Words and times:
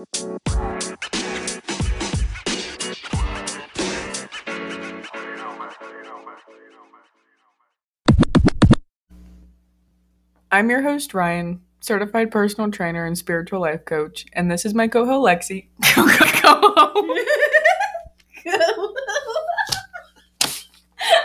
I'm 0.00 0.06
your 10.70 10.82
host, 10.82 11.12
Riane, 11.12 11.60
certified 11.80 12.30
personal 12.30 12.70
trainer 12.70 13.04
and 13.04 13.18
spiritual 13.18 13.60
life 13.60 13.84
coach, 13.84 14.24
and 14.32 14.50
this 14.50 14.64
is 14.64 14.72
my 14.72 14.88
co-host 14.88 15.50
Lexi. 15.50 15.66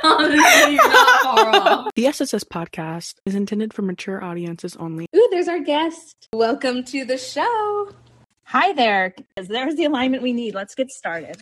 Honestly, 0.04 0.74
you're 0.74 0.90
not 0.90 1.22
far 1.22 1.56
off. 1.56 1.92
The 1.96 2.08
SSS 2.08 2.44
podcast 2.44 3.14
is 3.26 3.36
intended 3.36 3.74
for 3.74 3.84
mature 3.84 4.22
audiences 4.22 4.76
only. 4.76 5.06
Ooh, 5.16 5.30
there's 5.32 5.48
our 5.48 5.60
guest. 5.60 6.28
Welcome 6.34 6.84
to 6.86 7.06
the 7.06 7.18
show. 7.18 7.94
Hi 8.48 8.74
there. 8.74 9.16
There's 9.36 9.76
the 9.76 9.86
alignment 9.86 10.22
we 10.22 10.32
need. 10.32 10.54
Let's 10.54 10.76
get 10.76 10.92
started. 10.92 11.42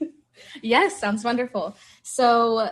Yes, 0.61 0.97
sounds 0.97 1.23
wonderful. 1.23 1.75
So, 2.01 2.69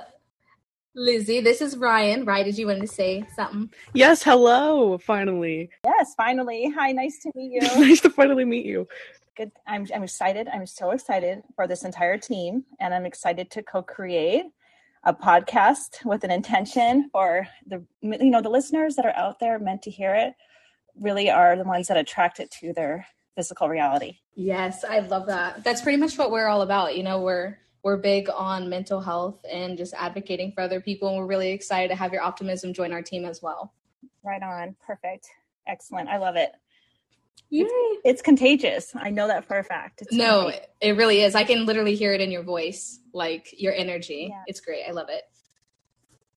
Lizzie, 0.96 1.42
this 1.42 1.62
is 1.62 1.78
Riane. 1.78 2.24
Right? 2.24 2.46
Did 2.46 2.58
you 2.58 2.68
want 2.68 2.80
to 2.80 2.88
say 2.88 3.26
something? 3.36 3.70
Yes, 3.94 4.24
hello, 4.24 4.98
finally. 4.98 5.70
Yes, 5.84 6.16
finally. 6.16 6.72
Hi, 6.76 6.94
nice 6.94 7.20
to 7.20 7.32
meet 7.36 7.52
you. 7.52 7.62
nice 7.78 8.00
to 8.02 8.10
finally 8.10 8.46
meet 8.46 8.66
you. 8.66 8.88
Good. 9.36 9.52
I'm 9.68 9.86
I'm 9.94 10.04
excited. 10.04 10.48
I'm 10.48 10.66
so 10.66 10.92
excited 10.92 11.44
for 11.56 11.68
this 11.68 11.84
entire 11.84 12.18
team 12.18 12.64
and 12.80 12.94
I'm 12.94 13.06
excited 13.06 13.52
to 13.52 13.64
co-create 13.64 14.46
a 15.04 15.14
podcast 15.14 16.06
with 16.06 16.24
an 16.24 16.32
intention 16.32 17.10
for 17.12 17.48
the 17.68 17.84
you 18.02 18.32
know 18.32 18.42
the 18.42 18.50
listeners 18.50 18.96
that 18.96 19.06
are 19.06 19.16
out 19.16 19.40
there 19.40 19.60
meant 19.60 19.82
to 19.84 19.92
hear 19.92 20.16
it 20.16 20.34
really 21.00 21.30
are 21.30 21.56
the 21.58 21.64
ones 21.64 21.88
that 21.88 21.98
attract 21.98 22.40
it 22.40 22.52
to 22.52 22.72
their 22.74 23.08
physical 23.36 23.70
reality. 23.70 24.18
Yes, 24.36 24.84
I 24.84 25.00
love 25.00 25.28
that. 25.28 25.64
That's 25.64 25.82
pretty 25.82 25.98
much 25.98 26.18
what 26.18 26.32
we're 26.32 26.48
all 26.48 26.62
about. 26.62 26.96
You 26.98 27.04
know, 27.04 27.22
we're 27.22 27.58
we're 27.84 27.98
big 27.98 28.30
on 28.30 28.70
mental 28.70 29.02
health 29.02 29.44
and 29.52 29.76
just 29.78 29.94
advocating 29.96 30.52
for 30.52 30.62
other 30.62 30.80
people 30.80 31.08
and 31.10 31.18
we're 31.18 31.26
really 31.26 31.52
excited 31.52 31.88
to 31.90 31.96
have 31.96 32.14
your 32.14 32.22
optimism 32.22 32.74
join 32.74 32.94
our 32.94 33.02
team 33.02 33.26
as 33.26 33.42
well. 33.42 33.74
Right 34.24 34.44
on. 34.44 34.76
Perfect. 34.86 35.28
Excellent. 35.68 36.08
I 36.08 36.18
love 36.18 36.36
it. 36.36 36.52
Yay. 37.50 37.64
It's, 37.66 38.02
it's 38.06 38.22
contagious. 38.22 38.92
I 38.96 39.10
know 39.10 39.28
that 39.28 39.46
for 39.46 39.58
a 39.58 39.64
fact. 39.64 40.04
It's 40.04 40.14
No, 40.14 40.44
contagious. 40.44 40.68
it 40.80 40.92
really 40.96 41.22
is. 41.22 41.34
I 41.34 41.44
can 41.44 41.66
literally 41.66 41.96
hear 41.96 42.14
it 42.14 42.22
in 42.22 42.30
your 42.32 42.44
voice, 42.44 43.00
like 43.14 43.48
your 43.60 43.74
energy. 43.74 44.28
Yeah. 44.30 44.44
It's 44.46 44.62
great. 44.62 44.84
I 44.88 44.92
love 44.92 45.08
it. 45.10 45.24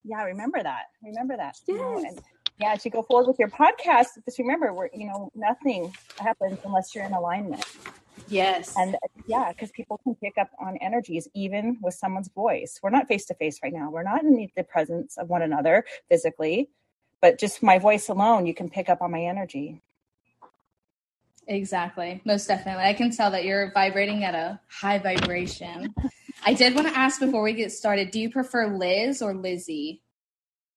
yeah 0.02 0.22
remember 0.24 0.62
that 0.62 0.84
remember 1.02 1.36
that 1.36 1.56
you 1.68 1.76
know, 1.76 1.98
Yes. 2.00 2.12
and 2.14 2.22
yeah 2.58 2.76
you 2.84 2.90
go 2.90 3.02
forward 3.02 3.26
with 3.26 3.38
your 3.38 3.48
podcast 3.48 4.08
just 4.24 4.38
remember 4.38 4.72
we're 4.72 4.88
you 4.94 5.06
know 5.06 5.30
nothing 5.34 5.92
happens 6.18 6.58
unless 6.64 6.94
you're 6.94 7.04
in 7.04 7.12
alignment 7.12 7.64
Yes. 8.28 8.74
and 8.78 8.96
yeah 9.26 9.50
because 9.52 9.70
people 9.72 9.98
can 10.02 10.14
pick 10.14 10.34
up 10.38 10.50
on 10.60 10.76
energies 10.78 11.28
even 11.34 11.78
with 11.82 11.94
someone's 11.94 12.28
voice 12.28 12.78
we're 12.82 12.90
not 12.90 13.08
face 13.08 13.26
to 13.26 13.34
face 13.34 13.58
right 13.62 13.72
now 13.72 13.90
we're 13.90 14.02
not 14.02 14.22
in 14.22 14.48
the 14.56 14.62
presence 14.62 15.16
of 15.18 15.28
one 15.28 15.42
another 15.42 15.84
physically 16.08 16.70
but 17.20 17.38
just 17.38 17.62
my 17.62 17.78
voice 17.78 18.08
alone 18.08 18.46
you 18.46 18.54
can 18.54 18.70
pick 18.70 18.88
up 18.88 19.02
on 19.02 19.10
my 19.10 19.20
energy 19.22 19.80
Exactly. 21.46 22.22
Most 22.24 22.46
definitely. 22.46 22.84
I 22.84 22.94
can 22.94 23.10
tell 23.10 23.30
that 23.32 23.44
you're 23.44 23.70
vibrating 23.72 24.24
at 24.24 24.34
a 24.34 24.58
high 24.68 24.98
vibration. 24.98 25.94
I 26.46 26.54
did 26.54 26.74
want 26.74 26.88
to 26.88 26.96
ask 26.98 27.20
before 27.20 27.42
we 27.42 27.52
get 27.52 27.72
started, 27.72 28.10
do 28.10 28.20
you 28.20 28.30
prefer 28.30 28.66
Liz 28.74 29.20
or 29.20 29.34
Lizzie? 29.34 30.00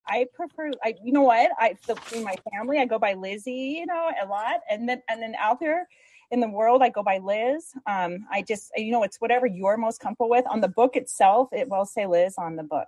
I 0.07 0.25
prefer, 0.33 0.71
I, 0.83 0.95
you 1.03 1.11
know 1.11 1.21
what? 1.21 1.51
I, 1.59 1.75
the, 1.85 1.97
in 2.15 2.23
my 2.23 2.35
family, 2.51 2.79
I 2.79 2.85
go 2.85 2.99
by 2.99 3.13
Lizzie, 3.13 3.77
you 3.79 3.85
know, 3.85 4.11
a 4.21 4.27
lot. 4.27 4.61
And 4.69 4.87
then, 4.87 5.01
and 5.09 5.21
then 5.21 5.35
out 5.39 5.59
there 5.59 5.87
in 6.31 6.39
the 6.39 6.47
world, 6.47 6.81
I 6.81 6.89
go 6.89 7.03
by 7.03 7.19
Liz. 7.19 7.73
Um, 7.85 8.25
I 8.31 8.41
just, 8.41 8.71
you 8.75 8.91
know, 8.91 9.03
it's 9.03 9.17
whatever 9.17 9.45
you're 9.45 9.77
most 9.77 9.99
comfortable 9.99 10.29
with. 10.29 10.45
On 10.47 10.61
the 10.61 10.67
book 10.67 10.95
itself, 10.95 11.49
it 11.51 11.69
will 11.69 11.85
say 11.85 12.05
Liz 12.05 12.35
on 12.37 12.55
the 12.55 12.63
book. 12.63 12.87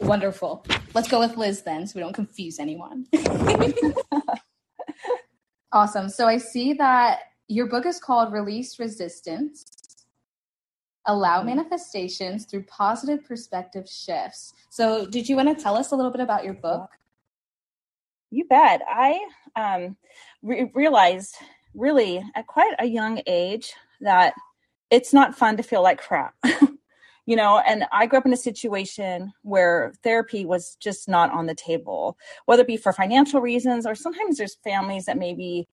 Wonderful. 0.00 0.64
Let's 0.94 1.08
go 1.08 1.18
with 1.18 1.36
Liz 1.36 1.62
then 1.62 1.86
so 1.86 1.92
we 1.96 2.00
don't 2.00 2.12
confuse 2.12 2.58
anyone. 2.58 3.06
awesome. 5.72 6.08
So 6.08 6.26
I 6.26 6.38
see 6.38 6.72
that 6.74 7.20
your 7.48 7.66
book 7.66 7.86
is 7.86 7.98
called 7.98 8.32
Release 8.32 8.78
Resistance 8.78 9.64
Allow 11.06 11.42
Manifestations 11.42 12.44
Through 12.44 12.64
Positive 12.64 13.24
Perspective 13.24 13.88
Shifts. 13.88 14.52
So, 14.68 15.06
did 15.06 15.28
you 15.28 15.36
want 15.36 15.56
to 15.56 15.62
tell 15.62 15.76
us 15.76 15.92
a 15.92 15.96
little 15.96 16.12
bit 16.12 16.20
about 16.20 16.44
your 16.44 16.54
book? 16.54 16.90
You 18.30 18.44
bet. 18.44 18.82
I 18.88 19.18
um, 19.56 19.96
re- 20.42 20.70
realized 20.74 21.36
really 21.74 22.22
at 22.34 22.46
quite 22.46 22.74
a 22.78 22.86
young 22.86 23.22
age 23.26 23.72
that 24.00 24.34
it's 24.90 25.12
not 25.12 25.36
fun 25.36 25.56
to 25.56 25.62
feel 25.62 25.82
like 25.82 26.00
crap. 26.00 26.34
you 27.26 27.36
know, 27.36 27.60
and 27.60 27.84
I 27.92 28.06
grew 28.06 28.18
up 28.18 28.26
in 28.26 28.32
a 28.32 28.36
situation 28.36 29.32
where 29.42 29.92
therapy 30.02 30.44
was 30.44 30.76
just 30.80 31.08
not 31.08 31.32
on 31.32 31.46
the 31.46 31.54
table, 31.54 32.18
whether 32.46 32.62
it 32.62 32.66
be 32.66 32.76
for 32.76 32.92
financial 32.92 33.40
reasons 33.40 33.86
or 33.86 33.94
sometimes 33.94 34.36
there's 34.36 34.56
families 34.64 35.06
that 35.06 35.18
maybe 35.18 35.68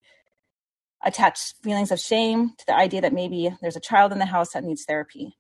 attach 1.03 1.53
feelings 1.63 1.91
of 1.91 1.99
shame 1.99 2.53
to 2.57 2.65
the 2.65 2.75
idea 2.75 3.01
that 3.01 3.13
maybe 3.13 3.55
there's 3.61 3.75
a 3.75 3.81
child 3.81 4.11
in 4.11 4.19
the 4.19 4.25
house 4.25 4.53
that 4.53 4.63
needs 4.63 4.85
therapy. 4.85 5.37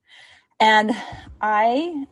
And 0.59 0.95
I 1.41 2.05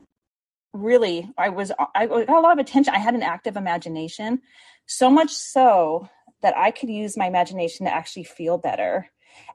really 0.75 1.31
i 1.37 1.49
was 1.49 1.71
i 1.95 2.05
got 2.05 2.29
a 2.29 2.39
lot 2.39 2.53
of 2.53 2.59
attention. 2.59 2.93
I 2.93 2.99
had 2.99 3.15
an 3.15 3.23
active 3.23 3.55
imagination 3.55 4.41
so 4.85 5.09
much 5.09 5.31
so 5.31 6.09
that 6.41 6.55
i 6.57 6.69
could 6.69 6.89
use 6.89 7.17
my 7.17 7.27
imagination 7.27 7.85
to 7.85 7.93
actually 7.93 8.25
feel 8.25 8.57
better. 8.57 9.09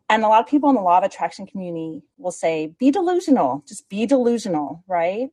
And 0.08 0.24
a 0.24 0.28
lot 0.28 0.42
of 0.42 0.48
people 0.48 0.68
in 0.70 0.76
the 0.76 0.82
law 0.82 0.98
of 0.98 1.04
attraction 1.04 1.46
community 1.46 2.02
will 2.18 2.32
say 2.32 2.74
be 2.78 2.90
delusional. 2.90 3.62
Just 3.68 3.88
be 3.88 4.06
delusional 4.06 4.82
right? 4.88 5.28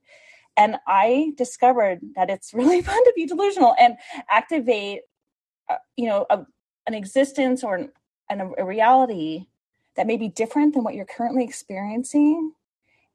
And 0.57 0.78
i 0.85 1.31
discovered 1.38 2.01
that 2.16 2.29
it's 2.29 2.53
really 2.59 2.81
fun 2.81 3.03
to 3.03 3.13
be 3.16 3.25
delusional 3.25 3.75
and 3.79 3.97
activate 4.29 5.01
uh, 5.69 5.75
you 5.95 6.07
know 6.07 6.25
a, 6.29 6.45
an 6.85 6.94
existence 6.94 7.63
or 7.63 7.75
an, 7.75 7.91
an, 8.30 8.54
a 8.58 8.66
reality 8.66 9.48
that 9.96 10.08
may 10.08 10.18
be 10.18 10.28
different 10.30 10.74
than 10.74 10.84
what 10.84 10.96
you're 10.96 11.06
currently 11.06 11.44
experiencing 11.44 12.54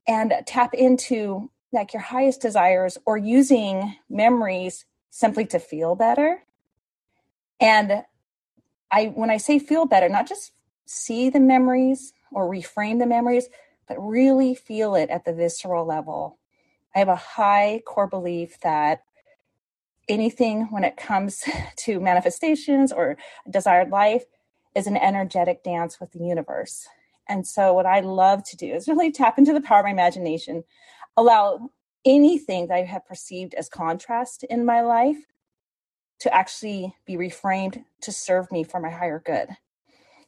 and 0.07 0.33
tap 0.47 0.75
into 0.75 1.51
like 1.73 1.93
your 1.93 2.03
highest 2.03 2.41
desires 2.43 2.99
or 3.07 3.17
using 3.17 3.97
memories 4.11 4.85
simply 5.11 5.47
to 5.47 5.59
feel 5.59 5.95
better. 5.95 6.43
And 7.61 8.05
i 8.91 9.07
when 9.07 9.31
i 9.31 9.39
say 9.39 9.59
feel 9.59 9.87
better 9.87 10.09
not 10.09 10.29
just 10.29 10.53
see 10.85 11.31
the 11.31 11.41
memories 11.41 12.13
or 12.31 12.51
reframe 12.51 12.99
the 12.99 13.07
memories 13.07 13.49
but 13.89 13.97
really 13.99 14.55
feel 14.55 14.95
it 14.95 15.11
at 15.11 15.25
the 15.25 15.33
visceral 15.33 15.85
level. 15.85 16.39
I 16.95 17.01
have 17.01 17.09
a 17.09 17.17
high 17.17 17.83
core 17.85 18.07
belief 18.07 18.61
that 18.61 19.03
anything 20.09 20.69
when 20.71 20.85
it 20.85 20.97
comes 20.97 21.45
to 21.77 22.01
manifestations 22.01 22.93
or 22.93 23.17
desired 23.49 23.91
life 23.91 24.25
is 24.75 24.87
an 24.87 24.97
energetic 24.97 25.63
dance 25.63 26.01
with 26.01 26.13
the 26.13 26.25
universe 26.25 26.87
and 27.29 27.47
so 27.47 27.73
what 27.73 27.87
i 27.87 28.01
love 28.01 28.43
to 28.45 28.57
do 28.57 28.73
is 28.73 28.89
really 28.89 29.13
tap 29.13 29.39
into 29.39 29.53
the 29.53 29.61
power 29.61 29.81
of 29.81 29.85
my 29.85 29.91
imagination 29.91 30.65
allow 31.17 31.71
anything 32.05 32.67
that 32.69 32.75
I 32.75 32.83
have 32.83 33.07
perceived 33.07 33.55
as 33.55 33.69
contrast 33.69 34.45
in 34.45 34.65
my 34.65 34.81
life 34.81 35.19
to 36.21 36.35
actually 36.35 36.95
be 37.07 37.17
reframed 37.17 37.85
to 38.03 38.13
serve 38.13 38.51
me 38.53 38.65
for 38.65 38.81
my 38.81 38.91
higher 38.91 39.23
good. 39.25 39.49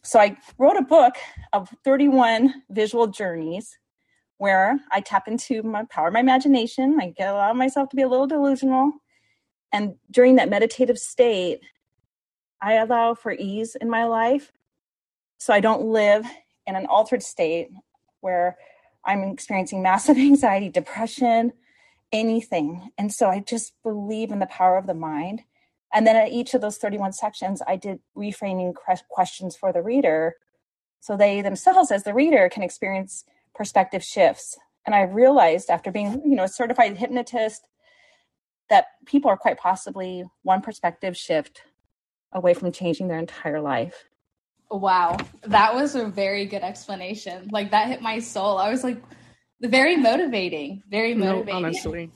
So 0.03 0.19
I 0.19 0.37
wrote 0.59 0.77
a 0.77 0.83
book 0.83 1.15
of 1.53 1.73
31 1.85 2.63
visual 2.69 3.07
journeys 3.07 3.79
where 4.39 4.79
I 4.91 5.01
tap 5.01 5.29
into 5.29 5.63
my 5.63 5.85
power 5.85 6.09
of 6.09 6.15
my 6.15 6.21
imagination. 6.21 6.99
I 7.01 7.11
get 7.11 7.29
allow 7.29 7.53
myself 7.53 7.89
to 7.91 7.97
be 7.97 8.03
a 8.03 8.09
little 8.09 8.27
delusional. 8.27 8.93
And 9.73 9.95
during 10.11 10.37
that 10.37 10.51
meditative 10.51 10.99
state, 10.99 11.61
I 12.65 12.75
allow 12.75 13.13
for 13.13 13.31
ease 13.33 13.77
in 13.79 13.91
my 13.91 14.05
life. 14.05 14.51
So 15.39 15.53
I 15.53 15.61
don't 15.61 15.83
live 15.83 16.25
in 16.67 16.77
an 16.77 16.87
altered 16.87 17.23
state 17.23 17.69
where 18.23 18.57
I'm 19.05 19.23
experiencing 19.25 19.83
massive 19.83 20.17
anxiety, 20.31 20.71
depression, 20.71 21.53
anything. 22.11 22.89
And 22.97 23.13
so 23.13 23.29
I 23.29 23.41
just 23.41 23.75
believe 23.83 24.31
in 24.31 24.39
the 24.39 24.47
power 24.47 24.79
of 24.79 24.87
the 24.87 24.95
mind. 24.95 25.43
And 25.93 26.07
then 26.07 26.17
at 26.17 26.33
each 26.33 26.55
of 26.55 26.63
those 26.63 26.79
31 26.79 27.13
sections, 27.13 27.61
I 27.69 27.77
did 27.77 28.01
reframing 28.17 28.73
questions 29.11 29.55
for 29.55 29.71
the 29.71 29.83
reader 29.83 30.35
so 31.01 31.19
they 31.19 31.43
themselves, 31.43 31.91
as 31.91 32.05
the 32.05 32.15
reader, 32.15 32.49
can 32.49 32.63
experience 32.63 33.27
perspective 33.55 34.03
shifts. 34.03 34.57
And 34.87 34.95
I 34.95 35.03
realized 35.03 35.69
after 35.69 35.93
being, 35.93 36.23
you 36.25 36.35
know, 36.35 36.45
a 36.45 36.49
certified 36.49 36.97
hypnotist 36.97 37.69
that 38.71 38.87
people 39.05 39.31
are 39.31 39.37
quite 39.37 39.59
possibly 39.59 40.25
one 40.45 40.63
perspective 40.63 41.15
shift 41.15 41.61
away 42.35 42.55
from 42.55 42.73
changing 42.73 43.09
their 43.09 43.19
entire 43.19 43.61
life. 43.61 44.05
Wow, 44.71 45.17
that 45.43 45.75
was 45.75 45.95
a 45.95 46.07
very 46.07 46.47
good 46.47 46.63
explanation. 46.63 47.49
Like 47.53 47.71
that 47.71 47.89
hit 47.89 48.03
my 48.03 48.19
soul. 48.19 48.59
I 48.59 48.71
was 48.71 48.83
like, 48.83 49.01
very 49.61 49.97
motivating, 49.97 50.83
very 50.89 51.15
No, 51.15 51.37
motivating. 51.37 51.55
honestly. 51.65 52.11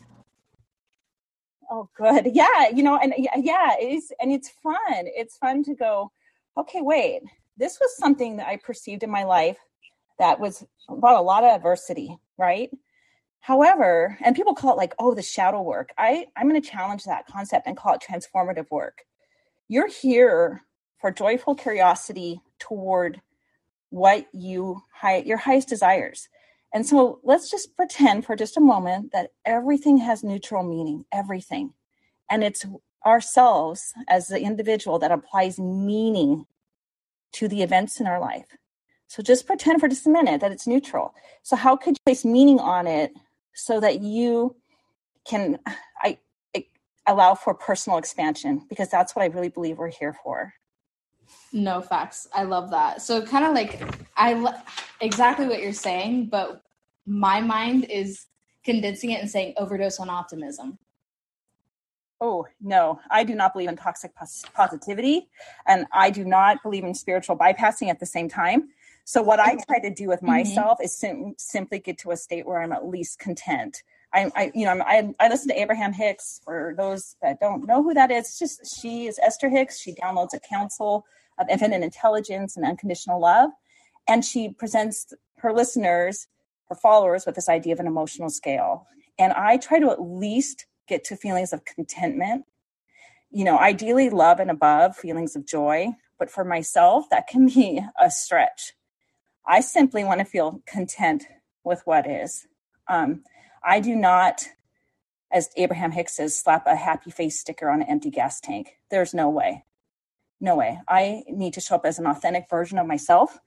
Oh, 1.71 1.89
good. 1.97 2.29
Yeah, 2.35 2.69
you 2.75 2.83
know, 2.83 2.97
and 2.97 3.15
yeah, 3.17 3.37
yeah, 3.37 3.75
it 3.79 3.93
is, 3.93 4.13
and 4.21 4.33
it's 4.33 4.49
fun. 4.63 4.77
It's 4.93 5.37
fun 5.37 5.63
to 5.65 5.75
go. 5.75 6.11
Okay, 6.57 6.81
wait. 6.83 7.23
this 7.57 7.79
was 7.81 7.97
something 7.97 8.37
that 8.39 8.47
I 8.49 8.57
perceived 8.57 9.03
in 9.03 9.11
my 9.11 9.25
life 9.25 9.59
that 10.19 10.41
was 10.41 10.65
about 10.89 11.17
a 11.19 11.23
lot 11.23 11.45
of 11.45 11.51
adversity, 11.51 12.17
right? 12.39 12.71
However, 13.41 14.17
and 14.25 14.35
people 14.35 14.55
call 14.55 14.73
it 14.73 14.77
like, 14.77 14.95
oh, 14.99 15.15
the 15.15 15.23
shadow 15.23 15.63
work. 15.63 15.91
I, 15.99 16.27
I'm 16.37 16.49
going 16.49 16.61
to 16.61 16.69
challenge 16.69 17.05
that 17.05 17.27
concept 17.27 17.67
and 17.67 17.77
call 17.77 17.95
it 17.95 18.03
transformative 18.09 18.71
work. 18.71 19.05
You're 19.69 19.89
here 19.89 20.63
for 20.99 21.11
joyful 21.11 21.55
curiosity 21.55 22.41
toward 22.59 23.21
what 23.91 24.27
you 24.33 24.83
high, 24.93 25.19
your 25.19 25.37
highest 25.37 25.69
desires. 25.69 26.29
And 26.73 26.87
so 26.87 27.21
let's 27.23 27.51
just 27.51 27.77
pretend 27.77 28.25
for 28.25 28.37
just 28.37 28.57
a 28.57 28.61
moment 28.61 29.13
that 29.13 29.31
everything 29.45 29.99
has 29.99 30.25
neutral 30.25 30.63
meaning, 30.63 31.05
everything. 31.13 31.75
And 32.31 32.43
it's 32.43 32.67
ourselves 33.07 33.93
as 34.09 34.29
the 34.29 34.41
individual 34.41 34.99
that 34.99 35.13
applies 35.13 35.59
meaning 35.59 36.47
to 37.33 37.49
the 37.49 37.63
events 37.63 38.01
in 38.01 38.07
our 38.07 38.21
life. 38.21 38.47
So 39.07 39.23
just 39.23 39.47
pretend 39.47 39.81
for 39.81 39.89
just 39.89 40.07
a 40.07 40.11
minute 40.11 40.41
that 40.41 40.53
it's 40.53 40.67
neutral. 40.67 41.15
So 41.43 41.57
how 41.57 41.77
could 41.77 41.91
you 41.91 42.05
place 42.05 42.25
meaning 42.25 42.59
on 42.59 42.87
it 42.87 43.13
so 43.55 43.81
that 43.81 44.01
you 44.01 44.57
can 45.27 45.59
allow 47.09 47.35
for 47.35 47.55
personal 47.55 47.99
expansion 47.99 48.65
because 48.69 48.89
that's 48.89 49.17
what 49.17 49.23
I 49.23 49.27
really 49.27 49.49
believe 49.49 49.79
we're 49.79 49.89
here 49.89 50.17
for. 50.23 50.55
No 51.53 51.81
facts. 51.81 52.29
I 52.35 52.45
love 52.45 52.71
that. 52.71 53.03
So 53.03 53.23
kind 53.23 53.45
of 53.45 53.55
like 53.55 53.83
I 54.17 54.55
exactly 55.01 55.47
what 55.47 55.61
you're 55.61 55.73
saying, 55.73 56.27
but 56.27 56.63
my 57.07 57.41
mind 57.41 57.87
is 57.87 58.27
condensing 58.65 59.11
it 59.11 59.21
and 59.21 59.31
saying 59.31 59.55
overdose 59.57 59.99
on 59.99 60.11
optimism. 60.11 60.79
Oh, 62.21 62.47
no, 62.61 62.99
I 63.11 63.23
do 63.23 63.35
not 63.35 63.53
believe 63.53 63.69
in 63.69 63.77
toxic 63.77 64.13
positivity 64.53 65.29
and 65.67 65.87
I 65.93 66.11
do 66.11 66.25
not 66.25 66.63
believe 66.63 66.85
in 66.85 66.95
spiritual 66.95 67.37
bypassing 67.37 67.89
at 67.89 68.01
the 68.01 68.07
same 68.07 68.29
time. 68.29 68.71
So, 69.05 69.23
what 69.23 69.41
I 69.41 69.57
try 69.67 69.79
to 69.79 69.91
do 69.91 70.09
with 70.09 70.19
mm-hmm. 70.19 70.27
myself 70.27 70.79
mm-hmm. 70.79 70.85
is 70.85 70.97
sim- 70.97 71.35
simply 71.39 71.79
get 71.79 71.97
to 71.99 72.11
a 72.11 72.17
state 72.17 72.47
where 72.47 72.61
I'm 72.61 72.73
at 72.73 72.87
least 72.87 73.19
content. 73.19 73.83
I, 74.13 74.31
I 74.35 74.53
you 74.55 74.65
know, 74.65 74.83
I, 74.87 75.15
I 75.21 75.29
listen 75.29 75.49
to 75.49 75.61
Abraham 75.61 75.93
Hicks. 75.93 76.41
For 76.45 76.75
those 76.77 77.17
that 77.23 77.41
don't 77.41 77.67
know 77.67 77.83
who 77.83 77.95
that 77.95 78.11
is, 78.11 78.27
it's 78.27 78.39
just 78.39 78.81
she 78.81 79.07
is 79.07 79.19
Esther 79.23 79.49
Hicks. 79.49 79.81
She 79.81 79.95
downloads 79.95 80.35
a 80.35 80.41
council 80.41 81.05
of 81.39 81.49
infinite 81.49 81.83
intelligence 81.83 82.57
and 82.57 82.67
unconditional 82.67 83.21
love, 83.21 83.51
and 84.09 84.25
she 84.25 84.49
presents 84.49 85.13
her 85.37 85.53
listeners, 85.53 86.27
her 86.69 86.75
followers, 86.75 87.27
with 87.27 87.35
this 87.35 87.49
idea 87.49 87.73
of 87.73 87.81
an 87.81 87.87
emotional 87.87 88.31
scale. 88.31 88.87
And 89.19 89.33
I 89.33 89.57
try 89.57 89.79
to 89.79 89.91
at 89.91 90.01
least 90.01 90.67
get 90.89 91.05
to 91.05 91.17
feelings 91.17 91.53
of 91.53 91.65
contentment. 91.65 92.45
You 93.31 93.45
know, 93.45 93.59
ideally 93.59 94.11
love 94.11 94.41
and 94.41 94.51
above 94.51 94.97
feelings 94.97 95.37
of 95.37 95.47
joy, 95.47 95.89
but 96.19 96.31
for 96.31 96.45
myself, 96.45 97.11
that 97.11 97.27
can 97.27 97.47
be 97.47 97.83
a 98.01 98.11
stretch. 98.11 98.73
I 99.47 99.61
simply 99.61 100.05
want 100.05 100.21
to 100.21 100.25
feel 100.25 100.63
content 100.67 101.25
with 101.65 101.83
what 101.85 102.09
is. 102.09 102.47
Um, 102.89 103.23
I 103.63 103.81
do 103.81 103.95
not, 103.95 104.47
as 105.31 105.51
Abraham 105.57 105.93
Hicks 105.93 106.17
says, 106.17 106.39
slap 106.39 106.67
a 106.67 106.77
happy 106.77 107.11
face 107.11 107.39
sticker 107.39 107.69
on 107.69 107.83
an 107.83 107.89
empty 107.89 108.11
gas 108.11 108.41
tank. 108.41 108.79
There's 108.91 109.15
no 109.15 109.29
way. 109.29 109.65
No 110.41 110.57
way. 110.57 110.81
I 110.89 111.25
need 111.29 111.55
to 111.55 111.61
show 111.61 111.75
up 111.77 111.85
as 111.85 111.99
an 111.99 112.07
authentic 112.07 112.49
version 112.49 112.79
of 112.79 112.87
myself. 112.87 113.39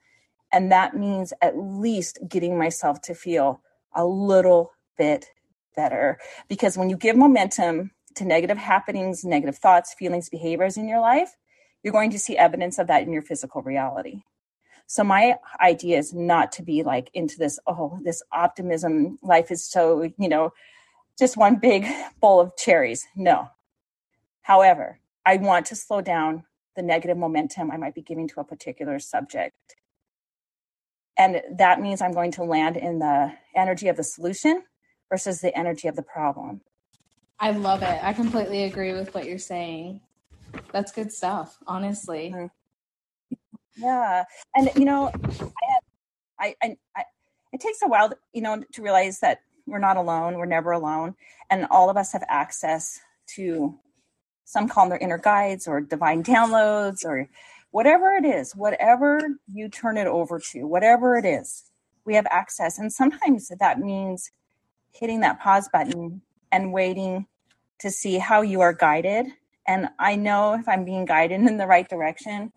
And 0.51 0.71
that 0.71 0.95
means 0.95 1.33
at 1.41 1.57
least 1.57 2.19
getting 2.27 2.57
myself 2.57 3.01
to 3.03 3.15
feel 3.15 3.61
a 3.93 4.05
little 4.05 4.71
bit 4.97 5.27
better. 5.75 6.19
Because 6.49 6.77
when 6.77 6.89
you 6.89 6.97
give 6.97 7.15
momentum 7.15 7.91
to 8.15 8.25
negative 8.25 8.57
happenings, 8.57 9.23
negative 9.23 9.57
thoughts, 9.57 9.93
feelings, 9.93 10.29
behaviors 10.29 10.75
in 10.75 10.87
your 10.87 10.99
life, 10.99 11.37
you're 11.81 11.93
going 11.93 12.11
to 12.11 12.19
see 12.19 12.37
evidence 12.37 12.77
of 12.77 12.87
that 12.87 13.03
in 13.03 13.13
your 13.13 13.21
physical 13.21 13.61
reality. 13.61 14.23
So 14.91 15.05
my 15.05 15.37
idea 15.61 15.97
is 15.99 16.13
not 16.13 16.51
to 16.51 16.63
be 16.63 16.83
like 16.83 17.09
into 17.13 17.37
this, 17.37 17.57
oh, 17.65 17.97
this 18.03 18.21
optimism, 18.33 19.19
life 19.21 19.49
is 19.49 19.63
so, 19.65 20.11
you 20.17 20.27
know, 20.27 20.51
just 21.17 21.37
one 21.37 21.55
big 21.55 21.87
bowl 22.19 22.41
of 22.41 22.57
cherries. 22.57 23.07
No. 23.15 23.47
However, 24.41 24.99
I 25.25 25.37
want 25.37 25.67
to 25.67 25.77
slow 25.77 26.01
down 26.01 26.43
the 26.75 26.81
negative 26.81 27.15
momentum 27.15 27.71
I 27.71 27.77
might 27.77 27.95
be 27.95 28.01
giving 28.01 28.27
to 28.27 28.41
a 28.41 28.43
particular 28.43 28.99
subject. 28.99 29.55
And 31.17 31.41
that 31.57 31.79
means 31.79 32.01
I'm 32.01 32.11
going 32.11 32.31
to 32.33 32.43
land 32.43 32.75
in 32.75 32.99
the 32.99 33.31
energy 33.55 33.87
of 33.87 33.95
the 33.95 34.03
solution 34.03 34.63
versus 35.09 35.39
the 35.39 35.57
energy 35.57 35.87
of 35.87 35.95
the 35.95 36.03
problem. 36.03 36.59
I 37.39 37.51
love 37.51 37.81
it. 37.81 38.03
I 38.03 38.11
completely 38.11 38.65
agree 38.65 38.91
with 38.91 39.15
what 39.15 39.23
you're 39.23 39.37
saying. 39.37 40.01
That's 40.73 40.91
good 40.91 41.13
stuff, 41.13 41.57
honestly. 41.65 42.33
Mm-hmm. 42.35 42.47
Yeah. 43.77 44.25
And, 44.55 44.69
you 44.75 44.85
know, 44.85 45.11
I, 45.13 45.65
have, 45.71 45.83
I, 46.39 46.55
I, 46.95 47.05
it 47.53 47.61
takes 47.61 47.81
a 47.81 47.87
while, 47.87 48.11
you 48.33 48.41
know, 48.41 48.63
to 48.73 48.81
realize 48.81 49.19
that 49.19 49.39
we're 49.65 49.79
not 49.79 49.97
alone. 49.97 50.35
We're 50.35 50.45
never 50.45 50.71
alone. 50.71 51.15
And 51.49 51.67
all 51.71 51.89
of 51.89 51.97
us 51.97 52.13
have 52.13 52.23
access 52.27 52.99
to 53.35 53.77
some 54.45 54.67
call 54.67 54.83
them 54.85 54.89
their 54.89 54.99
inner 54.99 55.17
guides 55.17 55.67
or 55.67 55.81
divine 55.81 56.23
downloads 56.23 57.05
or 57.05 57.29
whatever 57.71 58.15
it 58.15 58.25
is, 58.25 58.53
whatever 58.53 59.21
you 59.47 59.69
turn 59.69 59.97
it 59.97 60.07
over 60.07 60.39
to, 60.51 60.65
whatever 60.65 61.15
it 61.15 61.25
is, 61.25 61.71
we 62.05 62.15
have 62.15 62.27
access. 62.29 62.77
And 62.77 62.91
sometimes 62.91 63.49
that 63.59 63.79
means 63.79 64.31
hitting 64.91 65.21
that 65.21 65.39
pause 65.39 65.69
button 65.71 66.21
and 66.51 66.73
waiting 66.73 67.27
to 67.79 67.89
see 67.89 68.17
how 68.17 68.41
you 68.41 68.61
are 68.61 68.73
guided. 68.73 69.27
And 69.67 69.89
I 69.99 70.15
know 70.15 70.53
if 70.53 70.67
I'm 70.67 70.83
being 70.83 71.05
guided 71.05 71.41
in 71.47 71.57
the 71.57 71.67
right 71.67 71.87
direction, 71.87 72.51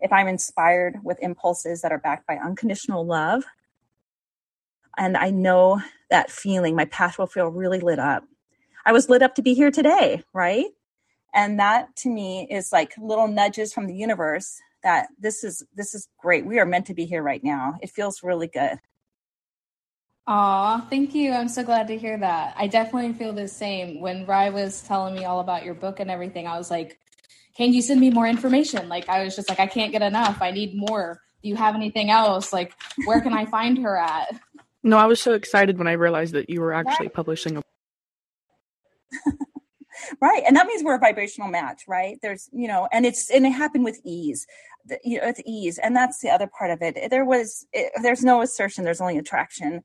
if 0.00 0.12
I'm 0.12 0.28
inspired 0.28 0.98
with 1.02 1.18
impulses 1.20 1.82
that 1.82 1.92
are 1.92 1.98
backed 1.98 2.26
by 2.26 2.36
unconditional 2.36 3.06
love. 3.06 3.44
And 4.96 5.16
I 5.16 5.30
know 5.30 5.80
that 6.10 6.30
feeling, 6.30 6.76
my 6.76 6.84
path 6.84 7.18
will 7.18 7.26
feel 7.26 7.48
really 7.48 7.80
lit 7.80 7.98
up. 7.98 8.24
I 8.86 8.92
was 8.92 9.08
lit 9.08 9.22
up 9.22 9.34
to 9.36 9.42
be 9.42 9.54
here 9.54 9.70
today, 9.70 10.22
right? 10.32 10.66
and 11.34 11.58
that 11.58 11.94
to 11.96 12.08
me 12.08 12.46
is 12.50 12.72
like 12.72 12.92
little 12.96 13.28
nudges 13.28 13.72
from 13.72 13.86
the 13.86 13.94
universe 13.94 14.60
that 14.82 15.08
this 15.18 15.44
is 15.44 15.62
this 15.74 15.94
is 15.94 16.08
great 16.18 16.46
we 16.46 16.58
are 16.58 16.66
meant 16.66 16.86
to 16.86 16.94
be 16.94 17.04
here 17.04 17.22
right 17.22 17.42
now 17.44 17.74
it 17.82 17.90
feels 17.90 18.22
really 18.22 18.46
good 18.46 18.78
Aw, 20.26 20.80
thank 20.88 21.14
you. 21.14 21.32
I'm 21.32 21.50
so 21.50 21.62
glad 21.62 21.86
to 21.88 21.98
hear 21.98 22.16
that. 22.16 22.54
I 22.56 22.66
definitely 22.66 23.12
feel 23.12 23.34
the 23.34 23.46
same. 23.46 24.00
When 24.00 24.24
Rye 24.24 24.48
was 24.48 24.80
telling 24.80 25.14
me 25.14 25.26
all 25.26 25.40
about 25.40 25.66
your 25.66 25.74
book 25.74 26.00
and 26.00 26.10
everything, 26.10 26.46
I 26.46 26.56
was 26.56 26.70
like, 26.70 26.98
can 27.56 27.72
you 27.72 27.82
send 27.82 28.00
me 28.00 28.10
more 28.10 28.26
information? 28.26 28.88
Like, 28.88 29.08
I 29.08 29.24
was 29.24 29.36
just 29.36 29.48
like, 29.48 29.60
I 29.60 29.66
can't 29.66 29.92
get 29.92 30.02
enough. 30.02 30.42
I 30.42 30.50
need 30.50 30.74
more. 30.74 31.20
Do 31.42 31.48
you 31.48 31.56
have 31.56 31.74
anything 31.74 32.10
else? 32.10 32.52
Like, 32.52 32.74
where 33.04 33.20
can 33.20 33.32
I 33.32 33.46
find 33.46 33.78
her 33.78 33.96
at? 33.96 34.40
No, 34.86 34.98
I 34.98 35.06
was 35.06 35.18
so 35.18 35.32
excited 35.32 35.78
when 35.78 35.86
I 35.86 35.92
realized 35.92 36.34
that 36.34 36.50
you 36.50 36.60
were 36.60 36.74
actually 36.74 37.08
publishing 37.08 37.56
a 37.56 37.62
right 40.20 40.42
and 40.46 40.56
that 40.56 40.66
means 40.66 40.82
we're 40.82 40.96
a 40.96 40.98
vibrational 40.98 41.48
match 41.48 41.82
right 41.88 42.18
there's 42.22 42.48
you 42.52 42.68
know 42.68 42.88
and 42.92 43.06
it's 43.06 43.30
and 43.30 43.46
it 43.46 43.50
happened 43.50 43.84
with 43.84 43.98
ease 44.04 44.46
you 45.02 45.18
know 45.18 45.26
with 45.26 45.40
ease 45.46 45.78
and 45.78 45.96
that's 45.96 46.20
the 46.20 46.28
other 46.28 46.46
part 46.46 46.70
of 46.70 46.82
it 46.82 47.10
there 47.10 47.24
was 47.24 47.66
it, 47.72 47.92
there's 48.02 48.24
no 48.24 48.42
assertion 48.42 48.84
there's 48.84 49.00
only 49.00 49.18
attraction 49.18 49.82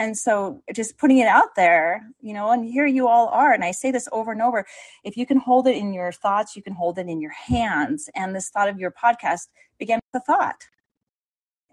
and 0.00 0.16
so 0.16 0.62
just 0.74 0.96
putting 0.98 1.18
it 1.18 1.28
out 1.28 1.54
there 1.54 2.02
you 2.20 2.32
know 2.32 2.50
and 2.50 2.64
here 2.64 2.86
you 2.86 3.06
all 3.06 3.28
are 3.28 3.52
and 3.52 3.64
i 3.64 3.70
say 3.70 3.90
this 3.90 4.08
over 4.10 4.32
and 4.32 4.42
over 4.42 4.66
if 5.04 5.16
you 5.16 5.26
can 5.26 5.38
hold 5.38 5.68
it 5.68 5.76
in 5.76 5.92
your 5.92 6.10
thoughts 6.10 6.56
you 6.56 6.62
can 6.62 6.72
hold 6.72 6.98
it 6.98 7.06
in 7.06 7.20
your 7.20 7.30
hands 7.32 8.08
and 8.16 8.34
this 8.34 8.48
thought 8.48 8.68
of 8.68 8.78
your 8.78 8.90
podcast 8.90 9.48
began 9.80 9.98
with 10.12 10.22
a 10.22 10.24
thought. 10.24 10.62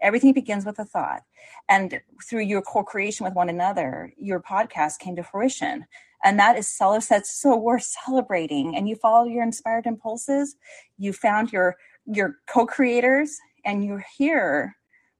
Everything 0.00 0.32
begins 0.32 0.64
with 0.64 0.78
a 0.78 0.84
thought. 0.84 1.22
And 1.68 2.00
through 2.28 2.42
your 2.42 2.62
co-creation 2.62 3.24
with 3.24 3.34
one 3.34 3.48
another 3.48 4.12
your 4.16 4.40
podcast 4.40 4.98
came 4.98 5.14
to 5.16 5.22
fruition. 5.22 5.86
And 6.24 6.38
that 6.40 6.58
is 6.58 6.66
so 6.66 6.98
that's 7.08 7.40
so 7.40 7.56
worth 7.56 7.84
celebrating. 8.04 8.74
And 8.74 8.88
you 8.88 8.96
follow 8.96 9.28
your 9.28 9.44
inspired 9.44 9.86
impulses 9.86 10.56
you 10.96 11.12
found 11.12 11.52
your 11.52 11.76
your 12.06 12.36
co-creators 12.48 13.36
and 13.64 13.84
you're 13.84 14.04
here 14.16 14.74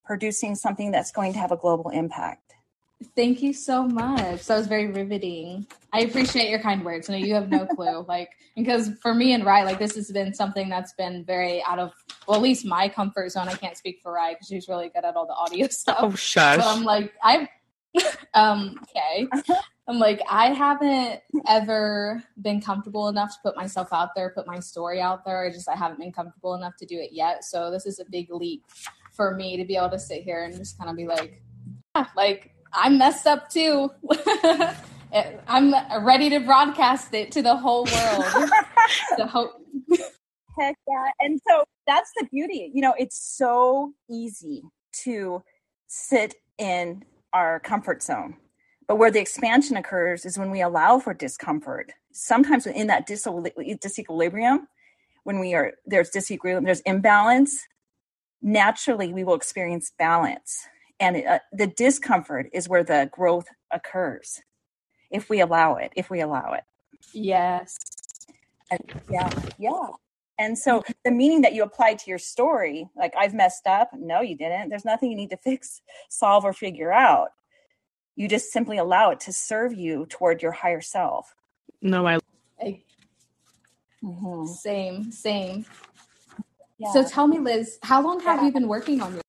producing 0.05 0.55
something 0.55 0.91
that's 0.91 1.13
going 1.13 1.35
to 1.35 1.39
have 1.39 1.53
a 1.53 1.57
global 1.57 1.91
impact 1.91 2.48
Thank 3.15 3.43
you 3.43 3.53
so 3.53 3.85
much. 3.85 4.47
That 4.47 4.57
was 4.57 4.67
very 4.67 4.89
riveting. 4.89 5.67
I 5.93 6.01
appreciate 6.01 6.51
your 6.51 6.59
kind 6.59 6.85
words. 6.85 7.09
No, 7.09 7.17
you 7.17 7.35
have 7.35 7.49
no 7.49 7.67
clue. 7.67 8.05
Like, 8.09 8.31
because 8.57 8.91
for 9.01 9.15
me 9.15 9.35
and 9.35 9.45
Rye, 9.45 9.63
like 9.63 9.79
this 9.79 9.95
has 9.95 10.11
been 10.11 10.35
something 10.35 10.69
that's 10.69 10.93
been 10.95 11.25
very 11.25 11.63
out 11.65 11.79
of, 11.79 11.93
well, 12.27 12.37
at 12.37 12.43
least 12.43 12.65
my 12.65 12.89
comfort 12.89 13.31
zone. 13.31 13.49
I 13.49 13.55
can't 13.55 13.77
speak 13.77 14.01
for 14.03 14.13
Rye 14.13 14.35
because 14.35 14.49
she's 14.49 14.69
really 14.69 14.89
good 14.89 15.05
at 15.05 15.15
all 15.15 15.27
the 15.27 15.35
audio 15.35 15.69
stuff. 15.71 15.99
Oh, 16.01 16.15
shush. 16.15 16.61
So 16.61 16.69
I'm 16.69 16.83
like, 16.83 17.13
I've, 17.23 17.47
um, 18.35 18.81
okay. 18.83 19.29
I'm 19.87 19.99
like, 19.99 20.21
I 20.29 20.53
haven't 20.53 21.21
ever 21.49 22.23
been 22.43 22.61
comfortable 22.61 23.09
enough 23.09 23.31
to 23.35 23.39
put 23.43 23.57
myself 23.57 23.89
out 23.93 24.11
there, 24.17 24.31
put 24.31 24.47
my 24.47 24.61
story 24.61 25.01
out 25.01 25.25
there. 25.25 25.47
I 25.47 25.51
just 25.51 25.69
I 25.69 25.77
haven't 25.77 26.01
been 26.01 26.13
comfortable 26.13 26.55
enough 26.55 26.77
to 26.81 26.87
do 26.87 26.99
it 26.99 27.11
yet. 27.13 27.45
So 27.45 27.71
this 27.71 27.87
is 27.87 28.01
a 28.01 28.05
big 28.11 28.29
leap 28.31 28.65
for 29.13 29.35
me 29.35 29.57
to 29.57 29.65
be 29.65 29.77
able 29.77 29.91
to 29.91 29.99
sit 29.99 30.23
here 30.23 30.45
and 30.45 30.55
just 30.55 30.77
kind 30.79 30.91
of 30.91 30.97
be 30.97 31.07
like, 31.07 31.41
yeah, 31.97 32.07
like 32.17 32.53
I'm 32.73 32.99
messed 32.99 33.27
up 33.27 33.49
too. 33.51 33.91
I'm 35.49 35.75
ready 36.05 36.29
to 36.31 36.41
broadcast 36.41 37.15
it 37.15 37.33
to 37.33 37.43
the 37.43 37.57
whole 37.57 37.85
world. 37.85 38.25
hope. 39.31 39.53
Heck 40.59 40.77
yeah! 40.89 41.11
And 41.21 41.41
so 41.49 41.65
that's 41.87 42.11
the 42.19 42.27
beauty. 42.31 42.71
You 42.75 42.83
know, 42.83 42.95
it's 42.99 43.19
so 43.19 43.93
easy 44.11 44.63
to 45.05 45.43
sit 45.87 46.35
in 46.59 47.05
our 47.33 47.61
comfort 47.61 48.03
zone. 48.03 48.37
But 48.87 48.97
where 48.97 49.11
the 49.11 49.21
expansion 49.21 49.77
occurs 49.77 50.25
is 50.25 50.39
when 50.39 50.51
we 50.51 50.63
allow 50.63 50.99
for 50.99 51.15
discomfort. 51.15 51.93
Sometimes 52.13 52.67
in 52.67 52.87
that 52.89 53.07
disequilibrium, 53.07 54.59
when 55.25 55.39
we 55.39 55.55
are 55.55 55.75
there's 55.87 56.11
disequilibrium, 56.11 56.65
there's 56.65 56.81
imbalance, 56.81 57.67
naturally 58.43 59.13
we 59.13 59.25
will 59.25 59.35
experience 59.35 59.93
balance. 59.99 60.67
And 61.01 61.25
uh, 61.27 61.39
the 61.53 61.69
discomfort 61.69 62.49
is 62.53 62.69
where 62.69 62.85
the 62.85 63.09
growth 63.13 63.47
occurs 63.71 64.43
if 65.11 65.31
we 65.31 65.41
allow 65.41 65.77
it, 65.77 65.93
if 65.97 66.11
we 66.11 66.21
allow 66.21 66.53
it. 66.53 66.65
Yes. 67.13 67.77
And 68.71 68.81
yeah, 69.11 69.31
yeah. 69.59 69.87
And 70.39 70.57
so 70.57 70.85
the 71.05 71.11
meaning 71.11 71.41
that 71.43 71.55
you 71.55 71.63
apply 71.65 71.95
to 71.95 72.11
your 72.11 72.19
story, 72.19 72.89
like 72.97 73.13
I've 73.19 73.35
messed 73.35 73.67
up, 73.67 73.91
no, 73.93 74.21
you 74.21 74.37
didn't. 74.37 74.69
There's 74.69 74.85
nothing 74.85 75.11
you 75.11 75.17
need 75.17 75.31
to 75.31 75.37
fix, 75.37 75.81
solve, 76.09 76.45
or 76.45 76.53
figure 76.53 76.93
out. 76.93 77.29
You 78.15 78.29
just 78.29 78.53
simply 78.53 78.79
allow 78.79 79.11
it 79.11 79.21
to 79.21 79.33
serve 79.33 79.73
you 79.75 80.07
toward 80.07 80.43
your 80.43 80.53
higher 80.53 80.81
self. 80.81 81.35
No, 81.83 82.07
I. 82.07 82.19
I 82.61 82.83
mm-hmm. 84.03 84.47
Same, 84.47 85.11
same. 85.11 85.65
Yeah. 86.79 86.93
So 86.93 87.05
tell 87.05 87.27
me, 87.27 87.39
Liz, 87.39 87.79
how 87.83 88.03
long 88.03 88.21
have 88.21 88.41
yeah. 88.41 88.47
you 88.47 88.53
been 88.53 88.69
working 88.69 89.01
on 89.01 89.15
your? 89.15 89.23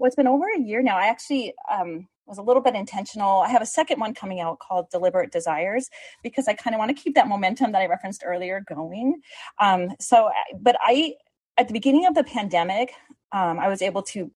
Well, 0.00 0.06
it's 0.06 0.16
been 0.16 0.26
over 0.26 0.46
a 0.48 0.58
year 0.58 0.82
now. 0.82 0.96
I 0.96 1.08
actually 1.08 1.52
um, 1.70 2.08
was 2.24 2.38
a 2.38 2.42
little 2.42 2.62
bit 2.62 2.74
intentional. 2.74 3.40
I 3.40 3.50
have 3.50 3.60
a 3.60 3.66
second 3.66 4.00
one 4.00 4.14
coming 4.14 4.40
out 4.40 4.58
called 4.58 4.88
Deliberate 4.88 5.30
Desires 5.30 5.90
because 6.22 6.48
I 6.48 6.54
kind 6.54 6.74
of 6.74 6.78
want 6.78 6.96
to 6.96 7.02
keep 7.02 7.14
that 7.16 7.28
momentum 7.28 7.72
that 7.72 7.82
I 7.82 7.86
referenced 7.86 8.22
earlier 8.24 8.64
going. 8.66 9.20
Um, 9.58 9.90
so, 10.00 10.30
but 10.58 10.74
I, 10.80 11.16
at 11.58 11.68
the 11.68 11.74
beginning 11.74 12.06
of 12.06 12.14
the 12.14 12.24
pandemic, 12.24 12.94
um, 13.32 13.58
I 13.58 13.68
was 13.68 13.82
able 13.82 14.00
to 14.04 14.30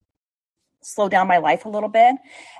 slow 0.82 1.08
down 1.08 1.26
my 1.26 1.38
life 1.38 1.64
a 1.64 1.70
little 1.70 1.88
bit. 1.88 2.14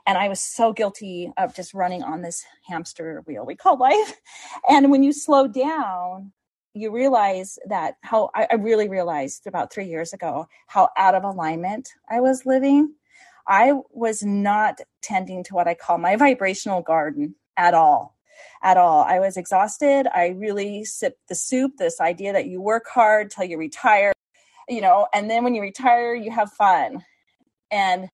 And 0.06 0.16
I 0.16 0.28
was 0.28 0.40
so 0.40 0.72
guilty 0.72 1.30
of 1.36 1.54
just 1.54 1.74
running 1.74 2.02
on 2.02 2.22
this 2.22 2.42
hamster 2.66 3.22
wheel 3.26 3.44
we 3.44 3.54
call 3.54 3.76
life. 3.76 4.18
And 4.70 4.90
when 4.90 5.02
you 5.02 5.12
slow 5.12 5.46
down, 5.46 6.32
you 6.74 6.92
realize 6.92 7.58
that 7.68 7.94
how 8.02 8.30
I, 8.34 8.48
I 8.50 8.54
really 8.56 8.88
realized 8.88 9.46
about 9.46 9.72
three 9.72 9.86
years 9.86 10.12
ago 10.12 10.46
how 10.66 10.88
out 10.96 11.14
of 11.14 11.24
alignment 11.24 11.88
I 12.10 12.20
was 12.20 12.44
living 12.44 12.94
I 13.46 13.74
was 13.90 14.22
not 14.22 14.80
tending 15.02 15.44
to 15.44 15.54
what 15.54 15.68
I 15.68 15.74
call 15.74 15.98
my 15.98 16.16
vibrational 16.16 16.82
garden 16.82 17.34
at 17.56 17.74
all. 17.74 18.16
At 18.62 18.76
all. 18.76 19.02
I 19.02 19.18
was 19.20 19.36
exhausted. 19.36 20.06
I 20.12 20.28
really 20.28 20.84
sipped 20.84 21.28
the 21.28 21.34
soup, 21.34 21.72
this 21.78 22.00
idea 22.00 22.32
that 22.32 22.46
you 22.46 22.60
work 22.60 22.86
hard 22.92 23.30
till 23.30 23.44
you 23.44 23.58
retire, 23.58 24.12
you 24.68 24.80
know, 24.80 25.06
and 25.12 25.30
then 25.30 25.44
when 25.44 25.54
you 25.54 25.62
retire, 25.62 26.14
you 26.14 26.30
have 26.30 26.50
fun. 26.52 27.04
And 27.70 28.08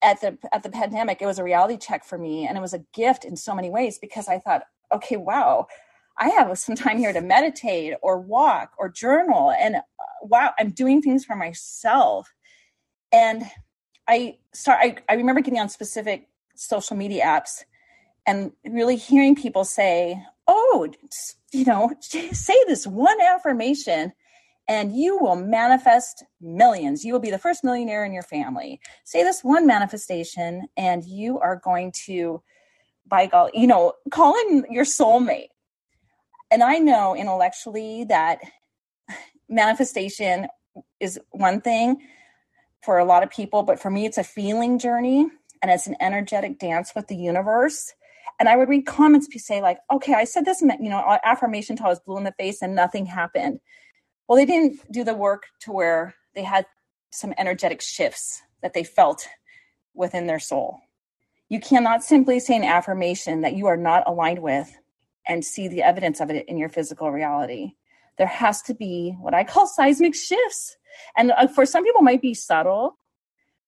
at 0.00 0.20
the 0.20 0.38
at 0.52 0.62
the 0.62 0.70
pandemic, 0.70 1.20
it 1.20 1.26
was 1.26 1.38
a 1.38 1.44
reality 1.44 1.76
check 1.76 2.04
for 2.04 2.18
me 2.18 2.46
and 2.46 2.56
it 2.58 2.60
was 2.60 2.74
a 2.74 2.84
gift 2.92 3.24
in 3.24 3.36
so 3.36 3.54
many 3.54 3.70
ways 3.70 3.98
because 3.98 4.26
I 4.26 4.38
thought, 4.38 4.62
okay, 4.90 5.16
wow, 5.16 5.66
I 6.18 6.28
have 6.30 6.56
some 6.58 6.74
time 6.76 6.98
here 6.98 7.12
to 7.12 7.20
meditate 7.20 7.94
or 8.02 8.20
walk 8.20 8.72
or 8.78 8.88
journal 8.88 9.50
and 9.50 9.76
uh, 9.76 9.80
wow, 10.22 10.52
I'm 10.58 10.70
doing 10.70 11.02
things 11.02 11.24
for 11.24 11.36
myself. 11.36 12.32
And 13.12 13.44
I 14.08 14.38
start 14.52 14.78
I, 14.82 14.96
I 15.08 15.14
remember 15.14 15.40
getting 15.40 15.60
on 15.60 15.68
specific 15.68 16.28
social 16.54 16.96
media 16.96 17.24
apps 17.24 17.62
and 18.26 18.52
really 18.64 18.96
hearing 18.96 19.34
people 19.34 19.64
say, 19.64 20.22
"Oh, 20.46 20.88
you 21.52 21.64
know, 21.64 21.92
say 22.00 22.54
this 22.66 22.86
one 22.86 23.20
affirmation 23.20 24.12
and 24.68 24.96
you 24.96 25.18
will 25.18 25.36
manifest 25.36 26.24
millions. 26.40 27.04
You 27.04 27.12
will 27.12 27.20
be 27.20 27.30
the 27.30 27.38
first 27.38 27.64
millionaire 27.64 28.04
in 28.04 28.12
your 28.12 28.22
family. 28.22 28.80
Say 29.04 29.22
this 29.22 29.42
one 29.42 29.66
manifestation 29.66 30.68
and 30.76 31.04
you 31.04 31.38
are 31.40 31.56
going 31.56 31.92
to 32.06 32.42
by 33.06 33.26
golly, 33.26 33.52
you 33.54 33.66
know, 33.66 33.92
call 34.10 34.34
in 34.48 34.64
your 34.70 34.84
soulmate. 34.84 35.48
And 36.52 36.62
I 36.62 36.78
know 36.78 37.16
intellectually 37.16 38.04
that 38.04 38.38
manifestation 39.48 40.48
is 41.00 41.18
one 41.30 41.62
thing, 41.62 41.96
for 42.82 42.98
a 42.98 43.04
lot 43.04 43.22
of 43.22 43.30
people, 43.30 43.62
but 43.62 43.80
for 43.80 43.90
me, 43.90 44.04
it's 44.04 44.18
a 44.18 44.24
feeling 44.24 44.78
journey 44.78 45.26
and 45.62 45.70
it's 45.70 45.86
an 45.86 45.96
energetic 46.00 46.58
dance 46.58 46.92
with 46.94 47.06
the 47.06 47.16
universe. 47.16 47.94
And 48.38 48.48
I 48.48 48.56
would 48.56 48.68
read 48.68 48.86
comments 48.86 49.28
people 49.28 49.40
say 49.40 49.62
like, 49.62 49.78
"Okay, 49.90 50.14
I 50.14 50.24
said 50.24 50.44
this, 50.44 50.60
you 50.60 50.90
know, 50.90 51.18
affirmation 51.24 51.76
till 51.76 51.86
I 51.86 51.90
was 51.90 52.00
blue 52.00 52.18
in 52.18 52.24
the 52.24 52.32
face 52.32 52.60
and 52.60 52.74
nothing 52.74 53.06
happened." 53.06 53.60
Well, 54.26 54.36
they 54.36 54.44
didn't 54.44 54.80
do 54.92 55.04
the 55.04 55.14
work 55.14 55.44
to 55.60 55.72
where 55.72 56.14
they 56.34 56.42
had 56.42 56.66
some 57.12 57.32
energetic 57.38 57.80
shifts 57.80 58.42
that 58.62 58.72
they 58.72 58.84
felt 58.84 59.28
within 59.94 60.26
their 60.26 60.40
soul. 60.40 60.80
You 61.48 61.60
cannot 61.60 62.02
simply 62.02 62.40
say 62.40 62.56
an 62.56 62.64
affirmation 62.64 63.42
that 63.42 63.54
you 63.54 63.68
are 63.68 63.76
not 63.76 64.02
aligned 64.06 64.40
with 64.40 64.76
and 65.26 65.44
see 65.44 65.68
the 65.68 65.82
evidence 65.82 66.20
of 66.20 66.30
it 66.30 66.48
in 66.48 66.58
your 66.58 66.68
physical 66.68 67.10
reality. 67.10 67.72
There 68.18 68.26
has 68.26 68.62
to 68.62 68.74
be 68.74 69.16
what 69.20 69.34
I 69.34 69.44
call 69.44 69.66
seismic 69.66 70.14
shifts 70.14 70.76
and 71.16 71.32
uh, 71.32 71.46
for 71.48 71.66
some 71.66 71.84
people, 71.84 72.02
might 72.02 72.22
be 72.22 72.34
subtle, 72.34 72.98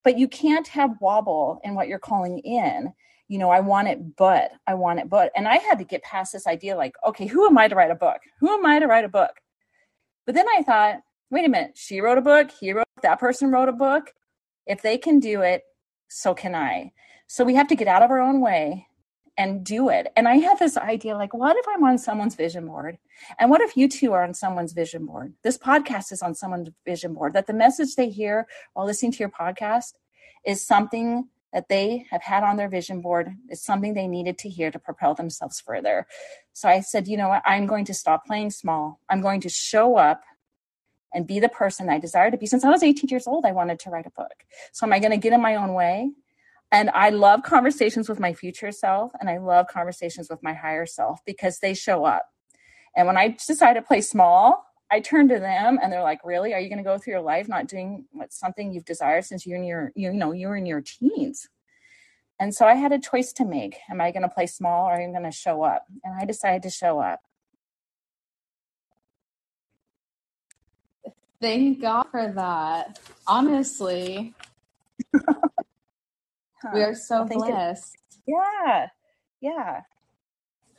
but 0.03 0.19
you 0.19 0.29
can't 0.29 0.69
have 0.69 1.01
wobble 1.01 1.61
in 1.65 1.75
what 1.75 1.89
you're 1.89 1.99
calling 1.99 2.39
in. 2.39 2.93
You 3.29 3.39
know, 3.39 3.51
I 3.51 3.61
want 3.61 3.89
it, 3.89 4.17
but 4.17 4.53
I 4.67 4.75
want 4.75 5.01
it, 5.01 5.09
but. 5.09 5.33
And 5.35 5.49
I 5.49 5.57
had 5.57 5.79
to 5.79 5.85
get 5.85 6.03
past 6.03 6.33
this 6.33 6.47
idea 6.47 6.77
like, 6.77 6.95
okay, 7.07 7.27
who 7.27 7.47
am 7.47 7.57
I 7.57 7.69
to 7.69 7.75
write 7.75 7.91
a 7.91 7.97
book? 7.97 8.19
Who 8.41 8.53
am 8.53 8.67
I 8.67 8.79
to 8.79 8.87
write 8.87 9.05
a 9.05 9.09
book? 9.09 9.33
But 10.27 10.35
then 10.35 10.47
I 10.57 10.63
thought, 10.63 11.01
wait 11.31 11.47
a 11.47 11.49
minute, 11.49 11.73
she 11.75 12.01
wrote 12.01 12.19
a 12.19 12.23
book, 12.23 12.51
he 12.61 12.73
wrote, 12.73 12.85
that 13.03 13.19
person 13.19 13.51
wrote 13.51 13.69
a 13.69 13.73
book. 13.73 14.13
If 14.67 14.83
they 14.83 14.97
can 14.97 15.21
do 15.21 15.43
it, 15.43 15.63
so 16.09 16.35
can 16.35 16.55
I. 16.55 16.93
So 17.27 17.45
we 17.45 17.55
have 17.55 17.69
to 17.69 17.77
get 17.77 17.89
out 17.89 18.03
of 18.03 18.11
our 18.11 18.21
own 18.21 18.41
way 18.41 18.87
and 19.37 19.65
do 19.65 19.89
it. 19.89 20.13
And 20.17 20.29
I 20.29 20.37
had 20.37 20.59
this 20.59 20.77
idea 20.77 21.17
like, 21.17 21.35
what 21.35 21.57
if 21.57 21.67
I'm 21.69 21.83
on 21.85 21.99
someone's 21.99 22.35
vision 22.35 22.67
board? 22.67 22.99
And 23.39 23.51
what 23.51 23.61
if 23.61 23.77
you 23.77 23.89
two 23.89 24.13
are 24.13 24.23
on 24.23 24.35
someone's 24.35 24.73
vision 24.73 25.07
board? 25.07 25.35
This 25.43 25.59
podcast 25.59 26.13
is 26.13 26.23
on 26.23 26.35
someone's 26.35 26.71
vision 26.85 27.15
board, 27.15 27.33
that 27.33 27.47
the 27.47 27.53
message 27.53 27.97
they 27.97 28.11
hear 28.11 28.47
while 28.75 28.87
listening 28.87 29.13
to 29.13 29.19
your 29.19 29.31
podcast 29.31 29.95
is 30.47 30.65
something 30.65 31.29
that 31.53 31.69
they 31.69 32.05
have 32.11 32.23
had 32.23 32.43
on 32.43 32.57
their 32.57 32.69
vision 32.69 33.01
board 33.01 33.33
is 33.49 33.63
something 33.63 33.95
they 33.95 34.09
needed 34.09 34.37
to 34.39 34.49
hear 34.49 34.71
to 34.71 34.79
propel 34.79 35.15
themselves 35.15 35.61
further. 35.61 36.07
So 36.53 36.69
I 36.69 36.81
said, 36.81 37.07
you 37.07 37.17
know 37.17 37.29
what? 37.29 37.43
I'm 37.45 37.67
going 37.67 37.85
to 37.87 37.95
stop 37.95 38.27
playing 38.27 38.51
small. 38.51 39.01
I'm 39.09 39.21
going 39.21 39.41
to 39.43 39.49
show 39.49 39.97
up 39.97 40.23
and 41.15 41.27
be 41.29 41.39
the 41.39 41.49
person 41.49 41.89
I 41.89 41.99
desire 41.99 42.31
to 42.33 42.37
be. 42.37 42.47
Since 42.47 42.65
I 42.65 42.71
was 42.71 42.83
18 42.83 43.09
years 43.09 43.29
old, 43.29 43.45
I 43.45 43.53
wanted 43.53 43.79
to 43.81 43.91
write 43.91 44.07
a 44.07 44.11
book. 44.11 44.35
So 44.73 44.85
am 44.85 44.93
I 44.93 44.99
going 44.99 45.13
to 45.13 45.17
get 45.17 45.33
in 45.33 45.41
my 45.41 45.55
own 45.55 45.75
way? 45.75 46.11
And 46.75 46.91
I 46.91 47.11
love 47.11 47.45
conversations 47.45 48.09
with 48.09 48.19
my 48.19 48.33
future 48.33 48.73
self 48.73 49.13
and 49.21 49.31
I 49.31 49.39
love 49.39 49.69
conversations 49.69 50.29
with 50.29 50.43
my 50.43 50.55
higher 50.55 50.87
self 50.87 51.21
because 51.25 51.61
they 51.61 51.73
show 51.73 52.05
up. 52.05 52.27
And 52.97 53.07
when 53.07 53.17
I 53.17 53.29
decide 53.47 53.75
to 53.75 53.83
play 53.83 54.01
small, 54.01 54.67
I 54.91 54.99
turn 54.99 55.29
to 55.29 55.39
them 55.39 55.79
and 55.81 55.93
they're 55.93 56.03
like, 56.03 56.19
"Really? 56.25 56.53
Are 56.53 56.59
you 56.59 56.69
going 56.69 56.79
to 56.79 56.85
go 56.85 56.99
through 56.99 57.13
your 57.13 57.23
life 57.23 57.47
not 57.47 57.69
doing 57.69 58.07
what 58.11 58.33
something 58.33 58.73
you've 58.73 58.85
desired 58.85 59.25
since 59.25 59.47
you're 59.47 59.57
in 59.59 59.65
your 59.65 59.93
you 59.95 60.13
know 60.13 60.33
you 60.33 60.49
were 60.49 60.57
in 60.57 60.67
your 60.67 60.83
teens?" 60.83 61.49
And 62.41 62.53
so 62.53 62.67
I 62.67 62.75
had 62.75 62.93
a 62.93 62.99
choice 62.99 63.33
to 63.35 63.45
make. 63.45 63.77
Am 63.89 64.01
I 64.01 64.11
going 64.11 64.23
to 64.25 64.29
play 64.29 64.47
small 64.47 64.89
or 64.89 64.95
am 64.95 65.11
I 65.11 65.13
going 65.13 65.31
to 65.31 65.37
show 65.37 65.63
up? 65.63 65.85
And 66.03 66.21
I 66.21 66.25
decided 66.25 66.65
to 66.65 66.71
show 66.71 66.99
up. 66.99 67.21
Thank 71.41 71.83
God 71.83 72.07
for 72.11 72.33
that. 72.35 72.99
Honestly. 73.29 74.35
We 76.73 76.83
are 76.83 76.95
so 76.95 77.25
blessed. 77.25 77.97
yeah. 78.27 78.89
Yeah. 79.41 79.81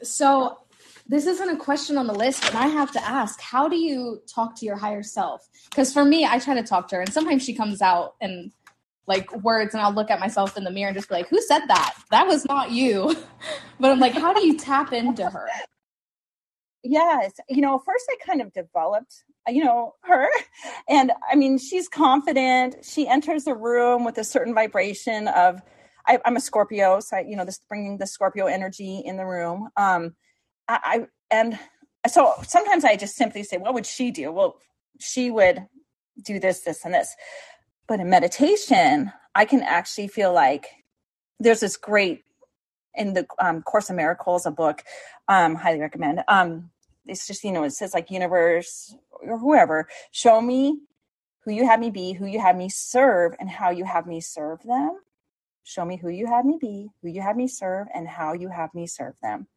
So 0.01 0.59
this 1.07 1.27
isn't 1.27 1.49
a 1.49 1.57
question 1.57 1.97
on 1.97 2.07
the 2.07 2.13
list, 2.13 2.41
but 2.41 2.55
I 2.55 2.67
have 2.67 2.91
to 2.93 3.07
ask, 3.07 3.39
how 3.39 3.67
do 3.67 3.77
you 3.77 4.21
talk 4.27 4.55
to 4.57 4.65
your 4.65 4.75
higher 4.75 5.03
self? 5.03 5.47
Because 5.69 5.93
for 5.93 6.03
me, 6.03 6.25
I 6.25 6.39
try 6.39 6.55
to 6.55 6.63
talk 6.63 6.87
to 6.89 6.95
her 6.95 7.01
and 7.01 7.13
sometimes 7.13 7.43
she 7.43 7.53
comes 7.53 7.81
out 7.81 8.15
and 8.21 8.51
like 9.07 9.31
words 9.43 9.75
and 9.75 9.83
I'll 9.83 9.93
look 9.93 10.09
at 10.09 10.19
myself 10.19 10.57
in 10.57 10.63
the 10.63 10.71
mirror 10.71 10.87
and 10.87 10.97
just 10.97 11.09
be 11.09 11.15
like, 11.15 11.29
who 11.29 11.39
said 11.41 11.67
that? 11.67 11.95
That 12.09 12.25
was 12.25 12.45
not 12.45 12.71
you. 12.71 13.15
but 13.79 13.91
I'm 13.91 13.99
like, 13.99 14.13
how 14.13 14.33
do 14.33 14.45
you 14.45 14.57
tap 14.57 14.93
into 14.93 15.29
her? 15.29 15.47
Yes. 16.87 17.33
You 17.49 17.61
know, 17.61 17.79
first 17.79 18.05
I 18.11 18.15
kind 18.23 18.43
of 18.43 18.53
developed, 18.53 19.23
you 19.47 19.63
know, 19.63 19.93
her. 20.03 20.27
And 20.89 21.11
I 21.31 21.35
mean, 21.35 21.57
she's 21.57 21.87
confident. 21.87 22.77
She 22.83 23.07
enters 23.07 23.43
the 23.43 23.55
room 23.55 24.05
with 24.05 24.17
a 24.17 24.23
certain 24.23 24.53
vibration 24.53 25.27
of, 25.27 25.61
I, 26.07 26.19
am 26.25 26.35
a 26.35 26.39
Scorpio, 26.39 26.99
so 26.99 27.17
I, 27.17 27.21
you 27.21 27.35
know, 27.35 27.45
this 27.45 27.59
bringing 27.67 27.97
the 27.97 28.07
Scorpio 28.07 28.45
energy 28.45 29.01
in 29.03 29.17
the 29.17 29.25
room. 29.25 29.69
Um, 29.77 30.15
I, 30.67 30.79
I 30.83 31.07
and 31.31 31.59
so 32.07 32.33
sometimes 32.43 32.85
I 32.85 32.95
just 32.95 33.15
simply 33.15 33.43
say, 33.43 33.57
"What 33.57 33.73
would 33.73 33.85
she 33.85 34.11
do?" 34.11 34.31
Well, 34.31 34.57
she 34.99 35.31
would 35.31 35.65
do 36.21 36.39
this, 36.39 36.61
this, 36.61 36.85
and 36.85 36.93
this. 36.93 37.15
But 37.87 37.99
in 37.99 38.09
meditation, 38.09 39.11
I 39.33 39.45
can 39.45 39.61
actually 39.61 40.07
feel 40.07 40.33
like 40.33 40.67
there's 41.39 41.59
this 41.59 41.77
great 41.77 42.23
in 42.95 43.13
the 43.13 43.25
um, 43.39 43.61
Course 43.61 43.89
of 43.89 43.95
Miracles, 43.95 44.45
a 44.45 44.51
book, 44.51 44.83
um, 45.27 45.55
highly 45.55 45.79
recommend. 45.79 46.23
Um, 46.27 46.71
it's 47.05 47.27
just 47.27 47.43
you 47.43 47.51
know 47.51 47.63
it 47.63 47.71
says 47.71 47.93
like 47.93 48.09
universe 48.09 48.95
or 49.27 49.37
whoever, 49.37 49.87
show 50.11 50.41
me 50.41 50.79
who 51.41 51.51
you 51.51 51.65
have 51.67 51.79
me 51.79 51.91
be, 51.91 52.13
who 52.13 52.25
you 52.25 52.39
have 52.39 52.55
me 52.55 52.69
serve, 52.69 53.33
and 53.39 53.49
how 53.49 53.69
you 53.69 53.85
have 53.85 54.07
me 54.07 54.19
serve 54.19 54.61
them. 54.63 54.99
Show 55.63 55.85
me 55.85 55.97
who 55.97 56.09
you 56.09 56.27
have 56.27 56.45
me 56.45 56.57
be, 56.59 56.89
who 57.01 57.09
you 57.09 57.21
have 57.21 57.35
me 57.35 57.47
serve, 57.47 57.87
and 57.93 58.07
how 58.07 58.33
you 58.33 58.49
have 58.49 58.73
me 58.73 58.87
serve 58.87 59.15
them. 59.21 59.47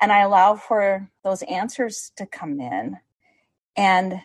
And 0.00 0.10
I 0.10 0.20
allow 0.20 0.56
for 0.56 1.08
those 1.22 1.42
answers 1.42 2.12
to 2.16 2.26
come 2.26 2.60
in 2.60 2.98
and 3.76 4.20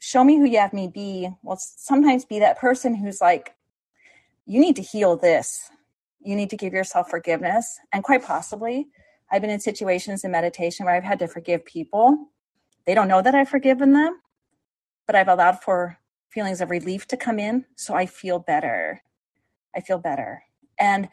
show 0.00 0.22
me 0.22 0.36
who 0.36 0.44
you 0.44 0.58
have 0.58 0.72
me 0.72 0.88
be. 0.88 1.30
Will 1.42 1.56
sometimes 1.56 2.24
be 2.24 2.40
that 2.40 2.58
person 2.58 2.94
who's 2.94 3.20
like, 3.20 3.54
you 4.46 4.60
need 4.60 4.76
to 4.76 4.82
heal 4.82 5.16
this. 5.16 5.70
You 6.20 6.36
need 6.36 6.50
to 6.50 6.56
give 6.56 6.72
yourself 6.72 7.08
forgiveness. 7.08 7.78
And 7.92 8.04
quite 8.04 8.24
possibly, 8.24 8.88
I've 9.30 9.40
been 9.40 9.50
in 9.50 9.60
situations 9.60 10.24
in 10.24 10.30
meditation 10.30 10.86
where 10.86 10.94
I've 10.94 11.02
had 11.02 11.20
to 11.20 11.28
forgive 11.28 11.64
people. 11.64 12.28
They 12.86 12.94
don't 12.94 13.08
know 13.08 13.22
that 13.22 13.34
I've 13.34 13.48
forgiven 13.48 13.92
them, 13.92 14.20
but 15.06 15.16
I've 15.16 15.28
allowed 15.28 15.62
for 15.62 15.98
feelings 16.30 16.60
of 16.60 16.70
relief 16.70 17.06
to 17.08 17.16
come 17.16 17.38
in 17.38 17.64
so 17.76 17.94
I 17.94 18.06
feel 18.06 18.38
better. 18.38 19.02
I 19.76 19.80
feel 19.80 19.98
better. 19.98 20.42
And 20.78 21.08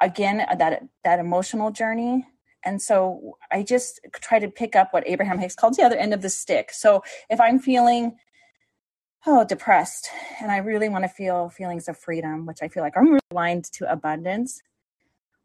again, 0.00 0.44
uh, 0.48 0.54
that 0.56 0.82
that 1.04 1.18
emotional 1.18 1.70
journey. 1.70 2.26
And 2.64 2.82
so 2.82 3.38
I 3.52 3.62
just 3.62 4.00
try 4.12 4.38
to 4.40 4.48
pick 4.48 4.74
up 4.74 4.92
what 4.92 5.06
Abraham 5.06 5.38
Hicks 5.38 5.54
calls 5.54 5.76
the 5.76 5.84
other 5.84 5.96
end 5.96 6.12
of 6.12 6.22
the 6.22 6.28
stick. 6.28 6.72
So 6.72 7.02
if 7.30 7.40
I'm 7.40 7.58
feeling 7.58 8.16
oh 9.26 9.44
depressed 9.44 10.08
and 10.40 10.50
I 10.50 10.58
really 10.58 10.88
want 10.88 11.04
to 11.04 11.08
feel 11.08 11.48
feelings 11.48 11.88
of 11.88 11.96
freedom, 11.96 12.46
which 12.46 12.62
I 12.62 12.68
feel 12.68 12.82
like 12.82 12.96
I'm 12.96 13.06
really 13.06 13.20
aligned 13.30 13.64
to 13.72 13.90
abundance, 13.90 14.60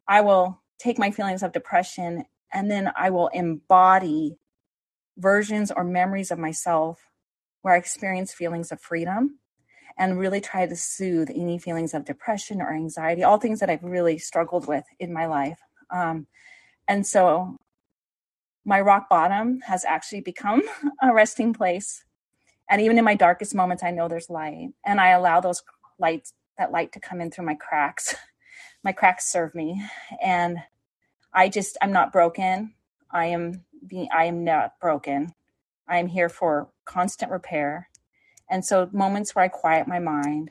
I 0.08 0.20
will 0.20 0.60
take 0.78 0.98
my 0.98 1.10
feelings 1.10 1.42
of 1.42 1.52
depression 1.52 2.24
and 2.52 2.70
then 2.70 2.90
I 2.96 3.10
will 3.10 3.28
embody 3.28 4.36
versions 5.16 5.70
or 5.70 5.84
memories 5.84 6.30
of 6.30 6.38
myself 6.38 7.00
where 7.62 7.74
I 7.74 7.78
experience 7.78 8.32
feelings 8.32 8.72
of 8.72 8.80
freedom 8.80 9.38
and 9.98 10.18
really 10.18 10.40
try 10.40 10.66
to 10.66 10.76
soothe 10.76 11.30
any 11.30 11.58
feelings 11.58 11.94
of 11.94 12.04
depression 12.04 12.60
or 12.60 12.72
anxiety, 12.72 13.22
all 13.22 13.38
things 13.38 13.60
that 13.60 13.70
I've 13.70 13.84
really 13.84 14.18
struggled 14.18 14.66
with 14.66 14.84
in 14.98 15.12
my 15.12 15.26
life. 15.26 15.58
Um, 15.90 16.26
and 16.88 17.06
so 17.06 17.56
my 18.64 18.80
rock 18.80 19.08
bottom 19.08 19.60
has 19.60 19.84
actually 19.84 20.20
become 20.20 20.62
a 21.02 21.12
resting 21.12 21.52
place. 21.52 22.04
And 22.70 22.80
even 22.80 22.98
in 22.98 23.04
my 23.04 23.14
darkest 23.14 23.54
moments, 23.54 23.82
I 23.82 23.90
know 23.90 24.08
there's 24.08 24.30
light. 24.30 24.70
And 24.84 25.00
I 25.00 25.10
allow 25.10 25.40
those 25.40 25.62
lights, 25.98 26.32
that 26.58 26.72
light 26.72 26.92
to 26.92 27.00
come 27.00 27.20
in 27.20 27.30
through 27.30 27.46
my 27.46 27.54
cracks. 27.54 28.14
my 28.84 28.92
cracks 28.92 29.30
serve 29.30 29.54
me. 29.54 29.82
And 30.22 30.58
I 31.34 31.48
just, 31.48 31.76
I'm 31.82 31.92
not 31.92 32.12
broken. 32.12 32.74
I 33.10 33.26
am 33.26 33.64
I 34.12 34.24
am 34.24 34.44
not 34.44 34.78
broken. 34.80 35.32
I 35.88 35.98
am 35.98 36.08
here 36.08 36.28
for 36.28 36.70
constant 36.84 37.30
repair. 37.30 37.88
And 38.50 38.64
so 38.64 38.88
moments 38.92 39.34
where 39.34 39.44
I 39.44 39.48
quiet 39.48 39.88
my 39.88 39.98
mind 39.98 40.50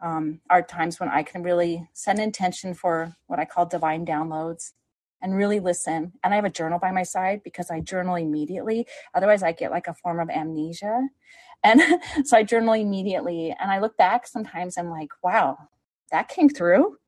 um, 0.00 0.40
are 0.50 0.62
times 0.62 1.00
when 1.00 1.08
I 1.08 1.22
can 1.22 1.42
really 1.42 1.88
set 1.92 2.18
intention 2.18 2.74
for 2.74 3.16
what 3.26 3.38
I 3.38 3.44
call 3.44 3.66
divine 3.66 4.04
downloads 4.04 4.72
and 5.22 5.34
really 5.34 5.60
listen. 5.60 6.12
And 6.22 6.32
I 6.34 6.36
have 6.36 6.44
a 6.44 6.50
journal 6.50 6.78
by 6.78 6.90
my 6.92 7.02
side 7.02 7.40
because 7.42 7.70
I 7.70 7.80
journal 7.80 8.16
immediately. 8.16 8.86
Otherwise, 9.14 9.42
I 9.42 9.52
get 9.52 9.70
like 9.70 9.88
a 9.88 9.94
form 9.94 10.20
of 10.20 10.28
amnesia. 10.28 11.08
And 11.62 11.80
so 12.24 12.36
I 12.36 12.42
journal 12.42 12.74
immediately. 12.74 13.56
And 13.58 13.70
I 13.70 13.80
look 13.80 13.96
back 13.96 14.26
sometimes, 14.26 14.76
I'm 14.76 14.90
like, 14.90 15.10
wow, 15.22 15.56
that 16.12 16.28
came 16.28 16.50
through. 16.50 16.98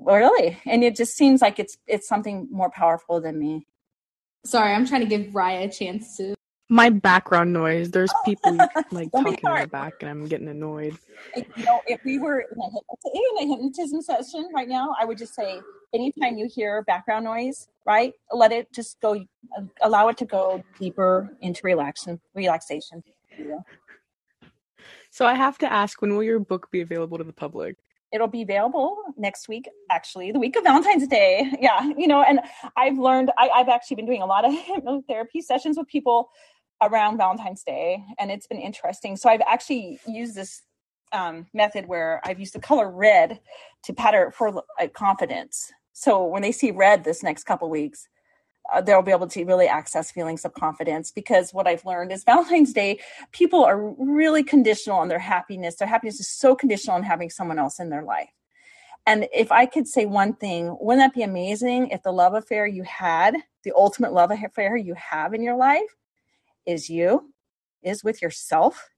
Really? 0.00 0.58
And 0.66 0.82
it 0.82 0.96
just 0.96 1.16
seems 1.16 1.40
like 1.40 1.60
it's 1.60 1.78
it's 1.86 2.08
something 2.08 2.48
more 2.50 2.70
powerful 2.70 3.20
than 3.20 3.38
me. 3.38 3.68
Sorry, 4.44 4.72
I'm 4.72 4.86
trying 4.86 5.02
to 5.02 5.06
give 5.06 5.32
Raya 5.32 5.64
a 5.64 5.70
chance 5.70 6.16
to 6.16 6.34
my 6.72 6.88
background 6.88 7.52
noise. 7.52 7.90
There's 7.90 8.12
people 8.24 8.56
like 8.90 9.12
talking 9.12 9.38
in 9.44 9.60
the 9.60 9.68
back, 9.70 9.94
and 10.00 10.10
I'm 10.10 10.26
getting 10.26 10.48
annoyed. 10.48 10.96
You 11.36 11.64
know, 11.64 11.80
if 11.86 12.00
we 12.04 12.18
were 12.18 12.40
in 12.40 12.58
a, 12.58 13.44
in 13.44 13.50
a 13.50 13.54
hypnotism 13.54 14.00
session 14.00 14.48
right 14.54 14.68
now, 14.68 14.94
I 14.98 15.04
would 15.04 15.18
just 15.18 15.34
say, 15.34 15.60
anytime 15.92 16.38
you 16.38 16.48
hear 16.52 16.82
background 16.82 17.24
noise, 17.24 17.68
right, 17.84 18.14
let 18.32 18.52
it 18.52 18.72
just 18.72 19.00
go. 19.00 19.22
Allow 19.82 20.08
it 20.08 20.16
to 20.18 20.24
go 20.24 20.64
deeper 20.80 21.36
into 21.42 21.60
relaxation. 21.64 22.20
Relaxation. 22.34 23.04
So 25.10 25.26
I 25.26 25.34
have 25.34 25.58
to 25.58 25.70
ask, 25.70 26.00
when 26.00 26.14
will 26.14 26.22
your 26.22 26.40
book 26.40 26.70
be 26.70 26.80
available 26.80 27.18
to 27.18 27.24
the 27.24 27.34
public? 27.34 27.76
It'll 28.12 28.28
be 28.28 28.42
available 28.42 28.96
next 29.16 29.48
week 29.48 29.68
actually 29.90 30.32
the 30.32 30.38
week 30.38 30.56
of 30.56 30.64
valentine's 30.64 31.06
day 31.06 31.50
yeah 31.60 31.90
you 31.96 32.06
know 32.06 32.22
and 32.22 32.40
i've 32.76 32.98
learned 32.98 33.30
I, 33.38 33.48
have 33.56 33.68
actually 33.68 33.96
been 33.96 34.06
doing 34.06 34.22
a 34.22 34.26
lot 34.26 34.44
of 34.44 34.52
hypnotherapy 34.66 35.42
sessions 35.42 35.76
with 35.76 35.88
people 35.88 36.30
around 36.82 37.16
Valentine's 37.16 37.62
Day, 37.62 38.04
and 38.18 38.30
it's 38.30 38.46
been 38.46 38.58
interesting. 38.58 39.16
So 39.16 39.30
I've 39.30 39.42
actually 39.42 40.00
used 40.06 40.34
this 40.34 40.62
um, 41.12 41.46
method 41.54 41.86
where 41.86 42.20
I've 42.24 42.40
used 42.40 42.54
the 42.54 42.60
color 42.60 42.90
red 42.90 43.40
to 43.84 43.92
pattern 43.92 44.32
for 44.32 44.62
uh, 44.80 44.88
confidence. 44.92 45.70
So 45.92 46.24
when 46.24 46.42
they 46.42 46.52
see 46.52 46.70
red 46.70 47.04
this 47.04 47.22
next 47.22 47.44
couple 47.44 47.68
weeks, 47.70 48.08
uh, 48.72 48.80
they'll 48.80 49.02
be 49.02 49.12
able 49.12 49.26
to 49.26 49.44
really 49.44 49.66
access 49.66 50.10
feelings 50.10 50.44
of 50.44 50.54
confidence 50.54 51.10
because 51.10 51.52
what 51.52 51.66
I've 51.66 51.84
learned 51.84 52.12
is 52.12 52.24
Valentine's 52.26 52.72
Day, 52.72 53.00
people 53.32 53.64
are 53.64 53.94
really 53.98 54.42
conditional 54.42 54.98
on 54.98 55.08
their 55.08 55.18
happiness. 55.18 55.76
Their 55.76 55.88
happiness 55.88 56.20
is 56.20 56.28
so 56.28 56.54
conditional 56.54 56.96
on 56.96 57.02
having 57.02 57.30
someone 57.30 57.58
else 57.58 57.80
in 57.80 57.90
their 57.90 58.02
life. 58.02 58.30
And 59.06 59.26
if 59.32 59.50
I 59.50 59.66
could 59.66 59.88
say 59.88 60.06
one 60.06 60.34
thing, 60.34 60.76
wouldn't 60.80 61.04
that 61.04 61.14
be 61.14 61.24
amazing 61.24 61.88
if 61.88 62.02
the 62.02 62.12
love 62.12 62.34
affair 62.34 62.66
you 62.66 62.84
had, 62.84 63.34
the 63.64 63.72
ultimate 63.74 64.12
love 64.12 64.30
affair 64.30 64.76
you 64.76 64.94
have 64.94 65.34
in 65.34 65.42
your 65.42 65.56
life, 65.56 65.80
is 66.66 66.88
you, 66.88 67.32
is 67.82 68.04
with 68.04 68.22
yourself. 68.22 68.90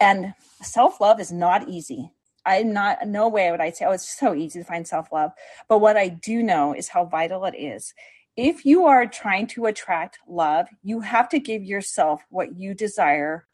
And 0.00 0.34
self 0.62 1.00
love 1.00 1.20
is 1.20 1.30
not 1.30 1.68
easy. 1.68 2.10
I'm 2.46 2.72
not, 2.72 3.06
no 3.06 3.28
way 3.28 3.50
would 3.50 3.60
I 3.60 3.70
say, 3.70 3.84
oh, 3.86 3.92
it's 3.92 4.18
so 4.18 4.34
easy 4.34 4.60
to 4.60 4.64
find 4.64 4.86
self 4.86 5.12
love. 5.12 5.32
But 5.68 5.78
what 5.78 5.96
I 5.96 6.08
do 6.08 6.42
know 6.42 6.74
is 6.74 6.88
how 6.88 7.04
vital 7.04 7.44
it 7.44 7.54
is. 7.54 7.92
If 8.36 8.66
you 8.66 8.86
are 8.86 9.06
trying 9.06 9.46
to 9.48 9.66
attract 9.66 10.18
love, 10.26 10.66
you 10.82 11.00
have 11.00 11.28
to 11.28 11.38
give 11.38 11.62
yourself 11.62 12.24
what 12.30 12.56
you 12.56 12.74
desire 12.74 13.46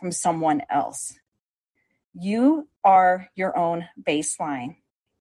from 0.00 0.10
someone 0.10 0.62
else. 0.68 1.14
You 2.12 2.68
are 2.82 3.28
your 3.36 3.56
own 3.56 3.86
baseline 4.02 4.76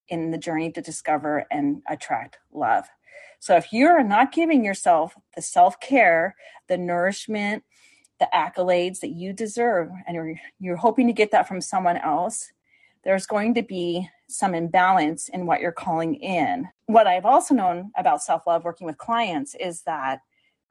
in 0.07 0.31
the 0.31 0.39
journey 0.39 0.71
to 0.71 0.81
discover 0.81 1.45
and 1.51 1.83
attract 1.87 2.39
love. 2.51 2.85
So 3.39 3.55
if 3.55 3.71
you're 3.71 4.03
not 4.03 4.31
giving 4.31 4.65
yourself 4.65 5.15
the 5.35 5.41
self 5.41 5.79
care, 5.79 6.35
the 6.67 6.77
nourishment, 6.77 7.63
the 8.19 8.27
accolades 8.33 9.01
that 9.01 9.11
you 9.11 9.33
deserve, 9.33 9.89
and 10.07 10.15
you're, 10.15 10.35
you're 10.59 10.77
hoping 10.77 11.05
to 11.07 11.13
get 11.13 11.29
that 11.31 11.47
from 11.47 11.61
someone 11.61 11.97
else, 11.97 12.51
there's 13.03 13.27
going 13.27 13.53
to 13.53 13.61
be 13.61 14.09
some 14.27 14.55
imbalance 14.55 15.29
in 15.29 15.45
what 15.45 15.61
you're 15.61 15.71
calling 15.71 16.15
in. 16.15 16.67
What 16.87 17.07
I've 17.07 17.25
also 17.25 17.53
known 17.53 17.91
about 17.97 18.21
self 18.21 18.47
love 18.47 18.63
working 18.63 18.87
with 18.87 18.97
clients 18.97 19.55
is 19.55 19.81
that 19.83 20.21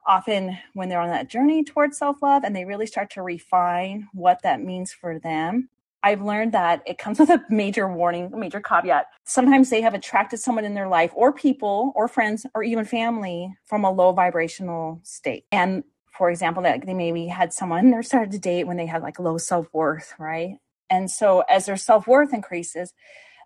often 0.07 0.57
when 0.73 0.89
they're 0.89 1.01
on 1.01 1.09
that 1.09 1.29
journey 1.29 1.63
towards 1.63 1.97
self 1.97 2.21
love 2.21 2.43
and 2.43 2.55
they 2.55 2.65
really 2.65 2.87
start 2.87 3.09
to 3.11 3.21
refine 3.21 4.07
what 4.13 4.41
that 4.43 4.61
means 4.61 4.93
for 4.93 5.19
them, 5.19 5.69
I've 6.03 6.21
learned 6.21 6.51
that 6.51 6.83
it 6.85 6.97
comes 6.97 7.19
with 7.19 7.29
a 7.29 7.43
major 7.49 7.91
warning, 7.91 8.31
a 8.33 8.37
major 8.37 8.61
caveat. 8.61 9.07
Sometimes 9.25 9.69
they 9.69 9.81
have 9.81 9.93
attracted 9.93 10.39
someone 10.39 10.65
in 10.65 10.75
their 10.75 10.87
life 10.87 11.11
or 11.15 11.33
people 11.33 11.91
or 11.95 12.07
friends 12.07 12.45
or 12.53 12.63
even 12.63 12.85
family 12.85 13.53
from 13.65 13.83
a 13.83 13.91
low 13.91 14.11
vibrational 14.11 14.99
state. 15.03 15.45
And 15.51 15.83
for 16.15 16.29
example, 16.29 16.63
that 16.63 16.85
they 16.85 16.93
maybe 16.93 17.27
had 17.27 17.51
someone 17.51 17.91
they 17.91 18.01
started 18.01 18.31
to 18.31 18.39
date 18.39 18.65
when 18.65 18.77
they 18.77 18.85
had 18.85 19.01
like 19.01 19.19
low 19.19 19.37
self 19.37 19.67
worth, 19.73 20.13
right? 20.17 20.59
And 20.89 21.09
so 21.09 21.43
as 21.49 21.65
their 21.65 21.77
self 21.77 22.07
worth 22.07 22.33
increases, 22.33 22.93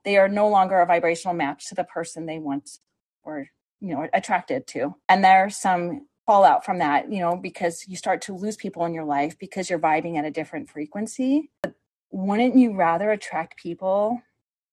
they 0.03 0.17
are 0.17 0.27
no 0.27 0.47
longer 0.47 0.79
a 0.79 0.85
vibrational 0.85 1.33
match 1.33 1.67
to 1.69 1.75
the 1.75 1.83
person 1.83 2.25
they 2.25 2.39
once 2.39 2.79
were, 3.23 3.47
you 3.79 3.93
know, 3.93 4.07
attracted 4.13 4.67
to. 4.67 4.95
And 5.07 5.23
there's 5.23 5.57
some 5.57 6.07
fallout 6.25 6.63
from 6.63 6.77
that, 6.77 7.11
you 7.11 7.19
know, 7.19 7.35
because 7.35 7.87
you 7.87 7.95
start 7.95 8.21
to 8.21 8.35
lose 8.35 8.55
people 8.55 8.85
in 8.85 8.93
your 8.93 9.03
life 9.03 9.37
because 9.39 9.69
you're 9.69 9.79
vibing 9.79 10.17
at 10.17 10.25
a 10.25 10.31
different 10.31 10.69
frequency. 10.69 11.49
But 11.63 11.73
wouldn't 12.11 12.55
you 12.55 12.75
rather 12.75 13.11
attract 13.11 13.57
people 13.57 14.21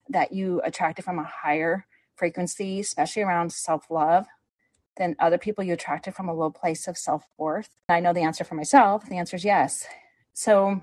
that 0.09 0.33
you 0.33 0.61
attracted 0.65 1.05
from 1.05 1.19
a 1.19 1.25
higher 1.25 1.87
frequency, 2.15 2.81
especially 2.81 3.23
around 3.23 3.53
self 3.53 3.91
love, 3.91 4.27
than 4.97 5.17
other 5.19 5.39
people 5.39 5.65
you 5.65 5.73
attracted 5.73 6.15
from 6.15 6.29
a 6.29 6.35
low 6.35 6.51
place 6.51 6.87
of 6.87 6.99
self 6.99 7.25
worth? 7.39 7.71
I 7.89 8.01
know 8.01 8.13
the 8.13 8.21
answer 8.21 8.45
for 8.45 8.55
myself. 8.55 9.09
The 9.09 9.17
answer 9.17 9.37
is 9.37 9.45
yes. 9.45 9.87
So, 10.35 10.83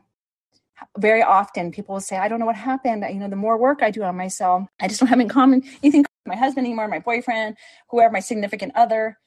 very 0.98 1.22
often 1.22 1.72
people 1.72 1.94
will 1.94 2.02
say, 2.02 2.18
I 2.18 2.28
don't 2.28 2.40
know 2.40 2.46
what 2.46 2.56
happened. 2.56 3.06
You 3.10 3.20
know, 3.20 3.30
the 3.30 3.36
more 3.36 3.58
work 3.58 3.82
I 3.82 3.92
do 3.92 4.04
on 4.04 4.16
myself, 4.16 4.68
I 4.80 4.88
just 4.88 5.00
don't 5.00 5.10
have 5.10 5.20
in 5.20 5.30
common 5.30 5.64
anything 5.82 6.02
with 6.02 6.10
my 6.26 6.36
husband 6.36 6.66
anymore, 6.66 6.88
my 6.88 7.00
boyfriend, 7.00 7.58
whoever, 7.90 8.12
my 8.12 8.20
significant 8.20 8.74
other. 8.76 9.18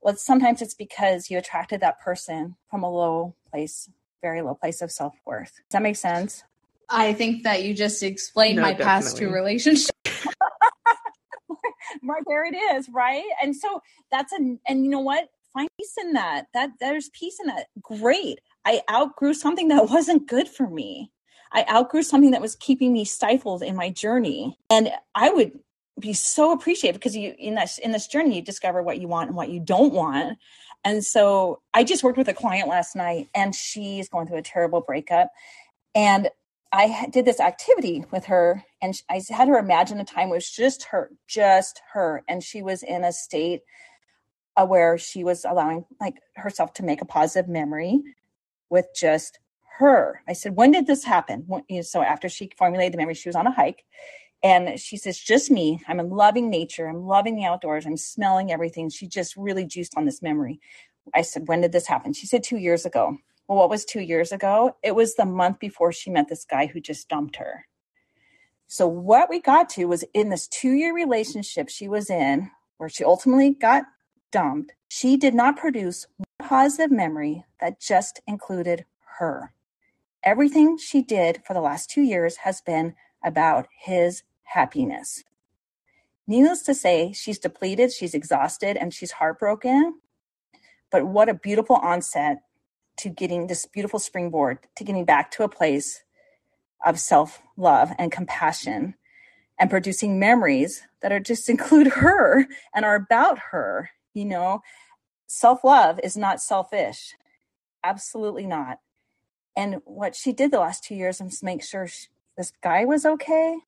Well, 0.00 0.16
sometimes 0.16 0.62
it's 0.62 0.74
because 0.74 1.30
you 1.30 1.38
attracted 1.38 1.80
that 1.80 2.00
person 2.00 2.56
from 2.70 2.82
a 2.82 2.90
low 2.90 3.34
place, 3.50 3.88
very 4.22 4.42
low 4.42 4.54
place 4.54 4.82
of 4.82 4.90
self 4.90 5.14
worth. 5.24 5.52
Does 5.54 5.72
that 5.72 5.82
make 5.82 5.96
sense? 5.96 6.44
I 6.88 7.12
think 7.12 7.42
that 7.42 7.64
you 7.64 7.74
just 7.74 8.02
explained 8.02 8.56
no, 8.56 8.62
my 8.62 8.72
definitely. 8.72 8.84
past 8.84 9.16
two 9.16 9.30
relationships. 9.30 9.92
right 12.02 12.22
there 12.26 12.44
it 12.44 12.54
is, 12.54 12.88
right? 12.88 13.24
And 13.42 13.54
so 13.54 13.80
that's 14.10 14.32
a 14.32 14.56
and 14.66 14.84
you 14.84 14.90
know 14.90 15.00
what? 15.00 15.28
Find 15.52 15.68
peace 15.78 15.94
in 16.00 16.12
that. 16.12 16.46
That 16.54 16.70
there's 16.80 17.08
peace 17.10 17.38
in 17.40 17.46
that. 17.46 17.66
Great. 17.80 18.40
I 18.66 18.82
outgrew 18.90 19.32
something 19.32 19.68
that 19.68 19.88
wasn't 19.90 20.28
good 20.28 20.48
for 20.48 20.68
me. 20.68 21.10
I 21.52 21.64
outgrew 21.70 22.02
something 22.02 22.32
that 22.32 22.42
was 22.42 22.56
keeping 22.56 22.92
me 22.92 23.04
stifled 23.04 23.62
in 23.62 23.76
my 23.76 23.88
journey. 23.88 24.58
And 24.68 24.90
I 25.14 25.30
would 25.30 25.52
be 25.98 26.12
so 26.12 26.52
appreciative 26.52 27.00
because 27.00 27.16
you 27.16 27.34
in 27.38 27.54
this 27.54 27.78
in 27.78 27.92
this 27.92 28.06
journey 28.06 28.36
you 28.36 28.42
discover 28.42 28.82
what 28.82 29.00
you 29.00 29.08
want 29.08 29.28
and 29.28 29.36
what 29.36 29.48
you 29.48 29.60
don't 29.60 29.94
want. 29.94 30.36
And 30.84 31.02
so 31.02 31.62
I 31.72 31.84
just 31.84 32.04
worked 32.04 32.18
with 32.18 32.28
a 32.28 32.34
client 32.34 32.68
last 32.68 32.94
night 32.94 33.28
and 33.34 33.54
she's 33.54 34.08
going 34.08 34.26
through 34.26 34.38
a 34.38 34.42
terrible 34.42 34.82
breakup. 34.82 35.30
And 35.94 36.28
I 36.72 37.06
did 37.10 37.24
this 37.24 37.40
activity 37.40 38.04
with 38.10 38.26
her 38.26 38.62
and 38.82 38.94
I 39.08 39.22
had 39.30 39.48
her 39.48 39.56
imagine 39.56 39.98
a 39.98 40.04
time 40.04 40.28
where 40.28 40.36
it 40.36 40.44
was 40.44 40.50
just 40.50 40.84
her, 40.90 41.10
just 41.26 41.80
her. 41.94 42.22
And 42.28 42.42
she 42.42 42.60
was 42.60 42.82
in 42.82 43.02
a 43.02 43.12
state 43.12 43.62
uh, 44.56 44.66
where 44.66 44.98
she 44.98 45.24
was 45.24 45.44
allowing 45.44 45.86
like 46.00 46.16
herself 46.34 46.74
to 46.74 46.82
make 46.82 47.00
a 47.00 47.06
positive 47.06 47.48
memory 47.48 48.02
with 48.70 48.86
just 48.94 49.38
her. 49.78 50.22
I 50.28 50.32
said, 50.32 50.56
when 50.56 50.70
did 50.70 50.86
this 50.86 51.04
happen? 51.04 51.46
So 51.82 52.02
after 52.02 52.28
she 52.28 52.50
formulated 52.56 52.94
the 52.94 52.98
memory, 52.98 53.14
she 53.14 53.28
was 53.28 53.36
on 53.36 53.46
a 53.46 53.52
hike 53.52 53.84
and 54.42 54.78
she 54.78 54.96
says, 54.96 55.18
just 55.18 55.50
me. 55.50 55.82
I'm 55.88 56.00
in 56.00 56.10
loving 56.10 56.50
nature. 56.50 56.88
I'm 56.88 57.04
loving 57.06 57.36
the 57.36 57.44
outdoors. 57.44 57.86
I'm 57.86 57.96
smelling 57.96 58.52
everything. 58.52 58.90
She 58.90 59.06
just 59.06 59.36
really 59.36 59.64
juiced 59.64 59.96
on 59.96 60.04
this 60.04 60.22
memory. 60.22 60.60
I 61.14 61.22
said, 61.22 61.48
when 61.48 61.60
did 61.60 61.72
this 61.72 61.86
happen? 61.86 62.12
She 62.12 62.26
said, 62.26 62.42
two 62.42 62.58
years 62.58 62.84
ago. 62.86 63.16
Well, 63.48 63.58
what 63.58 63.70
was 63.70 63.84
two 63.84 64.00
years 64.00 64.32
ago? 64.32 64.76
It 64.82 64.94
was 64.94 65.14
the 65.14 65.24
month 65.24 65.60
before 65.60 65.92
she 65.92 66.10
met 66.10 66.28
this 66.28 66.44
guy 66.44 66.66
who 66.66 66.80
just 66.80 67.08
dumped 67.08 67.36
her. 67.36 67.66
So, 68.66 68.88
what 68.88 69.30
we 69.30 69.40
got 69.40 69.68
to 69.70 69.84
was 69.84 70.04
in 70.14 70.30
this 70.30 70.48
two 70.48 70.72
year 70.72 70.92
relationship 70.92 71.68
she 71.68 71.86
was 71.86 72.10
in, 72.10 72.50
where 72.78 72.88
she 72.88 73.04
ultimately 73.04 73.50
got 73.50 73.84
dumped, 74.32 74.72
she 74.88 75.16
did 75.16 75.34
not 75.34 75.56
produce 75.56 76.06
positive 76.46 76.92
memory 76.92 77.44
that 77.60 77.80
just 77.80 78.20
included 78.26 78.84
her. 79.18 79.52
Everything 80.22 80.78
she 80.78 81.02
did 81.02 81.42
for 81.44 81.54
the 81.54 81.60
last 81.60 81.90
two 81.90 82.02
years 82.02 82.36
has 82.38 82.60
been 82.60 82.94
about 83.24 83.66
his 83.76 84.22
happiness. 84.44 85.24
Needless 86.28 86.62
to 86.62 86.74
say, 86.74 87.12
she's 87.12 87.38
depleted, 87.38 87.92
she's 87.92 88.14
exhausted, 88.14 88.76
and 88.76 88.94
she's 88.94 89.12
heartbroken. 89.12 90.00
But 90.90 91.06
what 91.06 91.28
a 91.28 91.34
beautiful 91.34 91.76
onset 91.76 92.38
to 92.98 93.08
getting 93.08 93.48
this 93.48 93.66
beautiful 93.66 93.98
springboard 93.98 94.58
to 94.76 94.84
getting 94.84 95.04
back 95.04 95.30
to 95.32 95.42
a 95.42 95.48
place 95.48 96.02
of 96.84 97.00
self 97.00 97.42
love 97.56 97.92
and 97.98 98.12
compassion 98.12 98.94
and 99.58 99.70
producing 99.70 100.18
memories 100.18 100.82
that 101.02 101.12
are 101.12 101.20
just 101.20 101.48
include 101.48 101.88
her 101.88 102.46
and 102.72 102.84
are 102.84 102.94
about 102.94 103.38
her. 103.50 103.90
You 104.14 104.24
know, 104.24 104.62
self 105.26 105.64
love 105.64 106.00
is 106.02 106.16
not 106.16 106.40
selfish, 106.40 107.14
absolutely 107.84 108.46
not. 108.46 108.78
And 109.56 109.80
what 109.84 110.14
she 110.14 110.32
did 110.32 110.50
the 110.50 110.60
last 110.60 110.84
two 110.84 110.94
years 110.94 111.20
was 111.20 111.42
make 111.42 111.62
sure 111.62 111.86
she, 111.86 112.08
this 112.36 112.52
guy 112.62 112.84
was 112.84 113.06
okay. 113.06 113.58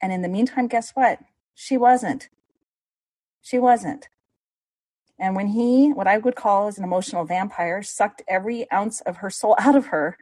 And 0.00 0.12
in 0.12 0.22
the 0.22 0.28
meantime, 0.28 0.68
guess 0.68 0.92
what? 0.92 1.18
She 1.54 1.76
wasn't. 1.76 2.28
She 3.40 3.58
wasn't. 3.58 4.08
And 5.18 5.36
when 5.36 5.48
he, 5.48 5.92
what 5.92 6.06
I 6.06 6.18
would 6.18 6.36
call 6.36 6.68
as 6.68 6.78
an 6.78 6.84
emotional 6.84 7.24
vampire, 7.24 7.82
sucked 7.82 8.22
every 8.26 8.70
ounce 8.72 9.00
of 9.02 9.18
her 9.18 9.30
soul 9.30 9.56
out 9.58 9.76
of 9.76 9.86
her, 9.86 10.16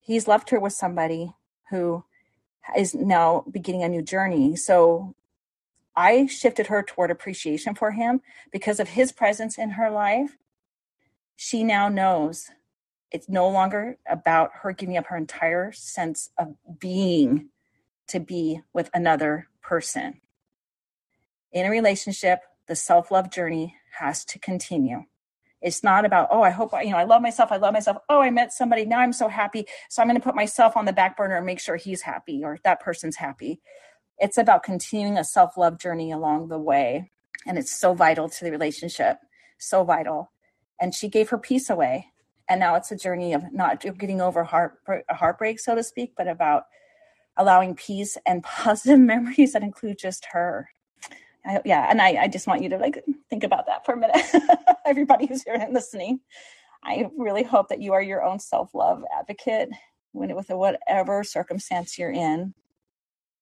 he's 0.00 0.28
left 0.28 0.50
her 0.50 0.60
with 0.60 0.72
somebody 0.72 1.34
who 1.70 2.04
is 2.76 2.94
now 2.94 3.44
beginning 3.50 3.82
a 3.82 3.88
new 3.88 4.02
journey. 4.02 4.56
So 4.56 5.14
I 5.96 6.26
shifted 6.26 6.68
her 6.68 6.82
toward 6.82 7.10
appreciation 7.10 7.74
for 7.74 7.90
him 7.92 8.20
because 8.52 8.80
of 8.80 8.88
his 8.88 9.12
presence 9.12 9.58
in 9.58 9.70
her 9.70 9.90
life. 9.90 10.36
She 11.36 11.64
now 11.64 11.88
knows 11.88 12.50
it's 13.10 13.28
no 13.28 13.48
longer 13.48 13.98
about 14.08 14.50
her 14.62 14.72
giving 14.72 14.96
up 14.96 15.06
her 15.06 15.16
entire 15.16 15.72
sense 15.72 16.30
of 16.38 16.54
being 16.78 17.48
to 18.08 18.20
be 18.20 18.60
with 18.72 18.90
another 18.94 19.48
person. 19.62 20.20
In 21.52 21.66
a 21.66 21.70
relationship, 21.70 22.40
the 22.66 22.76
self 22.76 23.10
love 23.10 23.30
journey 23.30 23.74
has 23.98 24.24
to 24.26 24.38
continue. 24.38 25.04
It's 25.60 25.84
not 25.84 26.04
about, 26.04 26.28
oh, 26.30 26.42
I 26.42 26.50
hope, 26.50 26.72
you 26.82 26.90
know, 26.90 26.96
I 26.96 27.04
love 27.04 27.20
myself. 27.20 27.52
I 27.52 27.56
love 27.56 27.74
myself. 27.74 27.98
Oh, 28.08 28.20
I 28.20 28.30
met 28.30 28.52
somebody. 28.52 28.86
Now 28.86 29.00
I'm 29.00 29.12
so 29.12 29.28
happy. 29.28 29.66
So 29.90 30.00
I'm 30.00 30.08
going 30.08 30.18
to 30.18 30.24
put 30.24 30.34
myself 30.34 30.76
on 30.76 30.86
the 30.86 30.92
back 30.92 31.16
burner 31.16 31.36
and 31.36 31.44
make 31.44 31.60
sure 31.60 31.76
he's 31.76 32.00
happy 32.02 32.42
or 32.42 32.58
that 32.64 32.80
person's 32.80 33.16
happy. 33.16 33.60
It's 34.20 34.36
about 34.36 34.62
continuing 34.62 35.16
a 35.16 35.24
self 35.24 35.56
love 35.56 35.78
journey 35.78 36.12
along 36.12 36.48
the 36.48 36.58
way. 36.58 37.10
And 37.46 37.56
it's 37.58 37.72
so 37.72 37.94
vital 37.94 38.28
to 38.28 38.44
the 38.44 38.50
relationship, 38.50 39.16
so 39.58 39.82
vital. 39.82 40.30
And 40.80 40.94
she 40.94 41.08
gave 41.08 41.30
her 41.30 41.38
peace 41.38 41.70
away. 41.70 42.06
And 42.48 42.60
now 42.60 42.74
it's 42.74 42.92
a 42.92 42.96
journey 42.96 43.32
of 43.32 43.44
not 43.52 43.80
getting 43.80 44.20
over 44.20 44.44
heart 44.44 44.78
heartbreak 45.08 45.60
so 45.60 45.74
to 45.74 45.84
speak 45.84 46.14
but 46.16 46.26
about 46.26 46.64
allowing 47.36 47.76
peace 47.76 48.18
and 48.26 48.42
positive 48.44 48.98
memories 48.98 49.52
that 49.52 49.62
include 49.62 49.98
just 49.98 50.26
her. 50.32 50.68
I, 51.46 51.60
yeah 51.64 51.86
and 51.88 52.02
I, 52.02 52.24
I 52.24 52.28
just 52.28 52.46
want 52.46 52.62
you 52.62 52.68
to 52.70 52.76
like 52.76 53.02
think 53.30 53.44
about 53.44 53.66
that 53.66 53.86
for 53.86 53.94
a 53.94 53.96
minute. 53.96 54.20
Everybody 54.86 55.26
who's 55.26 55.42
here 55.42 55.54
and 55.54 55.72
listening. 55.72 56.20
I 56.82 57.08
really 57.16 57.42
hope 57.42 57.68
that 57.68 57.80
you 57.80 57.92
are 57.92 58.02
your 58.02 58.22
own 58.22 58.40
self-love 58.40 59.04
advocate 59.18 59.70
when 60.12 60.34
with 60.34 60.48
whatever 60.48 61.22
circumstance 61.22 61.98
you're 61.98 62.10
in 62.10 62.54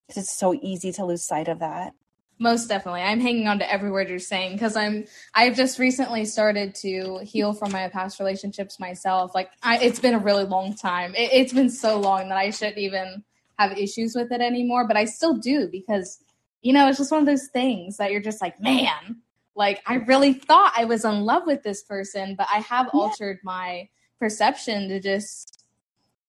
because 0.08 0.24
it's 0.24 0.36
so 0.36 0.54
easy 0.62 0.90
to 0.92 1.04
lose 1.04 1.22
sight 1.22 1.48
of 1.48 1.58
that 1.60 1.92
most 2.38 2.66
definitely. 2.66 3.02
I'm 3.02 3.20
hanging 3.20 3.48
on 3.48 3.58
to 3.58 3.70
every 3.70 3.90
word 3.90 4.08
you're 4.08 4.18
saying 4.18 4.52
because 4.52 4.76
I'm 4.76 5.06
I've 5.34 5.56
just 5.56 5.78
recently 5.78 6.24
started 6.24 6.74
to 6.76 7.18
heal 7.24 7.52
from 7.52 7.72
my 7.72 7.88
past 7.88 8.20
relationships 8.20 8.78
myself. 8.78 9.34
Like 9.34 9.50
I, 9.62 9.78
it's 9.78 9.98
been 9.98 10.14
a 10.14 10.18
really 10.18 10.44
long 10.44 10.74
time. 10.74 11.14
It, 11.14 11.30
it's 11.32 11.52
been 11.52 11.70
so 11.70 11.98
long 12.00 12.28
that 12.28 12.38
I 12.38 12.50
shouldn't 12.50 12.78
even 12.78 13.24
have 13.58 13.76
issues 13.76 14.14
with 14.14 14.30
it 14.30 14.40
anymore, 14.40 14.86
but 14.86 14.96
I 14.96 15.04
still 15.04 15.36
do 15.36 15.68
because 15.70 16.22
you 16.62 16.72
know, 16.72 16.88
it's 16.88 16.98
just 16.98 17.12
one 17.12 17.20
of 17.20 17.26
those 17.26 17.48
things 17.52 17.98
that 17.98 18.10
you're 18.10 18.20
just 18.20 18.42
like, 18.42 18.60
man, 18.60 19.18
like 19.54 19.80
I 19.86 19.96
really 19.96 20.32
thought 20.32 20.72
I 20.76 20.84
was 20.84 21.04
in 21.04 21.20
love 21.22 21.44
with 21.46 21.62
this 21.62 21.82
person, 21.82 22.34
but 22.36 22.48
I 22.52 22.58
have 22.60 22.90
yeah. 22.92 23.00
altered 23.00 23.38
my 23.44 23.88
perception 24.18 24.88
to 24.88 25.00
just 25.00 25.57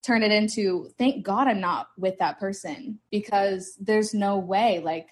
turn 0.01 0.23
it 0.23 0.31
into 0.31 0.89
thank 0.97 1.25
God 1.25 1.47
I'm 1.47 1.59
not 1.59 1.88
with 1.97 2.17
that 2.19 2.39
person 2.39 2.99
because 3.12 3.75
there's 3.79 4.13
no 4.13 4.38
way 4.38 4.79
like 4.79 5.07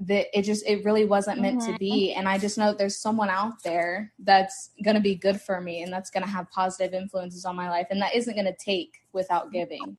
that 0.00 0.26
it 0.36 0.42
just 0.42 0.66
it 0.66 0.84
really 0.84 1.04
wasn't 1.04 1.40
meant 1.40 1.60
mm-hmm. 1.60 1.72
to 1.72 1.78
be. 1.78 2.14
And 2.14 2.26
i 2.28 2.38
just 2.38 2.56
know 2.56 2.72
there's 2.72 2.96
someone 2.96 3.28
out 3.28 3.62
there 3.62 4.12
that's 4.20 4.70
going 4.82 4.94
to 4.94 5.02
be 5.02 5.14
good 5.14 5.40
for 5.40 5.60
me 5.60 5.82
and 5.82 5.92
that's 5.92 6.10
going 6.10 6.24
to 6.24 6.30
have 6.30 6.50
positive 6.50 6.94
influences 6.94 7.44
on 7.44 7.54
my 7.54 7.68
life 7.68 7.88
and 7.90 8.00
that 8.00 8.14
isn't 8.14 8.34
going 8.34 8.46
to 8.46 8.56
take 8.56 8.98
without 9.12 9.52
giving. 9.52 9.96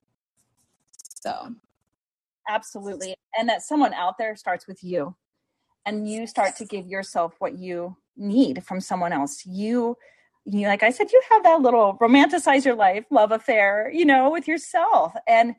So. 1.21 1.55
Absolutely. 2.49 3.15
And 3.37 3.47
that 3.47 3.61
someone 3.61 3.93
out 3.93 4.17
there 4.17 4.35
starts 4.35 4.67
with 4.67 4.83
you. 4.83 5.15
And 5.85 6.09
you 6.09 6.27
start 6.27 6.55
to 6.57 6.65
give 6.65 6.85
yourself 6.87 7.33
what 7.39 7.57
you 7.57 7.95
need 8.15 8.63
from 8.63 8.81
someone 8.81 9.13
else. 9.13 9.45
You 9.45 9.97
you 10.45 10.67
like 10.67 10.84
i 10.84 10.89
said 10.89 11.12
you 11.12 11.21
have 11.30 11.43
that 11.43 11.62
little 11.62 11.97
romanticize 12.01 12.65
your 12.65 12.75
life 12.75 13.06
love 13.12 13.32
affair 13.32 13.91
you 13.93 14.06
know 14.06 14.30
with 14.30 14.47
yourself 14.47 15.13
and 15.27 15.56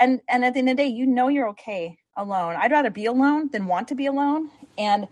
and 0.00 0.20
and 0.28 0.44
at 0.44 0.54
the 0.54 0.58
end 0.58 0.68
of 0.68 0.76
the 0.76 0.82
day 0.82 0.88
you 0.88 1.06
know 1.06 1.28
you're 1.28 1.48
okay 1.48 1.96
alone. 2.16 2.56
I'd 2.56 2.72
rather 2.72 2.90
be 2.90 3.06
alone 3.06 3.50
than 3.52 3.66
want 3.66 3.88
to 3.88 3.94
be 3.94 4.06
alone. 4.06 4.50
And 4.78 5.06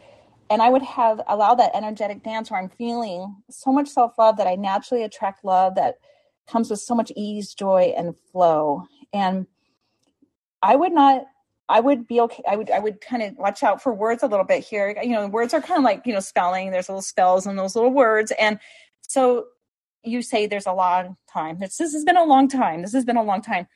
and 0.51 0.61
I 0.61 0.69
would 0.69 0.83
have 0.83 1.23
allowed 1.27 1.55
that 1.57 1.75
energetic 1.75 2.23
dance 2.23 2.51
where 2.51 2.61
I'm 2.61 2.69
feeling 2.69 3.35
so 3.51 3.73
much 3.73 3.89
self-love 3.89 4.37
that 4.37 4.47
I 4.47 4.57
naturally 4.57 5.03
attract 5.03 5.43
love 5.43 5.75
that 5.77 5.97
comes 6.47 6.69
with 6.69 6.81
so 6.81 6.95
much 6.95 7.11
ease, 7.17 7.55
joy, 7.55 7.95
and 7.97 8.15
flow. 8.31 8.85
And 9.13 9.47
I 10.63 10.77
would 10.77 10.93
not 10.93 11.25
I 11.69 11.81
would 11.81 12.07
be 12.07 12.21
okay. 12.21 12.43
I 12.49 12.57
would 12.57 12.71
I 12.71 12.79
would 12.79 13.01
kind 13.01 13.23
of 13.23 13.37
watch 13.37 13.63
out 13.63 13.83
for 13.83 13.93
words 13.95 14.23
a 14.23 14.27
little 14.27 14.45
bit 14.45 14.65
here. 14.65 14.99
You 15.03 15.13
know, 15.13 15.27
words 15.29 15.55
are 15.55 15.63
kind 15.63 15.79
of 15.79 15.85
like, 15.85 16.07
you 16.07 16.13
know, 16.13 16.21
spelling. 16.21 16.71
There's 16.71 16.89
little 16.89 17.03
spells 17.03 17.47
in 17.47 17.57
those 17.57 17.75
little 17.75 17.93
words. 17.93 18.33
And 18.39 18.59
so 19.09 19.47
you 20.03 20.23
say 20.23 20.47
there's 20.47 20.67
a 20.67 20.73
long 20.73 21.17
time. 21.33 21.59
This, 21.59 21.77
this 21.77 21.93
has 21.93 22.05
been 22.05 22.17
a 22.17 22.25
long 22.25 22.49
time. 22.49 22.83
This 22.83 22.93
has 22.93 23.05
been 23.05 23.17
a 23.17 23.23
long 23.23 23.43
time. 23.43 23.67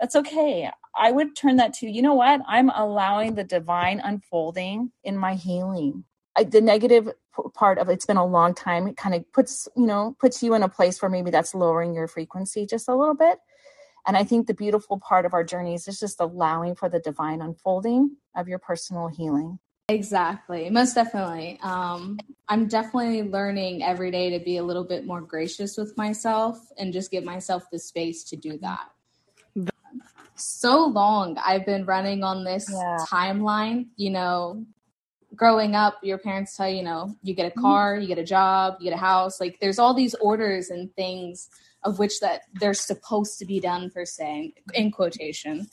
That's 0.00 0.16
okay. 0.16 0.70
I 0.96 1.12
would 1.12 1.34
turn 1.34 1.56
that 1.56 1.72
to, 1.74 1.88
you 1.88 2.02
know 2.02 2.14
what? 2.14 2.40
I'm 2.46 2.70
allowing 2.70 3.34
the 3.34 3.44
divine 3.44 4.00
unfolding 4.00 4.92
in 5.02 5.16
my 5.16 5.34
healing. 5.34 6.04
I, 6.36 6.44
the 6.44 6.60
negative 6.60 7.08
part 7.54 7.78
of 7.78 7.88
it's 7.88 8.06
been 8.06 8.16
a 8.16 8.26
long 8.26 8.54
time. 8.54 8.86
It 8.86 8.96
kind 8.96 9.14
of 9.14 9.30
puts, 9.32 9.68
you 9.76 9.86
know, 9.86 10.16
puts 10.20 10.42
you 10.42 10.54
in 10.54 10.62
a 10.62 10.68
place 10.68 11.00
where 11.00 11.10
maybe 11.10 11.30
that's 11.30 11.54
lowering 11.54 11.94
your 11.94 12.06
frequency 12.06 12.66
just 12.66 12.88
a 12.88 12.94
little 12.94 13.14
bit. 13.14 13.38
And 14.06 14.16
I 14.16 14.24
think 14.24 14.46
the 14.46 14.54
beautiful 14.54 14.98
part 14.98 15.26
of 15.26 15.34
our 15.34 15.44
journeys 15.44 15.88
is 15.88 15.98
just 15.98 16.20
allowing 16.20 16.74
for 16.74 16.88
the 16.88 17.00
divine 17.00 17.42
unfolding 17.42 18.16
of 18.36 18.48
your 18.48 18.58
personal 18.58 19.08
healing. 19.08 19.58
Exactly. 19.88 20.68
Most 20.68 20.94
definitely. 20.94 21.58
Um, 21.62 22.18
I'm 22.48 22.66
definitely 22.68 23.22
learning 23.22 23.82
every 23.82 24.10
day 24.10 24.38
to 24.38 24.44
be 24.44 24.58
a 24.58 24.62
little 24.62 24.84
bit 24.84 25.06
more 25.06 25.20
gracious 25.20 25.76
with 25.76 25.96
myself 25.96 26.58
and 26.78 26.92
just 26.92 27.10
give 27.10 27.24
myself 27.24 27.64
the 27.70 27.78
space 27.78 28.24
to 28.24 28.36
do 28.36 28.58
that 28.58 28.90
so 30.40 30.86
long 30.86 31.36
I've 31.44 31.66
been 31.66 31.84
running 31.84 32.22
on 32.22 32.44
this 32.44 32.70
yeah. 32.72 32.98
timeline, 33.08 33.86
you 33.96 34.10
know, 34.10 34.64
growing 35.34 35.74
up, 35.74 35.98
your 36.02 36.18
parents 36.18 36.56
tell 36.56 36.68
you, 36.68 36.76
you 36.76 36.82
know, 36.82 37.14
you 37.22 37.34
get 37.34 37.46
a 37.46 37.50
mm-hmm. 37.50 37.60
car, 37.60 37.98
you 37.98 38.06
get 38.06 38.18
a 38.18 38.24
job, 38.24 38.76
you 38.80 38.90
get 38.90 38.96
a 38.96 39.00
house. 39.00 39.40
Like 39.40 39.58
there's 39.60 39.78
all 39.78 39.94
these 39.94 40.14
orders 40.14 40.70
and 40.70 40.94
things 40.94 41.48
of 41.84 41.98
which 41.98 42.20
that 42.20 42.42
they're 42.54 42.74
supposed 42.74 43.38
to 43.38 43.44
be 43.44 43.60
done 43.60 43.90
per 43.90 44.04
se 44.04 44.52
in 44.74 44.90
quotation 44.90 45.68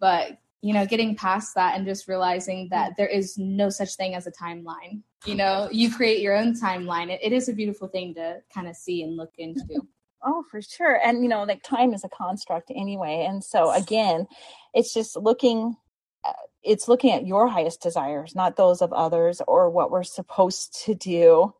but 0.00 0.38
you 0.62 0.74
know 0.74 0.86
getting 0.86 1.14
past 1.14 1.54
that 1.54 1.76
and 1.76 1.86
just 1.86 2.08
realizing 2.08 2.68
that 2.70 2.92
there 2.96 3.06
is 3.06 3.38
no 3.38 3.68
such 3.70 3.94
thing 3.94 4.14
as 4.14 4.26
a 4.26 4.32
timeline. 4.32 5.02
You 5.24 5.34
know 5.34 5.68
you 5.70 5.92
create 5.92 6.20
your 6.20 6.36
own 6.36 6.58
timeline. 6.58 7.10
It, 7.10 7.20
it 7.22 7.32
is 7.32 7.48
a 7.48 7.52
beautiful 7.52 7.88
thing 7.88 8.14
to 8.14 8.38
kind 8.52 8.68
of 8.68 8.76
see 8.76 9.02
and 9.02 9.16
look 9.16 9.32
into. 9.38 9.82
Oh 10.20 10.42
for 10.50 10.60
sure. 10.60 10.98
And 11.04 11.22
you 11.22 11.28
know 11.28 11.44
like 11.44 11.62
time 11.62 11.94
is 11.94 12.02
a 12.02 12.08
construct 12.08 12.72
anyway. 12.74 13.24
And 13.28 13.42
so 13.42 13.70
again 13.70 14.26
it's 14.74 14.92
just 14.92 15.16
looking 15.16 15.76
uh, 16.24 16.32
it's 16.64 16.88
looking 16.88 17.12
at 17.12 17.24
your 17.24 17.46
highest 17.46 17.80
desires 17.80 18.34
not 18.34 18.56
those 18.56 18.82
of 18.82 18.92
others 18.92 19.40
or 19.46 19.70
what 19.70 19.92
we're 19.92 20.02
supposed 20.02 20.76
to 20.86 20.96
do 20.96 21.54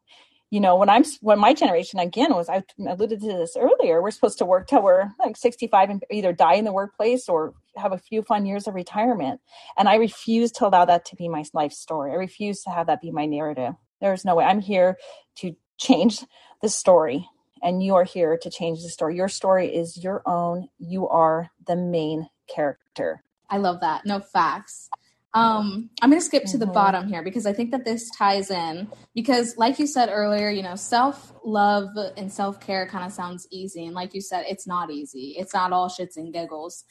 you 0.50 0.61
know 0.61 0.76
when 0.76 0.88
i'm 0.88 1.04
when 1.20 1.38
my 1.38 1.52
generation 1.52 1.98
again 1.98 2.34
was 2.34 2.48
i 2.48 2.62
alluded 2.87 3.20
to 3.20 3.26
this 3.26 3.56
earlier 3.58 4.02
we're 4.02 4.11
supposed 4.11 4.38
to 4.38 4.46
work 4.46 4.66
till 4.66 4.82
we're 4.82 5.11
like 5.18 5.37
65 5.37 5.90
and 5.90 6.04
either 6.11 6.32
die 6.32 6.54
in 6.54 6.64
the 6.64 6.72
workplace 6.72 7.28
or 7.28 7.54
have 7.78 7.92
a 7.92 7.98
few 7.98 8.22
fun 8.22 8.46
years 8.46 8.66
of 8.66 8.74
retirement. 8.74 9.40
And 9.76 9.88
i 9.88 9.96
refuse 9.96 10.52
to 10.52 10.66
allow 10.66 10.84
that 10.84 11.06
to 11.06 11.16
be 11.16 11.28
my 11.28 11.44
life 11.54 11.72
story. 11.72 12.12
I 12.12 12.16
refuse 12.16 12.62
to 12.62 12.70
have 12.70 12.88
that 12.88 13.00
be 13.00 13.11
my 13.11 13.26
narrative. 13.26 13.74
There's 14.00 14.24
no 14.24 14.37
way. 14.37 14.44
I'm 14.44 14.61
here 14.61 14.98
to 15.37 15.56
change 15.78 16.24
the 16.61 16.68
story 16.68 17.28
and 17.62 17.82
you 17.82 17.94
are 17.96 18.04
here 18.04 18.37
to 18.38 18.50
change 18.50 18.82
the 18.82 18.88
story. 18.88 19.16
Your 19.16 19.28
story 19.28 19.74
is 19.74 20.02
your 20.02 20.22
own. 20.26 20.68
You 20.78 21.08
are 21.08 21.50
the 21.66 21.76
main 21.76 22.28
character. 22.52 23.22
I 23.50 23.58
love 23.58 23.80
that. 23.80 24.04
No 24.04 24.20
facts 24.20 24.90
um, 25.34 25.90
I'm 26.00 26.10
going 26.10 26.20
to 26.20 26.24
skip 26.24 26.44
to 26.46 26.58
the 26.58 26.64
mm-hmm. 26.64 26.74
bottom 26.74 27.08
here 27.08 27.22
because 27.22 27.44
I 27.46 27.52
think 27.52 27.70
that 27.72 27.84
this 27.84 28.10
ties 28.16 28.50
in 28.50 28.88
because, 29.14 29.56
like 29.58 29.78
you 29.78 29.86
said 29.86 30.08
earlier, 30.10 30.48
you 30.48 30.62
know, 30.62 30.74
self 30.74 31.32
love 31.44 31.90
and 32.16 32.32
self 32.32 32.60
care 32.60 32.86
kind 32.86 33.04
of 33.04 33.12
sounds 33.12 33.46
easy, 33.50 33.84
and 33.86 33.94
like 33.94 34.14
you 34.14 34.20
said, 34.20 34.46
it's 34.48 34.66
not 34.66 34.90
easy. 34.90 35.34
It's 35.38 35.52
not 35.52 35.72
all 35.72 35.88
shits 35.88 36.16
and 36.16 36.32
giggles. 36.32 36.84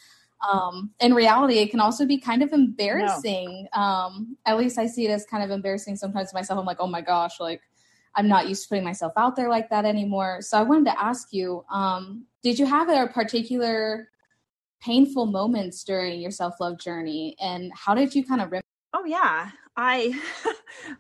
Um, 0.47 0.91
in 0.99 1.15
reality, 1.15 1.57
it 1.57 1.71
can 1.71 1.79
also 1.79 2.05
be 2.05 2.19
kind 2.19 2.43
of 2.43 2.53
embarrassing. 2.53 3.67
No. 3.75 3.81
Um, 3.81 4.37
at 4.45 4.57
least 4.57 4.77
I 4.77 4.85
see 4.85 5.07
it 5.07 5.11
as 5.11 5.25
kind 5.25 5.43
of 5.43 5.49
embarrassing 5.49 5.95
sometimes 5.95 6.29
to 6.29 6.35
myself. 6.35 6.59
I'm 6.59 6.65
like, 6.65 6.77
oh 6.79 6.87
my 6.87 7.01
gosh, 7.01 7.39
like 7.39 7.61
I'm 8.15 8.27
not 8.27 8.47
used 8.47 8.63
to 8.63 8.69
putting 8.69 8.83
myself 8.83 9.13
out 9.17 9.35
there 9.35 9.49
like 9.49 9.71
that 9.71 9.85
anymore. 9.85 10.41
So 10.41 10.59
I 10.59 10.63
wanted 10.63 10.85
to 10.85 11.01
ask 11.01 11.29
you, 11.31 11.65
um, 11.71 12.25
did 12.43 12.59
you 12.59 12.67
have 12.67 12.87
a 12.87 13.07
particular 13.07 14.09
painful 14.81 15.25
moments 15.25 15.83
during 15.83 16.19
your 16.19 16.31
self 16.31 16.59
love 16.59 16.79
journey, 16.79 17.35
and 17.39 17.71
how 17.75 17.95
did 17.95 18.13
you 18.15 18.25
kind 18.25 18.41
of? 18.41 18.51
Rem- 18.51 18.61
oh 18.93 19.05
yeah, 19.05 19.51
I 19.75 20.19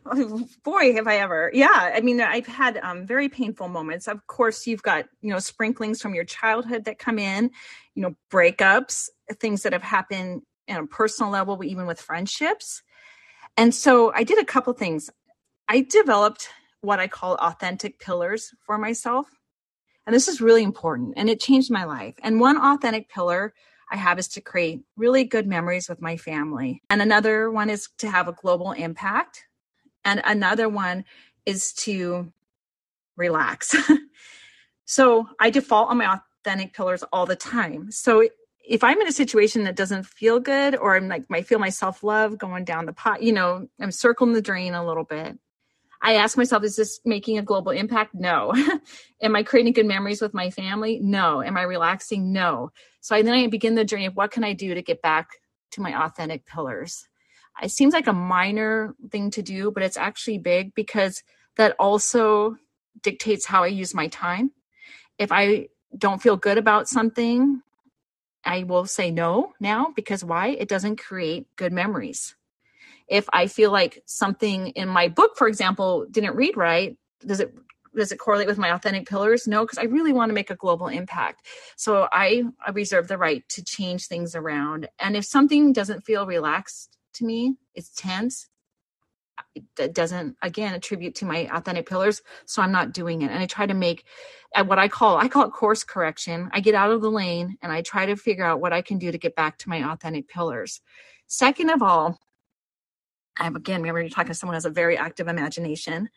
boy 0.63 0.93
have 0.93 1.07
I 1.07 1.17
ever. 1.17 1.51
Yeah, 1.53 1.91
I 1.95 2.01
mean 2.01 2.21
I've 2.21 2.47
had 2.47 2.77
um, 2.77 3.05
very 3.05 3.29
painful 3.29 3.67
moments. 3.67 4.07
Of 4.07 4.25
course, 4.27 4.67
you've 4.67 4.83
got 4.83 5.05
you 5.21 5.31
know 5.31 5.39
sprinklings 5.39 6.01
from 6.01 6.13
your 6.13 6.25
childhood 6.25 6.85
that 6.85 6.99
come 6.99 7.19
in, 7.19 7.51
you 7.95 8.03
know 8.03 8.15
breakups, 8.31 9.09
things 9.39 9.63
that 9.63 9.73
have 9.73 9.83
happened 9.83 10.43
on 10.69 10.83
a 10.83 10.87
personal 10.87 11.31
level, 11.31 11.63
even 11.63 11.85
with 11.85 11.99
friendships. 11.99 12.83
And 13.55 13.73
so 13.73 14.13
I 14.13 14.23
did 14.23 14.39
a 14.39 14.45
couple 14.45 14.73
things. 14.73 15.09
I 15.67 15.81
developed 15.81 16.49
what 16.81 16.99
I 16.99 17.07
call 17.07 17.35
authentic 17.35 17.99
pillars 17.99 18.53
for 18.65 18.77
myself. 18.77 19.27
And 20.07 20.15
this 20.15 20.29
is 20.29 20.39
really 20.39 20.63
important 20.63 21.15
and 21.17 21.29
it 21.29 21.41
changed 21.41 21.69
my 21.69 21.83
life. 21.83 22.15
And 22.23 22.39
one 22.39 22.57
authentic 22.57 23.09
pillar 23.09 23.53
I 23.91 23.97
have 23.97 24.17
is 24.17 24.29
to 24.29 24.41
create 24.41 24.81
really 24.95 25.25
good 25.25 25.45
memories 25.45 25.89
with 25.89 26.01
my 26.01 26.15
family. 26.15 26.81
And 26.89 27.01
another 27.01 27.51
one 27.51 27.69
is 27.69 27.89
to 27.99 28.09
have 28.09 28.29
a 28.29 28.33
global 28.33 28.71
impact. 28.71 29.43
And 30.05 30.21
another 30.23 30.69
one 30.69 31.03
is 31.45 31.73
to 31.73 32.31
relax. 33.17 33.75
so 34.85 35.27
I 35.41 35.49
default 35.49 35.89
on 35.89 35.97
my 35.97 36.19
authentic 36.45 36.73
pillars 36.73 37.03
all 37.11 37.25
the 37.25 37.35
time. 37.35 37.91
So 37.91 38.27
if 38.65 38.85
I'm 38.85 39.01
in 39.01 39.07
a 39.07 39.13
situation 39.13 39.65
that 39.65 39.75
doesn't 39.75 40.05
feel 40.05 40.39
good 40.39 40.77
or 40.77 40.95
I'm 40.95 41.09
like 41.09 41.25
I 41.29 41.41
feel 41.41 41.59
my 41.59 41.69
self-love 41.69 42.37
going 42.37 42.63
down 42.63 42.85
the 42.85 42.93
pot, 42.93 43.23
you 43.23 43.33
know, 43.33 43.67
I'm 43.81 43.91
circling 43.91 44.31
the 44.31 44.41
drain 44.41 44.73
a 44.73 44.85
little 44.85 45.03
bit. 45.03 45.37
I 46.01 46.15
ask 46.15 46.37
myself, 46.37 46.63
is 46.63 46.75
this 46.75 46.99
making 47.05 47.37
a 47.37 47.43
global 47.43 47.71
impact? 47.71 48.13
No. 48.13 48.53
Am 49.21 49.35
I 49.35 49.43
creating 49.43 49.73
good 49.73 49.85
memories 49.85 50.21
with 50.21 50.33
my 50.33 50.49
family? 50.49 50.99
No. 51.01 51.41
Am 51.41 51.57
I 51.57 51.63
relaxing? 51.63 52.31
No. 52.31 52.71
So 53.01 53.15
I, 53.15 53.21
then 53.21 53.33
I 53.33 53.47
begin 53.47 53.75
the 53.75 53.85
journey 53.85 54.05
of 54.05 54.15
what 54.15 54.31
can 54.31 54.43
I 54.43 54.53
do 54.53 54.73
to 54.73 54.81
get 54.81 55.01
back 55.01 55.29
to 55.71 55.81
my 55.81 56.05
authentic 56.05 56.45
pillars? 56.45 57.07
It 57.61 57.71
seems 57.71 57.93
like 57.93 58.07
a 58.07 58.13
minor 58.13 58.95
thing 59.09 59.31
to 59.31 59.41
do, 59.41 59.71
but 59.71 59.83
it's 59.83 59.97
actually 59.97 60.37
big 60.37 60.75
because 60.75 61.23
that 61.55 61.75
also 61.79 62.57
dictates 63.01 63.45
how 63.45 63.63
I 63.63 63.67
use 63.67 63.95
my 63.95 64.07
time. 64.07 64.51
If 65.17 65.31
I 65.31 65.69
don't 65.97 66.21
feel 66.21 66.37
good 66.37 66.59
about 66.59 66.87
something, 66.87 67.61
I 68.45 68.63
will 68.63 68.85
say 68.85 69.09
no 69.09 69.53
now 69.59 69.91
because 69.95 70.23
why? 70.23 70.49
It 70.49 70.69
doesn't 70.69 70.97
create 70.97 71.47
good 71.55 71.73
memories 71.73 72.35
if 73.07 73.27
I 73.31 73.47
feel 73.47 73.71
like 73.71 74.03
something 74.05 74.67
in 74.69 74.89
my 74.89 75.07
book, 75.07 75.37
for 75.37 75.47
example, 75.47 76.05
didn't 76.11 76.35
read 76.35 76.57
right, 76.57 76.97
does 77.25 77.39
it 77.39 77.53
does 77.95 78.11
it 78.11 78.17
correlate 78.17 78.47
with 78.47 78.57
my 78.57 78.73
authentic 78.73 79.07
pillars? 79.07 79.47
No, 79.47 79.65
because 79.65 79.79
I 79.79 79.83
really 79.85 80.13
want 80.13 80.29
to 80.29 80.33
make 80.33 80.51
a 80.51 80.55
global 80.55 80.87
impact. 80.87 81.47
So 81.75 82.07
I, 82.11 82.43
I 82.65 82.71
reserve 82.71 83.07
the 83.07 83.17
right 83.17 83.43
to 83.49 83.63
change 83.63 84.05
things 84.05 84.35
around. 84.35 84.87
And 84.99 85.17
if 85.17 85.25
something 85.25 85.73
doesn't 85.73 86.05
feel 86.05 86.27
relaxed 86.27 86.95
to 87.15 87.25
me, 87.25 87.55
it's 87.73 87.89
tense. 87.89 88.47
That 89.77 89.93
doesn't 89.93 90.35
again 90.41 90.73
attribute 90.73 91.15
to 91.15 91.25
my 91.25 91.49
authentic 91.53 91.87
pillars, 91.87 92.21
so 92.45 92.61
I'm 92.61 92.71
not 92.71 92.91
doing 92.91 93.21
it. 93.21 93.31
And 93.31 93.39
I 93.39 93.45
try 93.45 93.65
to 93.65 93.73
make 93.73 94.05
what 94.65 94.79
I 94.79 94.87
call 94.87 95.17
I 95.17 95.27
call 95.27 95.45
it 95.45 95.51
course 95.51 95.83
correction. 95.83 96.49
I 96.53 96.59
get 96.59 96.75
out 96.75 96.91
of 96.91 97.01
the 97.01 97.11
lane 97.11 97.57
and 97.61 97.71
I 97.71 97.81
try 97.81 98.07
to 98.07 98.15
figure 98.15 98.45
out 98.45 98.61
what 98.61 98.73
I 98.73 98.81
can 98.81 98.97
do 98.97 99.11
to 99.11 99.17
get 99.17 99.35
back 99.35 99.57
to 99.59 99.69
my 99.69 99.91
authentic 99.91 100.27
pillars. 100.27 100.81
Second 101.27 101.69
of 101.69 101.83
all, 101.83 102.19
I'm 103.39 103.55
again, 103.55 103.81
remember 103.81 104.01
you're 104.01 104.09
talking 104.09 104.29
to 104.29 104.33
someone 104.33 104.53
who 104.53 104.57
has 104.57 104.65
a 104.65 104.69
very 104.69 104.97
active 104.97 105.27
imagination. 105.27 106.09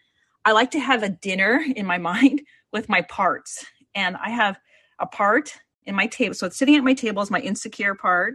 I 0.45 0.53
like 0.53 0.71
to 0.73 0.81
have 0.81 1.03
a 1.03 1.09
dinner 1.09 1.63
in 1.77 1.87
my 1.87 1.99
mind 2.11 2.43
with 2.73 2.89
my 2.89 3.03
parts. 3.03 3.65
And 3.95 4.17
I 4.17 4.31
have 4.31 4.59
a 4.99 5.07
part 5.07 5.55
in 5.85 5.95
my 5.95 6.07
table. 6.07 6.35
So 6.35 6.47
it's 6.47 6.57
sitting 6.57 6.77
at 6.77 6.85
my 6.85 6.95
table 6.95 7.23
is 7.23 7.31
my 7.31 7.41
insecure 7.41 7.95
part. 7.95 8.35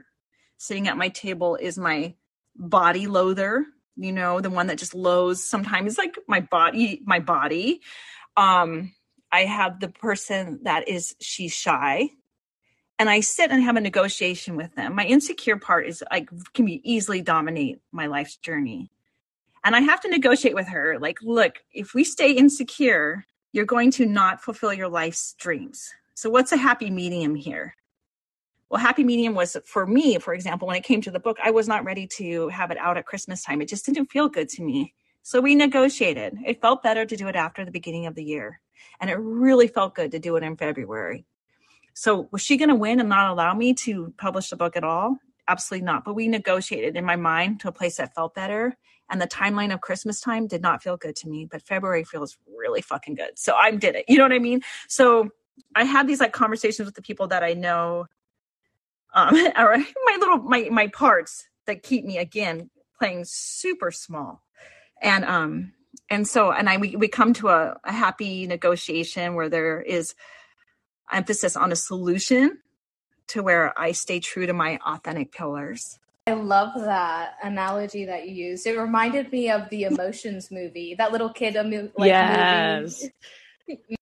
Sitting 0.58 0.88
at 0.88 0.98
my 0.98 1.10
table 1.10 1.56
is 1.56 1.78
my 1.78 2.16
body 2.56 3.08
loather, 3.08 3.66
you 3.98 4.12
know, 4.12 4.40
the 4.40 4.50
one 4.50 4.68
that 4.68 4.78
just 4.78 4.96
loathes 4.96 5.48
sometimes 5.48 5.98
like 5.98 6.18
my 6.28 6.40
body, 6.40 7.02
my 7.06 7.20
body. 7.20 7.82
Um, 8.38 8.94
I 9.32 9.42
have 9.46 9.80
the 9.80 9.90
person 9.90 10.60
that 10.64 10.88
is 10.88 11.16
she's 11.20 11.54
shy 11.54 12.10
and 12.98 13.10
I 13.10 13.20
sit 13.20 13.52
and 13.52 13.62
have 13.64 13.76
a 13.76 13.82
negotiation 13.82 14.56
with 14.56 14.74
them. 14.76 14.96
My 14.96 15.06
insecure 15.06 15.58
part 15.58 15.88
is 15.88 16.04
like 16.12 16.30
can 16.54 16.66
be 16.66 16.82
easily 16.84 17.22
dominate 17.22 17.80
my 17.92 18.08
life's 18.08 18.38
journey. 18.38 18.90
And 19.64 19.76
I 19.76 19.82
have 19.82 20.00
to 20.02 20.10
negotiate 20.10 20.56
with 20.56 20.68
her 20.68 21.00
like, 21.00 21.18
look, 21.22 21.64
if 21.74 21.94
we 21.94 22.04
stay 22.04 22.32
insecure, 22.32 23.26
you're 23.52 23.66
going 23.66 23.92
to 23.92 24.06
not 24.06 24.42
fulfill 24.42 24.74
your 24.74 24.88
life's 24.88 25.34
dreams. 25.34 25.92
So 26.14 26.30
what's 26.30 26.52
a 26.52 26.58
happy 26.58 26.90
medium 26.90 27.36
here? 27.36 27.76
Well, 28.70 28.82
happy 28.82 29.04
medium 29.04 29.36
was 29.36 29.58
for 29.66 29.86
me, 29.86 30.18
for 30.20 30.34
example, 30.34 30.68
when 30.68 30.78
it 30.78 30.84
came 30.84 31.02
to 31.02 31.12
the 31.12 31.20
book, 31.20 31.38
I 31.44 31.52
was 31.52 31.68
not 31.68 31.84
ready 31.84 32.08
to 32.18 32.48
have 32.50 32.72
it 32.72 32.78
out 32.78 32.98
at 32.98 33.06
Christmas 33.06 33.44
time. 33.44 33.62
It 33.62 33.70
just 33.70 33.86
didn't 33.86 34.08
feel 34.08 34.30
good 34.30 34.50
to 34.50 34.64
me. 34.64 34.94
So 35.24 35.42
we 35.42 35.56
negotiated. 35.56 36.38
It 36.46 36.62
felt 36.62 36.84
better 36.84 37.06
to 37.06 37.16
do 37.18 37.28
it 37.28 37.36
after 37.36 37.66
the 37.66 37.72
beginning 37.72 38.06
of 38.06 38.16
the 38.16 38.24
year. 38.24 38.60
And 39.00 39.10
it 39.10 39.16
really 39.16 39.68
felt 39.68 39.96
good 39.96 40.12
to 40.12 40.20
do 40.20 40.36
it 40.36 40.44
in 40.44 40.56
February. 40.56 41.26
So 41.96 42.28
was 42.32 42.42
she 42.42 42.58
going 42.58 42.70
to 42.70 42.76
win 42.76 43.00
and 43.00 43.10
not 43.10 43.32
allow 43.32 43.54
me 43.54 43.74
to 43.74 44.14
publish 44.18 44.50
the 44.50 44.58
book 44.58 44.76
at 44.76 44.84
all? 44.84 45.18
Absolutely 45.48 45.86
not. 45.86 46.04
But 46.04 46.14
we 46.14 46.28
negotiated 46.28 46.98
in 46.98 47.06
my 47.06 47.16
mind 47.16 47.62
to 47.62 47.70
a 47.70 47.72
place 47.72 47.98
that 47.98 48.14
felt 48.14 48.36
better. 48.36 48.76
And 49.10 49.22
the 49.22 49.28
timeline 49.28 49.74
of 49.74 49.80
Christmas 49.82 50.20
time 50.20 50.46
did 50.46 50.62
not 50.62 50.84
feel 50.84 50.98
good 50.98 51.16
to 51.18 51.30
me, 51.30 51.48
but 51.50 51.62
February 51.62 52.04
feels 52.04 52.38
really 52.58 52.82
fucking 52.82 53.16
good. 53.16 53.40
So 53.40 53.56
I 53.56 53.72
did 53.72 53.96
it. 53.96 54.06
You 54.10 54.18
know 54.18 54.26
what 54.26 54.34
I 54.34 54.40
mean? 54.40 54.62
So 54.90 55.30
I 55.74 55.86
had 55.86 56.06
these 56.08 56.20
like 56.20 56.34
conversations 56.34 56.86
with 56.86 56.96
the 56.96 57.02
people 57.02 57.28
that 57.28 57.44
I 57.44 57.54
know, 57.54 58.08
um, 59.14 59.36
or 59.58 59.78
my 59.78 60.18
little 60.20 60.40
my 60.40 60.68
my 60.72 60.88
parts 60.88 61.48
that 61.66 61.84
keep 61.84 62.04
me 62.04 62.18
again 62.18 62.70
playing 63.00 63.24
super 63.26 63.92
small, 63.92 64.42
and 65.02 65.24
um 65.24 65.74
and 66.10 66.28
so 66.28 66.52
and 66.52 66.68
I 66.68 66.78
we 66.78 66.96
we 66.96 67.08
come 67.08 67.34
to 67.36 67.50
a, 67.50 67.78
a 67.84 67.92
happy 67.92 68.48
negotiation 68.48 69.36
where 69.36 69.50
there 69.50 69.82
is 69.82 70.16
emphasis 71.12 71.56
on 71.56 71.72
a 71.72 71.76
solution 71.76 72.60
to 73.28 73.44
where 73.44 73.78
I 73.80 73.92
stay 73.92 74.20
true 74.20 74.46
to 74.46 74.54
my 74.54 74.80
authentic 74.86 75.32
pillars. 75.32 76.00
I 76.28 76.34
love 76.34 76.74
that 76.76 77.36
analogy 77.44 78.06
that 78.06 78.28
you 78.28 78.34
used. 78.34 78.66
It 78.66 78.78
reminded 78.80 79.32
me 79.32 79.52
of 79.52 79.70
the 79.70 79.84
Emotions 79.84 80.50
movie. 80.50 80.96
That 80.98 81.12
little 81.12 81.30
kid, 81.30 81.54
like, 81.54 82.08
yes. 82.08 83.04
movie. 83.68 83.98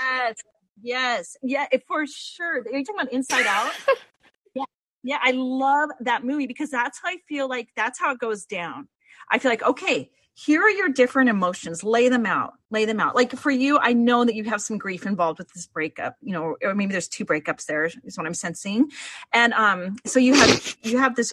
Yes, 0.00 0.36
yes, 0.80 1.36
yeah, 1.42 1.66
for 1.88 2.06
sure. 2.06 2.58
Are 2.60 2.76
you 2.76 2.84
talking 2.84 3.00
about 3.00 3.12
Inside 3.12 3.46
Out? 3.46 3.72
yeah, 4.54 4.64
yeah. 5.02 5.18
I 5.22 5.32
love 5.32 5.90
that 6.00 6.24
movie 6.24 6.46
because 6.46 6.70
that's 6.70 7.00
how 7.02 7.08
I 7.08 7.18
feel 7.28 7.48
like 7.48 7.68
that's 7.76 7.98
how 7.98 8.12
it 8.12 8.18
goes 8.18 8.44
down. 8.44 8.88
I 9.30 9.38
feel 9.38 9.50
like 9.50 9.62
okay, 9.62 10.10
here 10.34 10.62
are 10.62 10.70
your 10.70 10.88
different 10.88 11.30
emotions. 11.30 11.84
Lay 11.84 12.08
them 12.08 12.26
out. 12.26 12.54
Lay 12.70 12.84
them 12.84 12.98
out. 13.00 13.14
Like 13.14 13.32
for 13.32 13.50
you 13.50 13.78
i 13.78 13.92
know 13.92 14.24
that 14.24 14.34
you 14.34 14.44
have 14.44 14.60
some 14.60 14.78
grief 14.78 15.06
involved 15.06 15.38
with 15.38 15.52
this 15.52 15.66
breakup 15.66 16.16
you 16.20 16.32
know 16.32 16.56
or 16.62 16.74
maybe 16.74 16.92
there's 16.92 17.08
two 17.08 17.24
breakups 17.24 17.66
there 17.66 17.84
is 17.84 18.18
what 18.18 18.26
i'm 18.26 18.34
sensing. 18.34 18.90
And 19.32 19.52
um 19.54 19.96
so 20.04 20.18
you 20.18 20.34
have 20.34 20.76
you 20.82 20.98
have 20.98 21.14
this 21.14 21.32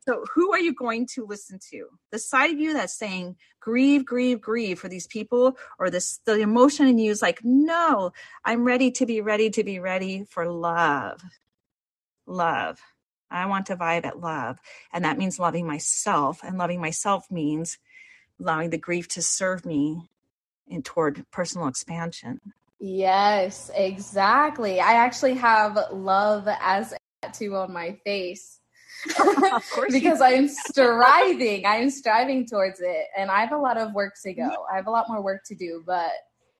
so 0.00 0.24
who 0.34 0.52
are 0.52 0.58
you 0.58 0.74
going 0.74 1.06
to 1.14 1.26
listen 1.26 1.58
to? 1.70 1.86
The 2.12 2.18
side 2.18 2.50
of 2.50 2.58
you 2.58 2.72
that's 2.72 2.94
saying 2.94 3.36
grieve 3.60 4.04
grieve 4.04 4.40
grieve 4.40 4.78
for 4.78 4.88
these 4.88 5.06
people 5.06 5.56
or 5.78 5.90
this 5.90 6.20
the 6.24 6.40
emotion 6.40 6.86
in 6.88 6.98
you 6.98 7.10
is 7.10 7.22
like 7.22 7.40
no 7.44 8.12
i'm 8.44 8.64
ready 8.64 8.90
to 8.92 9.04
be 9.04 9.20
ready 9.20 9.50
to 9.50 9.62
be 9.62 9.78
ready 9.78 10.24
for 10.24 10.50
love. 10.50 11.20
Love. 12.26 12.80
I 13.30 13.46
want 13.46 13.66
to 13.66 13.76
vibe 13.76 14.06
at 14.06 14.20
love. 14.20 14.58
And 14.92 15.04
that 15.04 15.18
means 15.18 15.38
loving 15.38 15.66
myself 15.66 16.40
and 16.42 16.56
loving 16.58 16.80
myself 16.80 17.30
means 17.30 17.78
allowing 18.40 18.70
the 18.70 18.78
grief 18.78 19.08
to 19.08 19.22
serve 19.22 19.64
me 19.64 20.08
in 20.66 20.82
toward 20.82 21.24
personal 21.30 21.68
expansion. 21.68 22.40
Yes, 22.80 23.70
exactly. 23.74 24.80
I 24.80 24.94
actually 24.94 25.34
have 25.34 25.78
love 25.92 26.48
as 26.60 26.92
a 26.92 26.98
tattoo 27.22 27.56
on 27.56 27.72
my 27.72 27.98
face. 28.04 28.60
because 29.90 30.20
I 30.20 30.30
am 30.30 30.48
striving. 30.48 31.66
I 31.66 31.76
am 31.76 31.90
striving 31.90 32.46
towards 32.46 32.80
it. 32.80 33.06
And 33.16 33.30
I 33.30 33.40
have 33.40 33.52
a 33.52 33.58
lot 33.58 33.78
of 33.78 33.92
work 33.92 34.14
to 34.24 34.32
go. 34.32 34.66
I 34.72 34.76
have 34.76 34.86
a 34.86 34.90
lot 34.90 35.06
more 35.08 35.22
work 35.22 35.42
to 35.46 35.54
do, 35.54 35.82
but 35.86 36.10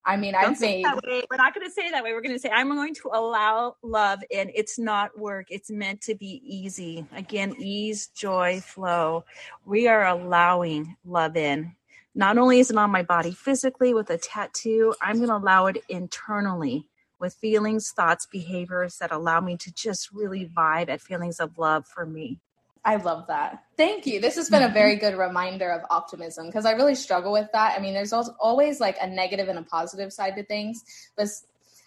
I 0.09 0.17
mean, 0.17 0.33
Don't 0.33 0.55
I've 0.55 0.61
made. 0.63 0.87
We're 1.31 1.37
not 1.37 1.55
going 1.55 1.67
to 1.67 1.71
say 1.71 1.91
that 1.91 2.03
way. 2.03 2.15
We're 2.15 2.23
going 2.23 2.35
to 2.35 2.39
say, 2.39 2.49
I'm 2.49 2.69
going 2.69 2.95
to 2.95 3.11
allow 3.13 3.77
love 3.83 4.21
in. 4.31 4.51
It's 4.55 4.79
not 4.79 5.17
work. 5.19 5.49
It's 5.51 5.71
meant 5.71 6.01
to 6.03 6.15
be 6.15 6.41
easy. 6.43 7.05
Again, 7.15 7.55
ease, 7.59 8.07
joy, 8.07 8.63
flow. 8.65 9.27
We 9.67 9.87
are 9.87 10.07
allowing 10.07 10.97
love 11.05 11.37
in. 11.37 11.75
Not 12.15 12.39
only 12.39 12.59
is 12.59 12.71
it 12.71 12.79
on 12.79 12.91
my 12.91 13.03
body 13.03 13.33
physically 13.33 13.93
with 13.93 14.09
a 14.09 14.17
tattoo, 14.17 14.95
I'm 15.03 15.17
going 15.17 15.29
to 15.29 15.37
allow 15.37 15.67
it 15.67 15.77
internally 15.91 16.89
with 17.21 17.35
feelings, 17.35 17.91
thoughts, 17.91 18.25
behaviors 18.25 18.97
that 18.99 19.13
allow 19.13 19.41
me 19.41 19.59
to 19.59 19.75
just 19.75 20.11
really 20.11 20.47
vibe 20.47 20.89
at 20.89 21.03
feelings 21.03 21.39
of 21.39 21.59
love 21.59 21.87
for 21.87 22.07
me. 22.07 22.41
I 22.85 22.97
love 22.97 23.27
that. 23.29 23.65
Thank 23.77 24.07
you. 24.07 24.21
This 24.21 24.37
has 24.37 24.49
been 24.49 24.63
a 24.63 24.69
very 24.69 24.97
good 24.97 25.17
reminder 25.17 25.71
of 25.71 25.83
optimism 25.91 26.47
because 26.47 26.65
I 26.65 26.73
really 26.73 26.95
struggle 26.95 27.33
with 27.33 27.49
that. 27.53 27.79
I 27.79 27.83
mean, 27.83 27.95
there's 27.95 28.13
always 28.13 28.81
like 28.81 28.97
a 29.01 29.07
negative 29.07 29.49
and 29.49 29.59
a 29.59 29.63
positive 29.63 30.13
side 30.13 30.37
to 30.37 30.45
things, 30.45 30.85
but 31.17 31.29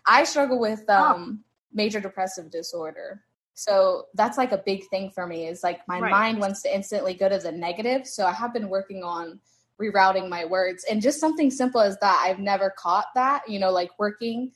I 0.06 0.24
struggle 0.24 0.60
with 0.60 0.90
um, 0.90 1.44
major 1.74 2.00
depressive 2.00 2.52
disorder. 2.52 3.24
So 3.54 4.08
that's 4.16 4.38
like 4.38 4.52
a 4.52 4.58
big 4.58 4.88
thing 4.90 5.12
for 5.12 5.28
me 5.28 5.48
is 5.48 5.64
like 5.64 5.88
my 5.88 6.00
right. 6.00 6.12
mind 6.12 6.40
wants 6.40 6.62
to 6.64 6.74
instantly 6.74 7.14
go 7.14 7.30
to 7.30 7.38
the 7.38 7.52
negative. 7.52 8.08
So 8.08 8.26
I 8.26 8.32
have 8.32 8.54
been 8.54 8.70
working 8.70 9.04
on 9.04 9.40
rerouting 9.80 10.30
my 10.30 10.46
words 10.46 10.86
and 10.90 11.02
just 11.02 11.20
something 11.20 11.52
simple 11.52 11.82
as 11.82 11.98
that. 12.00 12.24
I've 12.26 12.40
never 12.40 12.74
caught 12.78 13.08
that, 13.16 13.48
you 13.48 13.60
know, 13.60 13.72
like 13.72 13.92
working 14.00 14.52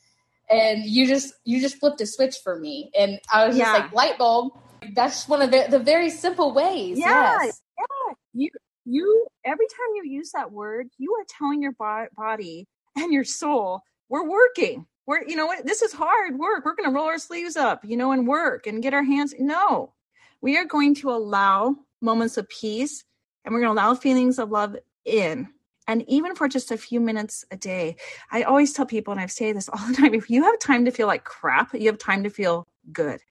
and 0.50 0.86
you 0.86 1.08
just 1.08 1.34
you 1.44 1.60
just 1.60 1.80
flipped 1.80 2.02
a 2.02 2.06
switch 2.06 2.38
for 2.44 2.60
me 2.60 2.92
and 2.98 3.20
I 3.34 3.48
was 3.48 3.58
yeah. 3.58 3.66
just 3.66 3.82
like 3.82 3.94
light 3.94 4.18
bulb 4.18 4.54
that's 4.94 5.28
one 5.28 5.42
of 5.42 5.52
the, 5.52 5.66
the 5.70 5.80
very 5.80 6.10
simple 6.10 6.54
ways. 6.54 6.98
Yeah, 6.98 7.38
yes. 7.42 7.62
yeah. 7.78 8.14
You 8.34 8.50
you 8.86 9.28
every 9.44 9.68
time 9.68 9.96
you 9.96 10.06
use 10.06 10.32
that 10.32 10.52
word, 10.52 10.88
you 10.98 11.14
are 11.14 11.26
telling 11.28 11.62
your 11.62 11.74
bo- 11.74 12.08
body 12.16 12.68
and 12.96 13.12
your 13.12 13.24
soul, 13.24 13.82
we're 14.10 14.28
working. 14.28 14.86
We're 15.08 15.24
you 15.28 15.36
know 15.36 15.46
what 15.46 15.66
this 15.66 15.82
is 15.82 15.94
hard 15.94 16.38
work. 16.38 16.66
We're 16.66 16.76
going 16.76 16.90
to 16.90 16.96
roll 16.96 17.08
our 17.08 17.20
sleeves 17.20 17.56
up, 17.56 17.86
you 17.86 17.98
know, 17.98 18.12
and 18.12 18.28
work 18.28 18.68
and 18.68 18.82
get 18.82 18.94
our 18.94 19.04
hands. 19.04 19.34
No, 19.40 19.94
we 20.42 20.58
are 20.58 20.66
going 20.66 20.96
to 20.96 21.12
allow 21.12 21.76
moments 22.02 22.38
of 22.38 22.50
peace, 22.50 23.04
and 23.44 23.54
we're 23.54 23.62
going 23.62 23.76
to 23.76 23.82
allow 23.82 23.96
feelings 23.96 24.40
of 24.40 24.52
love 24.52 24.76
in. 25.06 25.50
And 25.88 26.04
even 26.10 26.34
for 26.34 26.48
just 26.48 26.72
a 26.72 26.78
few 26.78 27.00
minutes 27.00 27.46
a 27.52 27.58
day, 27.58 27.98
I 28.32 28.42
always 28.44 28.74
tell 28.74 28.88
people, 28.88 29.12
and 29.12 29.22
I 29.22 29.28
say 29.28 29.52
this 29.52 29.70
all 29.70 29.88
the 29.88 29.94
time 29.94 30.14
if 30.14 30.30
you 30.30 30.44
have 30.44 30.58
time 30.60 30.86
to 30.86 30.92
feel 30.92 31.08
like 31.08 31.24
crap, 31.24 31.74
you 31.74 31.88
have 31.88 32.00
time 32.00 32.24
to 32.24 32.30
feel 32.30 32.68
good. 32.92 33.22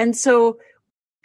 And 0.00 0.16
so 0.16 0.58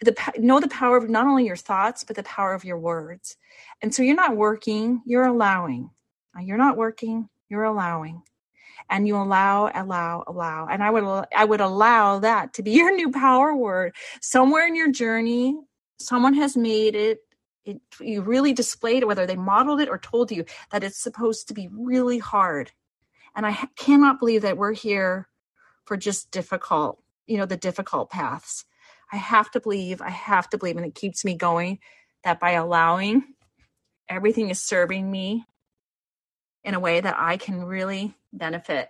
the 0.01 0.13
know 0.37 0.59
the 0.59 0.67
power 0.67 0.97
of 0.97 1.09
not 1.09 1.25
only 1.25 1.45
your 1.45 1.55
thoughts 1.55 2.03
but 2.03 2.17
the 2.17 2.23
power 2.23 2.53
of 2.53 2.65
your 2.65 2.77
words. 2.77 3.37
And 3.81 3.95
so 3.95 4.03
you're 4.03 4.17
not 4.17 4.35
working, 4.35 5.01
you're 5.05 5.25
allowing. 5.25 5.91
Uh, 6.37 6.41
you're 6.41 6.57
not 6.57 6.75
working, 6.75 7.29
you're 7.47 7.63
allowing. 7.63 8.21
And 8.89 9.07
you 9.07 9.15
allow, 9.15 9.71
allow, 9.73 10.25
allow. 10.27 10.67
And 10.67 10.83
I 10.83 10.89
would 10.91 11.25
I 11.33 11.45
would 11.45 11.61
allow 11.61 12.19
that 12.19 12.53
to 12.55 12.63
be 12.63 12.71
your 12.81 12.93
new 12.93 13.11
power 13.11 13.55
word. 13.55 13.95
Somewhere 14.21 14.67
in 14.67 14.75
your 14.75 14.91
journey, 14.91 15.57
someone 15.97 16.33
has 16.33 16.57
made 16.57 16.95
it 16.95 17.19
it, 17.63 17.79
you 18.01 18.21
really 18.21 18.51
displayed 18.51 19.03
it, 19.03 19.07
whether 19.07 19.25
they 19.25 19.37
modeled 19.37 19.79
it 19.79 19.89
or 19.89 19.97
told 19.97 20.31
you 20.31 20.43
that 20.71 20.83
it's 20.83 20.99
supposed 20.99 21.47
to 21.47 21.53
be 21.53 21.69
really 21.71 22.19
hard. 22.19 22.73
And 23.37 23.45
I 23.45 23.51
ha- 23.51 23.69
cannot 23.77 24.19
believe 24.19 24.41
that 24.41 24.57
we're 24.57 24.73
here 24.73 25.29
for 25.85 25.95
just 25.95 26.29
difficult 26.29 26.99
you 27.27 27.37
know 27.37 27.45
the 27.45 27.57
difficult 27.57 28.09
paths. 28.09 28.65
I 29.11 29.17
have 29.17 29.51
to 29.51 29.59
believe 29.59 30.01
i 30.01 30.09
have 30.09 30.49
to 30.49 30.57
believe 30.57 30.77
and 30.77 30.85
it 30.85 30.95
keeps 30.95 31.23
me 31.23 31.35
going 31.35 31.79
that 32.23 32.39
by 32.39 32.51
allowing 32.51 33.23
everything 34.09 34.49
is 34.49 34.61
serving 34.61 35.09
me 35.09 35.45
in 36.63 36.73
a 36.73 36.79
way 36.79 36.99
that 36.99 37.15
i 37.17 37.37
can 37.37 37.63
really 37.63 38.13
benefit. 38.33 38.89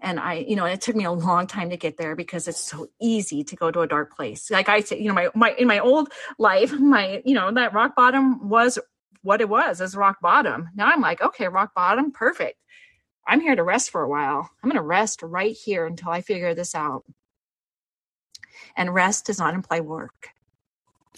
And 0.00 0.20
i 0.20 0.34
you 0.34 0.56
know 0.56 0.64
it 0.66 0.80
took 0.80 0.96
me 0.96 1.04
a 1.04 1.12
long 1.12 1.46
time 1.46 1.70
to 1.70 1.76
get 1.76 1.96
there 1.96 2.16
because 2.16 2.48
it's 2.48 2.60
so 2.60 2.88
easy 3.00 3.44
to 3.44 3.56
go 3.56 3.70
to 3.70 3.80
a 3.80 3.86
dark 3.88 4.14
place. 4.14 4.50
Like 4.50 4.68
i 4.68 4.80
say 4.80 4.98
you 5.00 5.08
know 5.08 5.14
my, 5.14 5.28
my 5.34 5.54
in 5.58 5.68
my 5.68 5.78
old 5.78 6.10
life 6.38 6.72
my 6.72 7.22
you 7.24 7.34
know 7.34 7.52
that 7.52 7.72
rock 7.74 7.94
bottom 7.96 8.48
was 8.48 8.78
what 9.22 9.40
it 9.40 9.48
was 9.48 9.80
as 9.80 9.96
rock 9.96 10.20
bottom. 10.20 10.68
Now 10.74 10.86
i'm 10.86 11.00
like 11.00 11.22
okay 11.22 11.48
rock 11.48 11.74
bottom 11.74 12.12
perfect. 12.12 12.58
I'm 13.26 13.40
here 13.40 13.56
to 13.56 13.62
rest 13.62 13.90
for 13.90 14.02
a 14.02 14.08
while. 14.08 14.50
I'm 14.62 14.68
going 14.68 14.76
to 14.76 14.86
rest 14.86 15.22
right 15.22 15.56
here 15.56 15.86
until 15.86 16.10
i 16.10 16.20
figure 16.20 16.54
this 16.54 16.74
out 16.74 17.04
and 18.76 18.94
rest 18.94 19.26
does 19.26 19.38
not 19.38 19.54
imply 19.54 19.80
work. 19.80 20.30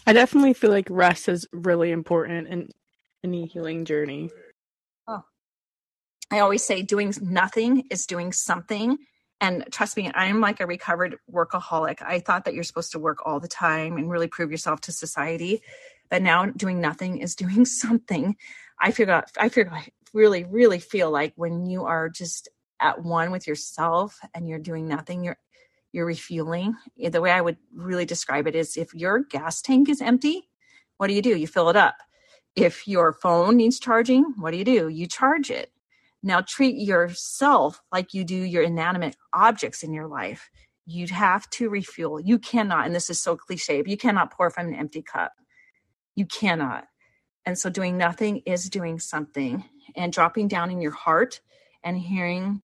I 0.07 0.13
definitely 0.13 0.53
feel 0.53 0.71
like 0.71 0.89
rest 0.91 1.29
is 1.29 1.47
really 1.53 1.91
important 1.91 2.49
in 2.49 2.69
any 3.25 3.47
healing 3.47 3.85
journey. 3.85 4.31
Oh. 5.09 5.25
I 6.31 6.41
always 6.41 6.65
say 6.65 6.83
doing 6.83 7.13
nothing 7.21 7.85
is 7.91 8.07
doing 8.07 8.33
something. 8.33 8.99
And 9.41 9.67
trust 9.71 9.97
me, 9.97 10.11
I'm 10.15 10.41
like 10.41 10.61
a 10.61 10.67
recovered 10.67 11.17
workaholic. 11.31 12.03
I 12.03 12.21
thought 12.21 12.45
that 12.45 12.55
you're 12.55 12.65
supposed 12.65 12.93
to 12.93 12.99
work 12.99 13.19
all 13.27 13.41
the 13.41 13.49
time 13.49 13.97
and 13.97 14.11
really 14.11 14.29
prove 14.29 14.51
yourself 14.51 14.81
to 14.83 14.93
society. 14.93 15.61
But 16.09 16.23
now 16.23 16.47
doing 16.47 16.81
nothing 16.81 17.19
is 17.19 17.35
doing 17.37 17.65
something. 17.65 18.37
I 18.81 18.93
feel 18.93 19.23
I 19.39 19.49
feel 19.49 19.69
I 19.71 19.89
really, 20.13 20.45
really 20.45 20.79
feel 20.79 21.11
like 21.11 21.33
when 21.37 21.67
you 21.67 21.85
are 21.85 22.09
just 22.09 22.49
at 22.81 23.03
one 23.03 23.31
with 23.31 23.47
yourself 23.47 24.19
and 24.35 24.49
you're 24.49 24.59
doing 24.59 24.87
nothing, 24.87 25.25
you're 25.25 25.39
you're 25.93 26.07
refueling. 26.07 26.75
Eh, 27.01 27.09
the 27.09 27.21
way 27.21 27.31
I 27.31 27.41
would 27.41 27.57
really 27.75 28.05
describe 28.05 28.47
it 28.47 28.55
is 28.55 28.77
if 28.77 28.95
your 28.95 29.21
gas 29.21 29.63
tank 29.63 29.89
is 29.89 30.01
empty, 30.01 30.49
what 30.99 31.09
do 31.09 31.15
you 31.15 31.23
do? 31.23 31.37
You 31.37 31.47
fill 31.47 31.69
it 31.69 31.77
up. 31.77 31.97
If 32.55 32.89
your 32.89 33.13
phone 33.13 33.57
needs 33.57 33.79
charging, 33.79 34.25
what 34.39 34.53
do 34.53 34.57
you 34.57 34.65
do? 34.65 34.89
You 34.89 35.07
charge 35.07 35.51
it. 35.51 35.71
Now 36.23 36.41
treat 36.41 36.77
yourself 36.77 37.81
like 37.93 38.15
you 38.15 38.25
do 38.25 38.37
your 38.37 38.63
inanimate 38.63 39.17
objects 39.33 39.83
in 39.83 39.93
your 39.93 40.09
life. 40.09 40.51
You'd 40.87 41.11
have 41.11 41.49
to 41.51 41.69
refuel. 41.69 42.21
You 42.21 42.39
cannot, 42.39 42.87
and 42.87 42.95
this 42.95 43.11
is 43.11 43.21
so 43.21 43.37
cliche, 43.37 43.83
but 43.83 43.91
you 43.91 43.97
cannot 43.97 44.33
pour 44.33 44.51
from 44.51 44.69
an 44.69 44.75
empty 44.75 45.03
cup. 45.03 45.33
You 46.15 46.27
cannot. 46.27 46.87
And 47.45 47.59
so 47.59 47.71
doing 47.71 47.97
nothing 47.97 48.43
is 48.47 48.71
doing 48.71 48.99
something 48.99 49.65
and 49.95 50.13
dropping 50.13 50.49
down 50.49 50.71
in 50.71 50.81
your 50.81 50.93
heart 50.93 51.41
and 51.85 51.99
hearing 51.99 52.63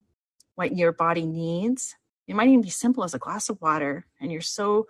what 0.56 0.76
your 0.76 0.92
body 0.92 1.26
needs 1.26 1.94
it 2.26 2.37
might 2.37 2.48
even 2.48 2.62
be 2.62 2.70
simple 2.70 3.04
as 3.04 3.14
a 3.14 3.18
glass 3.18 3.48
of 3.48 3.61
water, 3.61 4.06
and 4.20 4.30
you're 4.30 4.40
so 4.40 4.87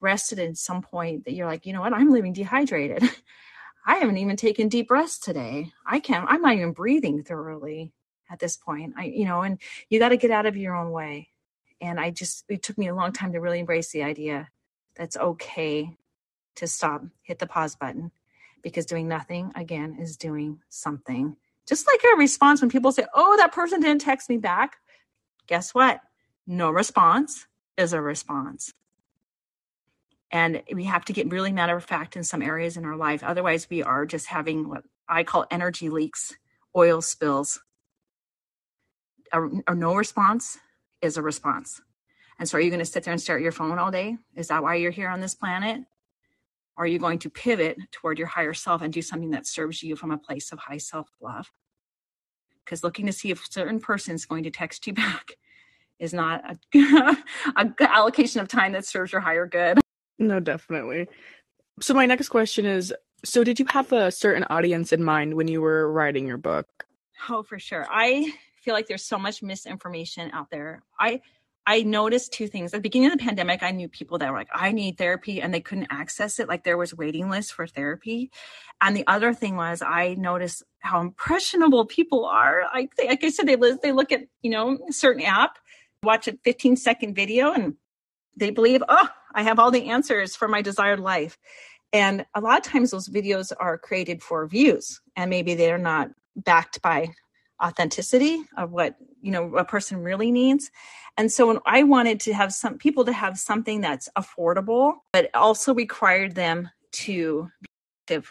rested 0.00 0.38
at 0.38 0.56
some 0.56 0.82
point 0.82 1.24
that 1.24 1.32
you're 1.32 1.46
like, 1.46 1.66
you 1.66 1.72
know 1.72 1.80
what, 1.80 1.92
I'm 1.92 2.12
living 2.12 2.32
dehydrated. 2.32 3.02
I 3.86 3.96
haven't 3.96 4.18
even 4.18 4.36
taken 4.36 4.68
deep 4.68 4.88
breaths 4.88 5.18
today. 5.18 5.72
I 5.86 6.00
can't, 6.00 6.26
I'm 6.28 6.42
not 6.42 6.54
even 6.54 6.72
breathing 6.72 7.22
thoroughly 7.22 7.92
at 8.30 8.38
this 8.38 8.56
point. 8.56 8.94
I, 8.96 9.04
you 9.04 9.24
know, 9.24 9.42
and 9.42 9.58
you 9.90 9.98
got 9.98 10.08
to 10.10 10.16
get 10.16 10.30
out 10.30 10.46
of 10.46 10.56
your 10.56 10.74
own 10.74 10.90
way. 10.90 11.28
And 11.80 12.00
I 12.00 12.10
just, 12.10 12.44
it 12.48 12.62
took 12.62 12.78
me 12.78 12.88
a 12.88 12.94
long 12.94 13.12
time 13.12 13.32
to 13.32 13.40
really 13.40 13.58
embrace 13.58 13.90
the 13.90 14.02
idea 14.02 14.48
that's 14.94 15.16
okay 15.16 15.96
to 16.56 16.66
stop, 16.66 17.02
hit 17.22 17.38
the 17.38 17.46
pause 17.46 17.76
button, 17.76 18.10
because 18.62 18.86
doing 18.86 19.08
nothing 19.08 19.52
again 19.54 19.98
is 20.00 20.16
doing 20.16 20.60
something. 20.68 21.36
Just 21.66 21.86
like 21.86 22.00
a 22.04 22.16
response 22.16 22.60
when 22.60 22.70
people 22.70 22.92
say, 22.92 23.04
oh, 23.14 23.36
that 23.36 23.52
person 23.52 23.80
didn't 23.80 24.00
text 24.00 24.30
me 24.30 24.38
back. 24.38 24.76
Guess 25.46 25.74
what? 25.74 26.00
No 26.46 26.70
response 26.70 27.46
is 27.76 27.92
a 27.92 28.00
response. 28.00 28.72
And 30.30 30.62
we 30.72 30.84
have 30.84 31.04
to 31.06 31.12
get 31.12 31.30
really 31.30 31.52
matter 31.52 31.76
of 31.76 31.84
fact 31.84 32.16
in 32.16 32.24
some 32.24 32.42
areas 32.42 32.76
in 32.76 32.84
our 32.84 32.96
life. 32.96 33.22
Otherwise, 33.22 33.68
we 33.70 33.82
are 33.82 34.04
just 34.04 34.26
having 34.26 34.68
what 34.68 34.84
I 35.08 35.22
call 35.22 35.46
energy 35.50 35.88
leaks, 35.88 36.34
oil 36.76 37.00
spills. 37.00 37.60
A, 39.32 39.42
a 39.68 39.74
no 39.74 39.94
response 39.94 40.58
is 41.00 41.16
a 41.16 41.22
response. 41.22 41.80
And 42.38 42.48
so, 42.48 42.58
are 42.58 42.60
you 42.60 42.70
going 42.70 42.80
to 42.80 42.84
sit 42.84 43.04
there 43.04 43.12
and 43.12 43.20
stare 43.20 43.36
at 43.36 43.42
your 43.42 43.52
phone 43.52 43.78
all 43.78 43.92
day? 43.92 44.16
Is 44.34 44.48
that 44.48 44.62
why 44.62 44.74
you're 44.74 44.90
here 44.90 45.08
on 45.08 45.20
this 45.20 45.34
planet? 45.34 45.82
Or 46.76 46.84
are 46.84 46.88
you 46.88 46.98
going 46.98 47.20
to 47.20 47.30
pivot 47.30 47.78
toward 47.92 48.18
your 48.18 48.26
higher 48.26 48.54
self 48.54 48.82
and 48.82 48.92
do 48.92 49.02
something 49.02 49.30
that 49.30 49.46
serves 49.46 49.84
you 49.84 49.94
from 49.94 50.10
a 50.10 50.18
place 50.18 50.50
of 50.50 50.58
high 50.58 50.78
self 50.78 51.08
love? 51.20 51.52
Because 52.64 52.82
looking 52.82 53.06
to 53.06 53.12
see 53.12 53.30
if 53.30 53.44
a 53.44 53.52
certain 53.52 53.78
person 53.78 54.16
is 54.16 54.26
going 54.26 54.42
to 54.44 54.50
text 54.50 54.86
you 54.86 54.92
back 54.94 55.36
is 55.98 56.12
not 56.12 56.42
a, 56.44 56.56
a 57.56 57.72
allocation 57.80 58.40
of 58.40 58.48
time 58.48 58.72
that 58.72 58.84
serves 58.84 59.12
your 59.12 59.20
higher 59.20 59.46
good. 59.46 59.80
No, 60.18 60.40
definitely. 60.40 61.08
So 61.80 61.94
my 61.94 62.06
next 62.06 62.28
question 62.28 62.66
is 62.66 62.92
so 63.24 63.42
did 63.42 63.58
you 63.58 63.66
have 63.70 63.90
a 63.92 64.10
certain 64.10 64.44
audience 64.50 64.92
in 64.92 65.02
mind 65.02 65.34
when 65.34 65.48
you 65.48 65.60
were 65.62 65.90
writing 65.90 66.26
your 66.26 66.36
book? 66.36 66.66
Oh, 67.28 67.42
for 67.42 67.58
sure. 67.58 67.86
I 67.90 68.32
feel 68.62 68.74
like 68.74 68.86
there's 68.86 69.04
so 69.04 69.18
much 69.18 69.42
misinformation 69.42 70.30
out 70.32 70.50
there. 70.50 70.82
I 70.98 71.20
I 71.66 71.82
noticed 71.82 72.32
two 72.32 72.46
things. 72.46 72.74
At 72.74 72.78
the 72.78 72.82
beginning 72.82 73.10
of 73.10 73.18
the 73.18 73.24
pandemic, 73.24 73.62
I 73.62 73.70
knew 73.70 73.88
people 73.88 74.18
that 74.18 74.30
were 74.30 74.36
like, 74.36 74.50
I 74.52 74.72
need 74.72 74.98
therapy, 74.98 75.40
and 75.40 75.52
they 75.52 75.60
couldn't 75.60 75.86
access 75.88 76.38
it. 76.38 76.46
Like 76.46 76.62
there 76.62 76.76
was 76.76 76.94
waiting 76.94 77.30
lists 77.30 77.52
for 77.52 77.66
therapy. 77.66 78.30
And 78.82 78.94
the 78.94 79.06
other 79.06 79.32
thing 79.32 79.56
was 79.56 79.80
I 79.80 80.14
noticed 80.14 80.62
how 80.80 81.00
impressionable 81.00 81.86
people 81.86 82.26
are. 82.26 82.64
Like, 82.74 82.90
like 82.98 83.24
I 83.24 83.30
said, 83.30 83.46
they, 83.46 83.56
they 83.82 83.92
look 83.92 84.12
at, 84.12 84.24
you 84.42 84.50
know, 84.50 84.78
certain 84.90 85.22
app, 85.22 85.56
watch 86.04 86.28
a 86.28 86.38
15 86.44 86.76
second 86.76 87.14
video, 87.14 87.52
and 87.52 87.74
they 88.36 88.50
believe, 88.50 88.82
oh, 88.88 89.08
I 89.34 89.42
have 89.42 89.58
all 89.58 89.70
the 89.70 89.90
answers 89.90 90.36
for 90.36 90.48
my 90.48 90.62
desired 90.62 91.00
life. 91.00 91.38
And 91.92 92.26
a 92.34 92.40
lot 92.40 92.58
of 92.58 92.72
times 92.72 92.90
those 92.90 93.08
videos 93.08 93.52
are 93.58 93.78
created 93.78 94.22
for 94.22 94.46
views, 94.46 95.00
and 95.16 95.30
maybe 95.30 95.54
they're 95.54 95.78
not 95.78 96.10
backed 96.36 96.82
by 96.82 97.14
authenticity 97.62 98.42
of 98.56 98.72
what 98.72 98.96
you 99.22 99.30
know 99.30 99.56
a 99.56 99.64
person 99.64 100.02
really 100.02 100.32
needs 100.32 100.70
and 101.16 101.30
so 101.30 101.62
i 101.66 101.82
wanted 101.82 102.18
to 102.18 102.34
have 102.34 102.52
some 102.52 102.76
people 102.76 103.04
to 103.04 103.12
have 103.12 103.38
something 103.38 103.80
that's 103.80 104.08
affordable 104.18 104.94
but 105.12 105.30
also 105.34 105.72
required 105.72 106.34
them 106.34 106.68
to 106.90 107.48
be 107.62 107.68
active 108.02 108.30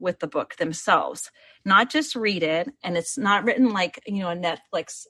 with 0.00 0.18
the 0.18 0.26
book 0.26 0.56
themselves 0.56 1.30
not 1.64 1.88
just 1.88 2.16
read 2.16 2.42
it 2.42 2.68
and 2.82 2.96
it's 2.96 3.16
not 3.16 3.44
written 3.44 3.70
like 3.70 4.00
you 4.04 4.18
know 4.18 4.30
a 4.30 4.36
netflix 4.36 5.06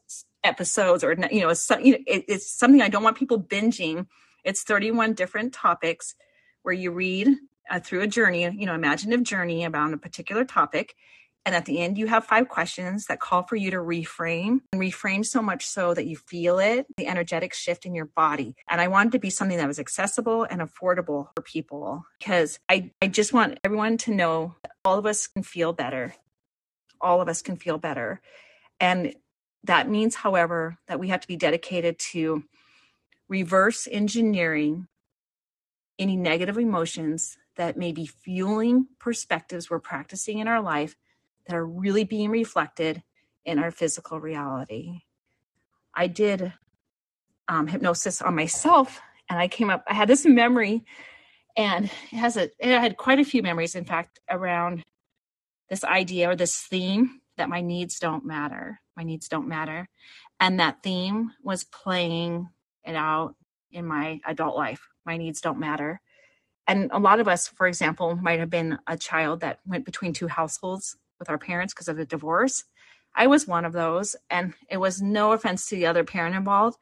episodes 0.46 1.04
or 1.04 1.12
you 1.30 1.40
know 1.40 1.48
it's, 1.48 1.70
it's 1.70 2.50
something 2.50 2.82
i 2.82 2.88
don't 2.88 3.02
want 3.02 3.16
people 3.16 3.40
binging 3.40 4.06
it's 4.44 4.62
31 4.62 5.14
different 5.14 5.52
topics 5.52 6.14
where 6.62 6.74
you 6.74 6.90
read 6.90 7.28
uh, 7.70 7.80
through 7.80 8.00
a 8.00 8.06
journey 8.06 8.42
you 8.42 8.66
know 8.66 8.74
imaginative 8.74 9.24
journey 9.24 9.64
about 9.64 9.92
a 9.92 9.98
particular 9.98 10.44
topic 10.44 10.94
and 11.46 11.54
at 11.54 11.64
the 11.64 11.78
end, 11.78 11.96
you 11.96 12.08
have 12.08 12.24
five 12.24 12.48
questions 12.48 13.06
that 13.06 13.20
call 13.20 13.44
for 13.44 13.54
you 13.54 13.70
to 13.70 13.76
reframe 13.76 14.62
and 14.72 14.82
reframe 14.82 15.24
so 15.24 15.40
much 15.40 15.64
so 15.64 15.94
that 15.94 16.04
you 16.04 16.16
feel 16.16 16.58
it, 16.58 16.86
the 16.96 17.06
energetic 17.06 17.54
shift 17.54 17.86
in 17.86 17.94
your 17.94 18.06
body. 18.06 18.56
And 18.68 18.80
I 18.80 18.88
wanted 18.88 19.12
to 19.12 19.20
be 19.20 19.30
something 19.30 19.56
that 19.56 19.68
was 19.68 19.78
accessible 19.78 20.42
and 20.42 20.60
affordable 20.60 21.28
for 21.36 21.42
people 21.42 22.04
because 22.18 22.58
I, 22.68 22.90
I 23.00 23.06
just 23.06 23.32
want 23.32 23.60
everyone 23.62 23.96
to 23.98 24.12
know 24.12 24.56
all 24.84 24.98
of 24.98 25.06
us 25.06 25.28
can 25.28 25.44
feel 25.44 25.72
better. 25.72 26.16
All 27.00 27.20
of 27.20 27.28
us 27.28 27.42
can 27.42 27.54
feel 27.54 27.78
better. 27.78 28.20
And 28.80 29.14
that 29.66 29.88
means, 29.88 30.14
however, 30.14 30.78
that 30.88 31.00
we 31.00 31.08
have 31.08 31.20
to 31.20 31.28
be 31.28 31.36
dedicated 31.36 31.98
to 31.98 32.44
reverse 33.28 33.88
engineering 33.90 34.86
any 35.98 36.16
negative 36.16 36.58
emotions 36.58 37.38
that 37.56 37.76
may 37.76 37.92
be 37.92 38.06
fueling 38.06 38.86
perspectives 38.98 39.70
we're 39.70 39.80
practicing 39.80 40.38
in 40.38 40.48
our 40.48 40.60
life 40.60 40.94
that 41.46 41.56
are 41.56 41.66
really 41.66 42.04
being 42.04 42.30
reflected 42.30 43.02
in 43.44 43.58
our 43.58 43.70
physical 43.70 44.20
reality. 44.20 45.00
I 45.94 46.06
did 46.08 46.52
um, 47.48 47.66
hypnosis 47.66 48.20
on 48.20 48.34
myself, 48.34 49.00
and 49.30 49.38
I 49.38 49.48
came 49.48 49.70
up. 49.70 49.84
I 49.88 49.94
had 49.94 50.08
this 50.08 50.26
memory, 50.26 50.84
and 51.56 51.86
it 51.86 52.16
has 52.16 52.36
a. 52.36 52.50
It 52.58 52.78
had 52.78 52.96
quite 52.96 53.20
a 53.20 53.24
few 53.24 53.42
memories, 53.42 53.74
in 53.74 53.84
fact, 53.84 54.20
around 54.28 54.82
this 55.70 55.84
idea 55.84 56.30
or 56.30 56.36
this 56.36 56.60
theme 56.60 57.20
that 57.36 57.48
my 57.48 57.60
needs 57.60 57.98
don't 57.98 58.26
matter. 58.26 58.80
My 58.96 59.02
needs 59.02 59.28
don't 59.28 59.48
matter, 59.48 59.88
and 60.40 60.58
that 60.58 60.82
theme 60.82 61.32
was 61.42 61.64
playing 61.64 62.48
it 62.84 62.96
out 62.96 63.34
in 63.70 63.84
my 63.84 64.20
adult 64.26 64.56
life. 64.56 64.80
My 65.04 65.16
needs 65.16 65.40
don't 65.40 65.58
matter. 65.58 66.00
And 66.66 66.90
a 66.92 66.98
lot 66.98 67.20
of 67.20 67.28
us, 67.28 67.46
for 67.46 67.66
example, 67.66 68.16
might 68.16 68.40
have 68.40 68.50
been 68.50 68.78
a 68.86 68.96
child 68.96 69.40
that 69.40 69.60
went 69.66 69.84
between 69.84 70.12
two 70.12 70.28
households 70.28 70.96
with 71.18 71.30
our 71.30 71.38
parents 71.38 71.72
because 71.74 71.88
of 71.88 71.98
a 71.98 72.04
divorce. 72.04 72.64
I 73.14 73.28
was 73.28 73.46
one 73.46 73.64
of 73.64 73.72
those, 73.72 74.16
and 74.30 74.54
it 74.68 74.78
was 74.78 75.00
no 75.00 75.32
offense 75.32 75.68
to 75.68 75.76
the 75.76 75.86
other 75.86 76.04
parent 76.04 76.34
involved. 76.34 76.78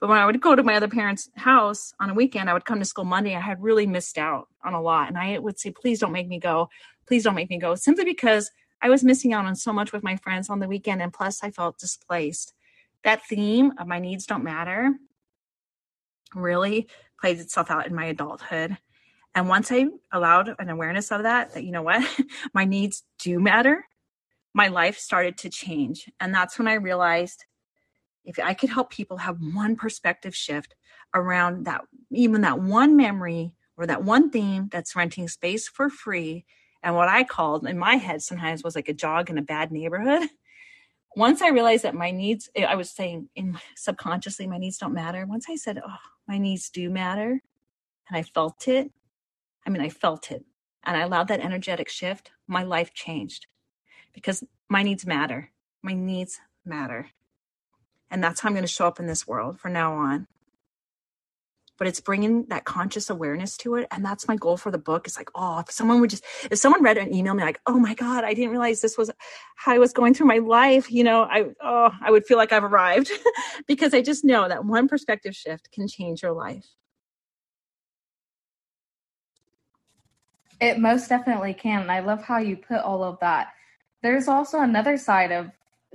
But 0.00 0.08
when 0.08 0.18
I 0.18 0.26
would 0.26 0.40
go 0.40 0.56
to 0.56 0.62
my 0.62 0.74
other 0.74 0.88
parents' 0.88 1.30
house 1.36 1.94
on 2.00 2.10
a 2.10 2.14
weekend, 2.14 2.50
I 2.50 2.54
would 2.54 2.64
come 2.64 2.80
to 2.80 2.84
school 2.84 3.04
Monday. 3.04 3.36
I 3.36 3.40
had 3.40 3.62
really 3.62 3.86
missed 3.86 4.18
out 4.18 4.48
on 4.64 4.74
a 4.74 4.82
lot. 4.82 5.08
And 5.08 5.16
I 5.16 5.38
would 5.38 5.60
say, 5.60 5.70
please 5.70 6.00
don't 6.00 6.12
make 6.12 6.26
me 6.26 6.40
go. 6.40 6.68
Please 7.06 7.22
don't 7.22 7.36
make 7.36 7.50
me 7.50 7.58
go. 7.58 7.76
Simply 7.76 8.04
because 8.04 8.50
I 8.82 8.90
was 8.90 9.04
missing 9.04 9.32
out 9.32 9.46
on 9.46 9.54
so 9.54 9.72
much 9.72 9.92
with 9.92 10.02
my 10.02 10.16
friends 10.16 10.50
on 10.50 10.58
the 10.58 10.68
weekend. 10.68 11.00
And 11.00 11.12
plus, 11.12 11.42
I 11.42 11.50
felt 11.50 11.78
displaced. 11.78 12.52
That 13.04 13.24
theme 13.26 13.72
of 13.78 13.86
my 13.86 14.00
needs 14.00 14.26
don't 14.26 14.44
matter 14.44 14.92
really 16.34 16.88
plays 17.20 17.40
itself 17.40 17.70
out 17.70 17.86
in 17.86 17.94
my 17.94 18.06
adulthood. 18.06 18.76
And 19.34 19.48
once 19.48 19.70
I 19.70 19.86
allowed 20.12 20.54
an 20.58 20.68
awareness 20.68 21.10
of 21.10 21.22
that, 21.22 21.54
that, 21.54 21.64
you 21.64 21.70
know 21.70 21.82
what, 21.82 22.04
my 22.54 22.64
needs 22.64 23.04
do 23.18 23.38
matter, 23.40 23.86
my 24.52 24.68
life 24.68 24.98
started 24.98 25.38
to 25.38 25.48
change. 25.48 26.10
And 26.20 26.34
that's 26.34 26.58
when 26.58 26.68
I 26.68 26.74
realized 26.74 27.44
if 28.24 28.38
I 28.38 28.54
could 28.54 28.70
help 28.70 28.90
people 28.90 29.18
have 29.18 29.38
one 29.40 29.76
perspective 29.76 30.34
shift 30.34 30.74
around 31.14 31.64
that, 31.64 31.82
even 32.10 32.42
that 32.42 32.60
one 32.60 32.96
memory 32.96 33.52
or 33.76 33.86
that 33.86 34.04
one 34.04 34.30
theme 34.30 34.68
that's 34.70 34.94
renting 34.94 35.28
space 35.28 35.68
for 35.68 35.88
free, 35.88 36.44
and 36.82 36.94
what 36.94 37.08
I 37.08 37.24
called 37.24 37.66
in 37.66 37.78
my 37.78 37.96
head 37.96 38.22
sometimes 38.22 38.62
was 38.62 38.74
like 38.74 38.88
a 38.88 38.94
jog 38.94 39.30
in 39.30 39.38
a 39.38 39.42
bad 39.42 39.70
neighborhood. 39.70 40.28
Once 41.16 41.42
I 41.42 41.48
realized 41.48 41.84
that 41.84 41.94
my 41.94 42.10
needs, 42.10 42.48
eh, 42.54 42.64
I 42.64 42.74
was 42.74 42.90
saying 42.90 43.28
in 43.34 43.58
subconsciously, 43.76 44.46
my 44.46 44.58
needs 44.58 44.78
don't 44.78 44.94
matter. 44.94 45.26
Once 45.26 45.46
I 45.48 45.56
said, 45.56 45.78
oh, 45.86 45.96
my 46.26 46.38
needs 46.38 46.70
do 46.70 46.88
matter, 46.88 47.42
and 48.08 48.16
I 48.16 48.22
felt 48.22 48.66
it, 48.66 48.90
I 49.66 49.70
mean, 49.70 49.82
I 49.82 49.90
felt 49.90 50.30
it 50.30 50.44
and 50.84 50.96
I 50.96 51.00
allowed 51.00 51.28
that 51.28 51.40
energetic 51.40 51.88
shift. 51.88 52.30
My 52.46 52.62
life 52.62 52.92
changed 52.92 53.46
because 54.12 54.42
my 54.68 54.82
needs 54.82 55.06
matter. 55.06 55.50
My 55.82 55.94
needs 55.94 56.40
matter. 56.64 57.10
And 58.10 58.22
that's 58.22 58.40
how 58.40 58.48
I'm 58.48 58.54
going 58.54 58.64
to 58.64 58.68
show 58.68 58.86
up 58.86 59.00
in 59.00 59.06
this 59.06 59.26
world 59.26 59.58
from 59.58 59.72
now 59.72 59.94
on. 59.94 60.26
But 61.82 61.88
it's 61.88 62.00
bringing 62.00 62.44
that 62.44 62.64
conscious 62.64 63.10
awareness 63.10 63.56
to 63.56 63.74
it. 63.74 63.88
And 63.90 64.04
that's 64.04 64.28
my 64.28 64.36
goal 64.36 64.56
for 64.56 64.70
the 64.70 64.78
book. 64.78 65.08
It's 65.08 65.16
like, 65.16 65.30
oh, 65.34 65.58
if 65.58 65.72
someone 65.72 66.00
would 66.00 66.10
just, 66.10 66.24
if 66.48 66.56
someone 66.56 66.80
read 66.80 66.96
an 66.96 67.12
email, 67.12 67.34
me 67.34 67.42
like, 67.42 67.60
oh 67.66 67.76
my 67.76 67.94
God, 67.94 68.22
I 68.22 68.34
didn't 68.34 68.52
realize 68.52 68.80
this 68.80 68.96
was 68.96 69.10
how 69.56 69.72
I 69.72 69.78
was 69.78 69.92
going 69.92 70.14
through 70.14 70.28
my 70.28 70.38
life, 70.38 70.92
you 70.92 71.02
know, 71.02 71.24
I, 71.24 71.46
oh, 71.60 71.90
I 72.00 72.12
would 72.12 72.24
feel 72.24 72.38
like 72.38 72.52
I've 72.52 72.62
arrived 72.62 73.10
because 73.66 73.94
I 73.94 74.00
just 74.00 74.24
know 74.24 74.46
that 74.46 74.64
one 74.64 74.86
perspective 74.86 75.34
shift 75.34 75.72
can 75.72 75.88
change 75.88 76.22
your 76.22 76.30
life. 76.30 76.68
It 80.60 80.78
most 80.78 81.08
definitely 81.08 81.54
can. 81.54 81.82
And 81.82 81.90
I 81.90 81.98
love 81.98 82.22
how 82.22 82.38
you 82.38 82.58
put 82.58 82.78
all 82.78 83.02
of 83.02 83.18
that. 83.18 83.54
There's 84.04 84.28
also 84.28 84.60
another 84.60 84.96
side 84.96 85.32
of 85.32 85.50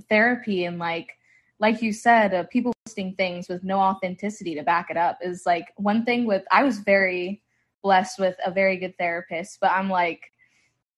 therapy 0.10 0.66
and 0.66 0.80
like 0.80 1.16
like 1.60 1.82
you 1.82 1.91
said, 1.91 2.34
uh, 2.34 2.43
people 2.43 2.74
posting 2.86 3.16
things 3.16 3.49
with 3.49 3.64
no 3.64 3.80
authenticity 3.80 4.55
to 4.55 4.64
back 4.64 4.88
it 4.89 4.97
up 4.97 5.20
is 5.22 5.45
like 5.45 5.74
one 5.78 6.05
thing 6.05 6.26
with 6.26 6.43
I 6.51 6.64
was 6.64 6.80
very 6.80 7.41
blessed 7.84 8.20
with 8.20 8.36
a 8.45 8.51
very 8.51 8.78
good 8.78 8.97
therapist, 8.97 9.60
but 9.60 9.72
I'm 9.72 9.89
like 9.89 10.32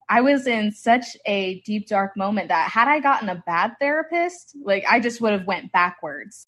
I 0.10 0.22
was 0.22 0.48
in 0.48 0.72
such 0.72 1.16
a 1.26 1.62
deep 1.62 1.88
dark 1.88 2.18
moment 2.18 2.48
that 2.48 2.70
had 2.70 2.88
I 2.88 3.00
gotten 3.00 3.30
a 3.30 3.44
bad 3.46 3.74
therapist, 3.80 4.56
like 4.64 4.84
I 4.90 5.00
just 5.00 5.22
would 5.22 5.34
have 5.34 5.46
went 5.46 5.72
backwards 5.72 6.48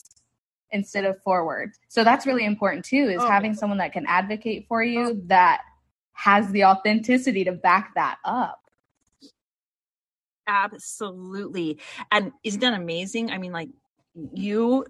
instead 0.72 1.06
of 1.06 1.22
forward. 1.22 1.74
So 1.88 2.04
that's 2.04 2.26
really 2.26 2.46
important 2.46 2.86
too 2.86 3.10
is 3.10 3.22
oh. 3.22 3.28
having 3.28 3.54
someone 3.54 3.78
that 3.78 3.94
can 3.94 4.06
advocate 4.08 4.66
for 4.68 4.84
you 4.84 5.22
that 5.28 5.62
has 6.14 6.50
the 6.52 6.66
authenticity 6.66 7.44
to 7.44 7.52
back 7.52 7.94
that 7.96 8.18
up. 8.26 8.60
Absolutely. 10.48 11.80
And 12.12 12.32
isn't 12.44 12.60
that 12.62 12.74
amazing? 12.74 13.32
I 13.32 13.38
mean, 13.38 13.52
like 13.52 13.70
you 14.34 14.86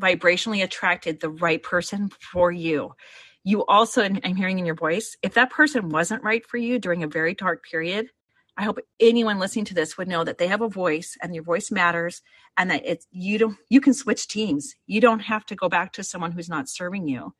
vibrationally 0.00 0.62
attracted 0.62 1.20
the 1.20 1.30
right 1.30 1.62
person 1.62 2.10
for 2.32 2.50
you. 2.50 2.94
You 3.42 3.64
also, 3.66 4.02
I'm 4.02 4.36
hearing 4.36 4.58
in 4.58 4.66
your 4.66 4.74
voice, 4.74 5.16
if 5.22 5.34
that 5.34 5.50
person 5.50 5.88
wasn't 5.88 6.22
right 6.22 6.46
for 6.46 6.58
you 6.58 6.78
during 6.78 7.02
a 7.02 7.08
very 7.08 7.34
dark 7.34 7.64
period, 7.64 8.08
I 8.56 8.64
hope 8.64 8.78
anyone 8.98 9.38
listening 9.38 9.64
to 9.66 9.74
this 9.74 9.96
would 9.96 10.08
know 10.08 10.22
that 10.24 10.36
they 10.36 10.46
have 10.46 10.60
a 10.60 10.68
voice 10.68 11.16
and 11.22 11.34
your 11.34 11.44
voice 11.44 11.70
matters 11.70 12.20
and 12.58 12.70
that 12.70 12.82
it's 12.84 13.06
you 13.10 13.38
don't 13.38 13.56
you 13.70 13.80
can 13.80 13.94
switch 13.94 14.28
teams. 14.28 14.74
You 14.86 15.00
don't 15.00 15.20
have 15.20 15.46
to 15.46 15.54
go 15.54 15.70
back 15.70 15.94
to 15.94 16.04
someone 16.04 16.32
who's 16.32 16.50
not 16.50 16.68
serving 16.68 17.08
you. 17.08 17.32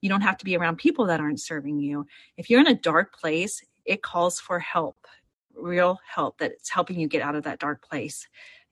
You 0.00 0.08
don't 0.08 0.22
have 0.22 0.36
to 0.38 0.44
be 0.44 0.56
around 0.56 0.78
people 0.78 1.06
that 1.06 1.20
aren't 1.20 1.40
serving 1.40 1.78
you. 1.78 2.06
If 2.36 2.50
you're 2.50 2.60
in 2.60 2.66
a 2.66 2.74
dark 2.74 3.14
place, 3.14 3.62
it 3.84 4.02
calls 4.02 4.40
for 4.40 4.58
help, 4.58 4.96
real 5.54 6.00
help 6.12 6.38
that 6.38 6.50
it's 6.52 6.70
helping 6.70 6.98
you 6.98 7.06
get 7.06 7.22
out 7.22 7.36
of 7.36 7.44
that 7.44 7.60
dark 7.60 7.86
place. 7.88 8.26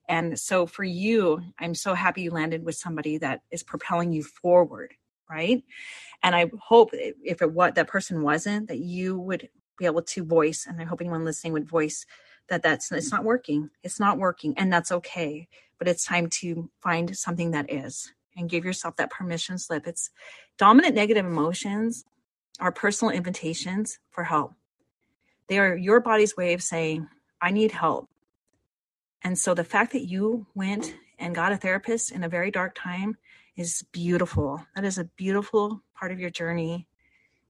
And 0.08 0.38
so 0.38 0.66
for 0.66 0.84
you, 0.84 1.42
I'm 1.58 1.74
so 1.74 1.94
happy 1.94 2.22
you 2.22 2.30
landed 2.30 2.64
with 2.64 2.74
somebody 2.74 3.18
that 3.18 3.42
is 3.50 3.62
propelling 3.62 4.12
you 4.12 4.22
forward, 4.22 4.94
right? 5.30 5.62
And 6.22 6.34
I 6.34 6.50
hope 6.60 6.90
if 6.92 7.42
it 7.42 7.52
what 7.52 7.74
that 7.76 7.88
person 7.88 8.22
wasn't, 8.22 8.68
that 8.68 8.78
you 8.78 9.18
would 9.18 9.48
be 9.78 9.86
able 9.86 10.02
to 10.02 10.22
voice 10.22 10.66
and 10.68 10.80
i 10.82 10.84
hope 10.84 11.00
anyone 11.00 11.24
listening 11.24 11.54
would 11.54 11.66
voice 11.66 12.04
that 12.48 12.62
that's 12.62 12.92
it's 12.92 13.10
not 13.10 13.24
working 13.24 13.70
it's 13.82 13.98
not 13.98 14.18
working 14.18 14.52
and 14.58 14.70
that's 14.70 14.92
okay 14.92 15.48
but 15.82 15.88
it's 15.88 16.04
time 16.04 16.28
to 16.28 16.70
find 16.80 17.16
something 17.16 17.50
that 17.50 17.72
is 17.72 18.12
and 18.36 18.48
give 18.48 18.64
yourself 18.64 18.96
that 18.96 19.10
permission 19.10 19.58
slip. 19.58 19.86
It's 19.86 20.10
dominant 20.58 20.94
negative 20.94 21.26
emotions 21.26 22.04
are 22.60 22.70
personal 22.70 23.12
invitations 23.12 23.98
for 24.10 24.22
help. 24.22 24.52
They 25.48 25.58
are 25.58 25.76
your 25.76 26.00
body's 26.00 26.36
way 26.36 26.54
of 26.54 26.62
saying 26.62 27.08
i 27.40 27.50
need 27.50 27.72
help 27.72 28.08
and 29.24 29.38
so 29.38 29.54
the 29.54 29.64
fact 29.64 29.92
that 29.92 30.08
you 30.08 30.46
went 30.54 30.94
and 31.18 31.34
got 31.34 31.52
a 31.52 31.56
therapist 31.56 32.10
in 32.10 32.24
a 32.24 32.28
very 32.28 32.50
dark 32.50 32.74
time 32.74 33.16
is 33.56 33.84
beautiful 33.92 34.64
that 34.74 34.84
is 34.84 34.98
a 34.98 35.04
beautiful 35.04 35.82
part 35.94 36.12
of 36.12 36.20
your 36.20 36.30
journey 36.30 36.86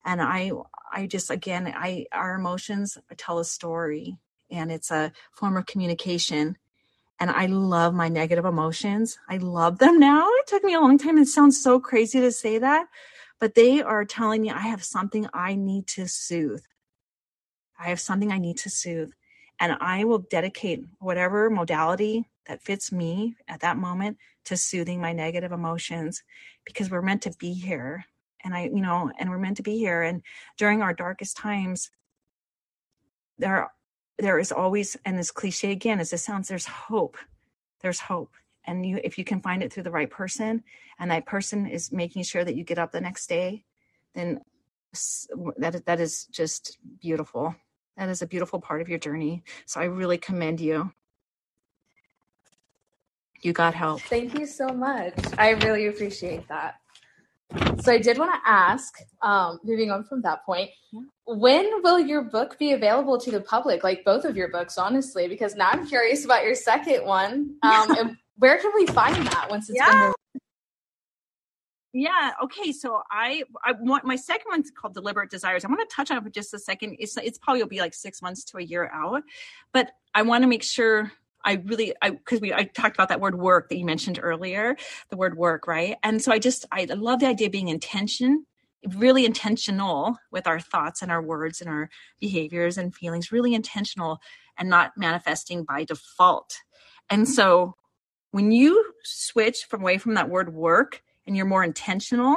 and 0.05 0.21
i 0.23 0.51
i 0.93 1.07
just 1.07 1.31
again 1.31 1.73
i 1.77 2.07
our 2.13 2.35
emotions 2.35 2.99
tell 3.17 3.39
a 3.39 3.45
story 3.45 4.17
and 4.53 4.71
it's 4.71 4.91
a 4.91 5.13
form 5.33 5.57
of 5.57 5.67
communication. 5.67 6.57
And 7.19 7.31
I 7.31 7.47
love 7.47 7.95
my 7.95 8.09
negative 8.09 8.45
emotions. 8.45 9.19
I 9.29 9.39
love 9.39 9.79
them 9.79 9.99
now. 9.99 10.29
It 10.29 10.47
took 10.47 10.65
me 10.65 10.75
a 10.75 10.81
long 10.81 10.99
time. 10.99 11.19
It 11.19 11.29
sounds 11.29 11.61
so 11.61 11.81
crazy 11.81 12.21
to 12.21 12.31
say 12.33 12.59
that, 12.59 12.89
but 13.39 13.55
they 13.55 13.81
are 13.81 14.05
telling 14.05 14.43
me 14.43 14.51
I 14.51 14.61
have 14.61 14.85
something 14.85 15.27
I 15.33 15.55
need 15.55 15.87
to 15.89 16.07
soothe. 16.07 16.63
I 17.79 17.89
have 17.89 18.01
something 18.01 18.31
I 18.31 18.39
need 18.39 18.59
to 18.59 18.71
soothe. 18.71 19.13
And 19.63 19.77
I 19.81 20.03
will 20.03 20.19
dedicate 20.19 20.85
whatever 20.99 21.49
modality 21.49 22.29
that 22.47 22.61
fits 22.61 22.91
me 22.91 23.37
at 23.47 23.61
that 23.61 23.77
moment 23.77 24.19
to 24.47 24.57
soothing 24.57 25.01
my 25.01 25.13
negative 25.13 25.53
emotions 25.53 26.25
because 26.65 26.91
we're 26.91 27.01
meant 27.01 27.23
to 27.23 27.33
be 27.39 27.53
here. 27.53 28.05
And 28.43 28.55
I, 28.55 28.65
you 28.65 28.81
know, 28.81 29.13
and 29.21 29.31
we're 29.31 29.39
meant 29.39 29.59
to 29.59 29.63
be 29.63 29.79
here. 29.79 30.03
And 30.03 30.23
during 30.59 30.83
our 30.83 30.93
darkest 30.93 31.37
times, 31.37 31.91
there 33.39 33.71
there 34.19 34.41
is 34.41 34.51
always, 34.51 34.97
and 35.05 35.17
this 35.17 35.31
cliche 35.31 35.71
again 35.71 36.01
as 36.01 36.13
it 36.13 36.19
sounds, 36.19 36.49
there's 36.49 36.67
hope. 36.67 37.17
There's 37.83 38.01
hope. 38.01 38.33
And 38.65 38.85
you, 38.85 39.01
if 39.03 39.17
you 39.17 39.25
can 39.25 39.41
find 39.41 39.63
it 39.63 39.73
through 39.73 39.85
the 39.85 39.93
right 39.93 40.11
person, 40.11 40.65
and 40.99 41.11
that 41.13 41.25
person 41.25 41.67
is 41.67 41.93
making 41.93 42.25
sure 42.25 42.45
that 42.45 42.57
you 42.57 42.65
get 42.65 42.79
up 42.79 42.91
the 42.91 43.01
next 43.01 43.29
day, 43.29 43.65
then 44.15 44.41
that 45.59 45.87
that 45.87 46.01
is 46.01 46.27
just 46.27 46.79
beautiful. 47.01 47.55
That 47.97 48.09
is 48.09 48.23
a 48.23 48.27
beautiful 48.27 48.61
part 48.61 48.81
of 48.81 48.89
your 48.89 48.99
journey. 48.99 49.45
So 49.67 49.81
I 49.81 49.85
really 49.85 50.19
commend 50.19 50.61
you. 50.61 50.93
You 53.43 53.53
got 53.53 53.75
help. 53.75 54.01
Thank 54.03 54.39
you 54.39 54.47
so 54.47 54.69
much. 54.69 55.15
I 55.37 55.51
really 55.51 55.89
appreciate 55.89 56.47
that. 56.49 56.77
So 57.83 57.93
I 57.93 57.99
did 57.99 58.17
want 58.19 58.33
to 58.33 58.41
ask, 58.49 58.95
um, 59.21 59.59
moving 59.65 59.91
on 59.91 60.05
from 60.05 60.23
that 60.23 60.45
point, 60.47 60.71
when 61.27 61.83
will 61.83 61.99
your 61.99 62.23
book 62.23 62.59
be 62.59 62.73
available 62.73 63.19
to 63.21 63.31
the 63.31 63.41
public? 63.41 63.85
Like 63.85 64.05
both 64.05 64.25
of 64.25 64.37
your 64.37 64.49
books, 64.49 64.79
honestly, 64.79 65.29
because 65.29 65.55
now 65.55 65.69
I'm 65.71 65.87
curious 65.87 66.25
about 66.25 66.45
your 66.45 66.55
second 66.55 67.05
one. 67.05 67.57
Um, 67.63 67.97
and 67.97 68.17
where 68.39 68.59
can 68.59 68.73
we 68.75 68.87
find 68.87 69.15
that 69.27 69.49
once 69.49 69.69
it's 69.69 69.79
yeah. 69.79 70.07
been? 70.07 70.15
Yeah. 71.93 72.31
Okay. 72.43 72.73
So 72.73 73.03
I, 73.11 73.43
I 73.63 73.73
want 73.73 74.05
my 74.05 74.17
second 74.17 74.47
one's 74.51 74.71
called 74.71 74.95
Deliberate 74.95 75.31
Desires. 75.31 75.65
I 75.65 75.69
want 75.69 75.87
to 75.89 75.95
touch 75.95 76.11
on 76.11 76.17
it 76.17 76.25
for 76.25 76.31
just 76.31 76.55
a 76.55 76.59
second. 76.59 76.97
It's 76.99 77.17
it's 77.19 77.39
probably 77.39 77.63
will 77.63 77.69
be 77.69 77.81
like 77.81 77.93
six 77.93 78.23
months 78.23 78.45
to 78.45 78.59
a 78.59 78.63
year 78.63 78.91
out, 78.93 79.23
but 79.73 79.91
I 80.15 80.23
want 80.23 80.43
to 80.43 80.49
make 80.49 80.63
sure 80.63 81.13
I 81.45 81.55
really, 81.65 81.95
I, 82.01 82.11
cause 82.11 82.41
we, 82.41 82.53
I 82.53 82.65
talked 82.65 82.97
about 82.97 83.09
that 83.09 83.21
word 83.21 83.35
work 83.35 83.69
that 83.69 83.77
you 83.77 83.85
mentioned 83.85 84.21
earlier, 84.23 84.77
the 85.11 85.17
word 85.17 85.37
work, 85.37 85.67
right? 85.67 85.97
And 86.03 86.23
so 86.23 86.33
I 86.33 86.39
just, 86.39 86.65
I 86.71 86.85
love 86.85 87.21
the 87.21 87.27
idea 87.27 87.47
of 87.47 87.53
being 87.53 87.69
intention, 87.69 88.47
really 88.97 89.25
intentional 89.25 90.17
with 90.31 90.47
our 90.47 90.61
thoughts 90.61 91.03
and 91.03 91.11
our 91.11 91.21
words 91.21 91.61
and 91.61 91.69
our 91.69 91.91
behaviors 92.21 92.79
and 92.79 92.95
feelings, 92.95 93.33
really 93.33 93.55
intentional 93.55 94.21
and 94.57 94.69
not 94.69 94.93
manifesting 94.97 95.65
by 95.65 95.85
default. 95.85 96.59
And 97.11 97.29
so 97.29 97.75
when 98.31 98.53
you 98.53 98.93
switch 99.03 99.65
from 99.65 99.83
away 99.83 99.99
from 99.99 100.15
that 100.15 100.31
word 100.31 100.55
work 100.55 101.03
and 101.27 101.37
you're 101.37 101.47
more 101.47 101.65
intentional 101.65 102.37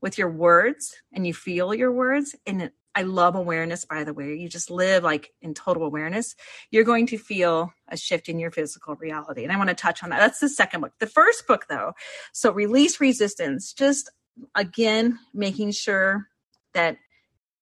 with 0.00 0.18
your 0.18 0.30
words 0.30 0.94
and 1.12 1.26
you 1.26 1.34
feel 1.34 1.74
your 1.74 1.92
words 1.92 2.34
and 2.46 2.70
I 2.94 3.02
love 3.02 3.36
awareness, 3.36 3.84
by 3.84 4.04
the 4.04 4.12
way. 4.12 4.34
You 4.34 4.48
just 4.48 4.70
live 4.70 5.04
like 5.04 5.32
in 5.40 5.54
total 5.54 5.84
awareness. 5.84 6.34
You're 6.70 6.84
going 6.84 7.06
to 7.08 7.18
feel 7.18 7.72
a 7.88 7.96
shift 7.96 8.28
in 8.28 8.38
your 8.38 8.50
physical 8.50 8.96
reality. 8.96 9.44
And 9.44 9.52
I 9.52 9.56
want 9.56 9.68
to 9.68 9.74
touch 9.74 10.02
on 10.02 10.10
that. 10.10 10.18
That's 10.18 10.40
the 10.40 10.48
second 10.48 10.80
book. 10.80 10.92
The 10.98 11.06
first 11.06 11.46
book, 11.46 11.66
though, 11.68 11.92
so 12.32 12.52
release 12.52 13.00
resistance, 13.00 13.72
just 13.72 14.10
again, 14.54 15.18
making 15.32 15.70
sure 15.72 16.26
that 16.74 16.96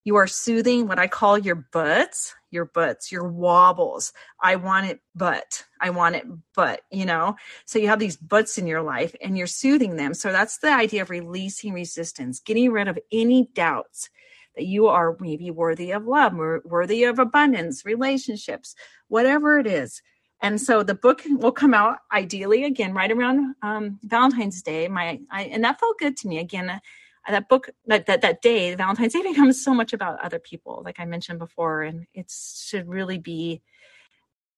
you 0.08 0.16
are 0.16 0.26
soothing 0.26 0.88
what 0.88 0.98
I 0.98 1.06
call 1.06 1.36
your 1.36 1.66
butts, 1.70 2.34
your 2.50 2.64
butts, 2.64 3.12
your 3.12 3.28
wobbles. 3.28 4.14
I 4.42 4.56
want 4.56 4.86
it, 4.86 5.00
but 5.14 5.66
I 5.82 5.90
want 5.90 6.16
it, 6.16 6.24
but, 6.56 6.80
you 6.90 7.04
know? 7.04 7.36
So 7.66 7.78
you 7.78 7.88
have 7.88 7.98
these 7.98 8.16
butts 8.16 8.56
in 8.56 8.66
your 8.66 8.80
life 8.80 9.14
and 9.22 9.36
you're 9.36 9.46
soothing 9.46 9.96
them. 9.96 10.14
So 10.14 10.32
that's 10.32 10.60
the 10.60 10.72
idea 10.72 11.02
of 11.02 11.10
releasing 11.10 11.74
resistance, 11.74 12.40
getting 12.40 12.72
rid 12.72 12.88
of 12.88 12.98
any 13.12 13.50
doubts 13.52 14.08
that 14.56 14.64
you 14.64 14.86
are 14.86 15.14
maybe 15.20 15.50
worthy 15.50 15.90
of 15.90 16.06
love, 16.06 16.32
worthy 16.64 17.04
of 17.04 17.18
abundance, 17.18 17.84
relationships, 17.84 18.74
whatever 19.08 19.58
it 19.58 19.66
is. 19.66 20.00
And 20.40 20.58
so 20.58 20.82
the 20.82 20.94
book 20.94 21.20
will 21.26 21.52
come 21.52 21.74
out 21.74 21.98
ideally 22.10 22.64
again 22.64 22.94
right 22.94 23.12
around 23.12 23.56
um, 23.60 23.98
Valentine's 24.02 24.62
Day. 24.62 24.88
My 24.88 25.20
I, 25.30 25.42
and 25.42 25.64
that 25.64 25.78
felt 25.78 25.98
good 25.98 26.16
to 26.16 26.28
me. 26.28 26.38
Again, 26.38 26.80
that 27.28 27.48
book 27.48 27.70
that, 27.86 28.06
that 28.06 28.22
that 28.22 28.42
day, 28.42 28.74
Valentine's 28.74 29.12
Day 29.12 29.22
becomes 29.22 29.62
so 29.62 29.74
much 29.74 29.92
about 29.92 30.20
other 30.20 30.38
people, 30.38 30.82
like 30.84 30.98
I 30.98 31.04
mentioned 31.04 31.38
before, 31.38 31.82
and 31.82 32.06
it 32.14 32.30
should 32.30 32.88
really 32.88 33.18
be 33.18 33.62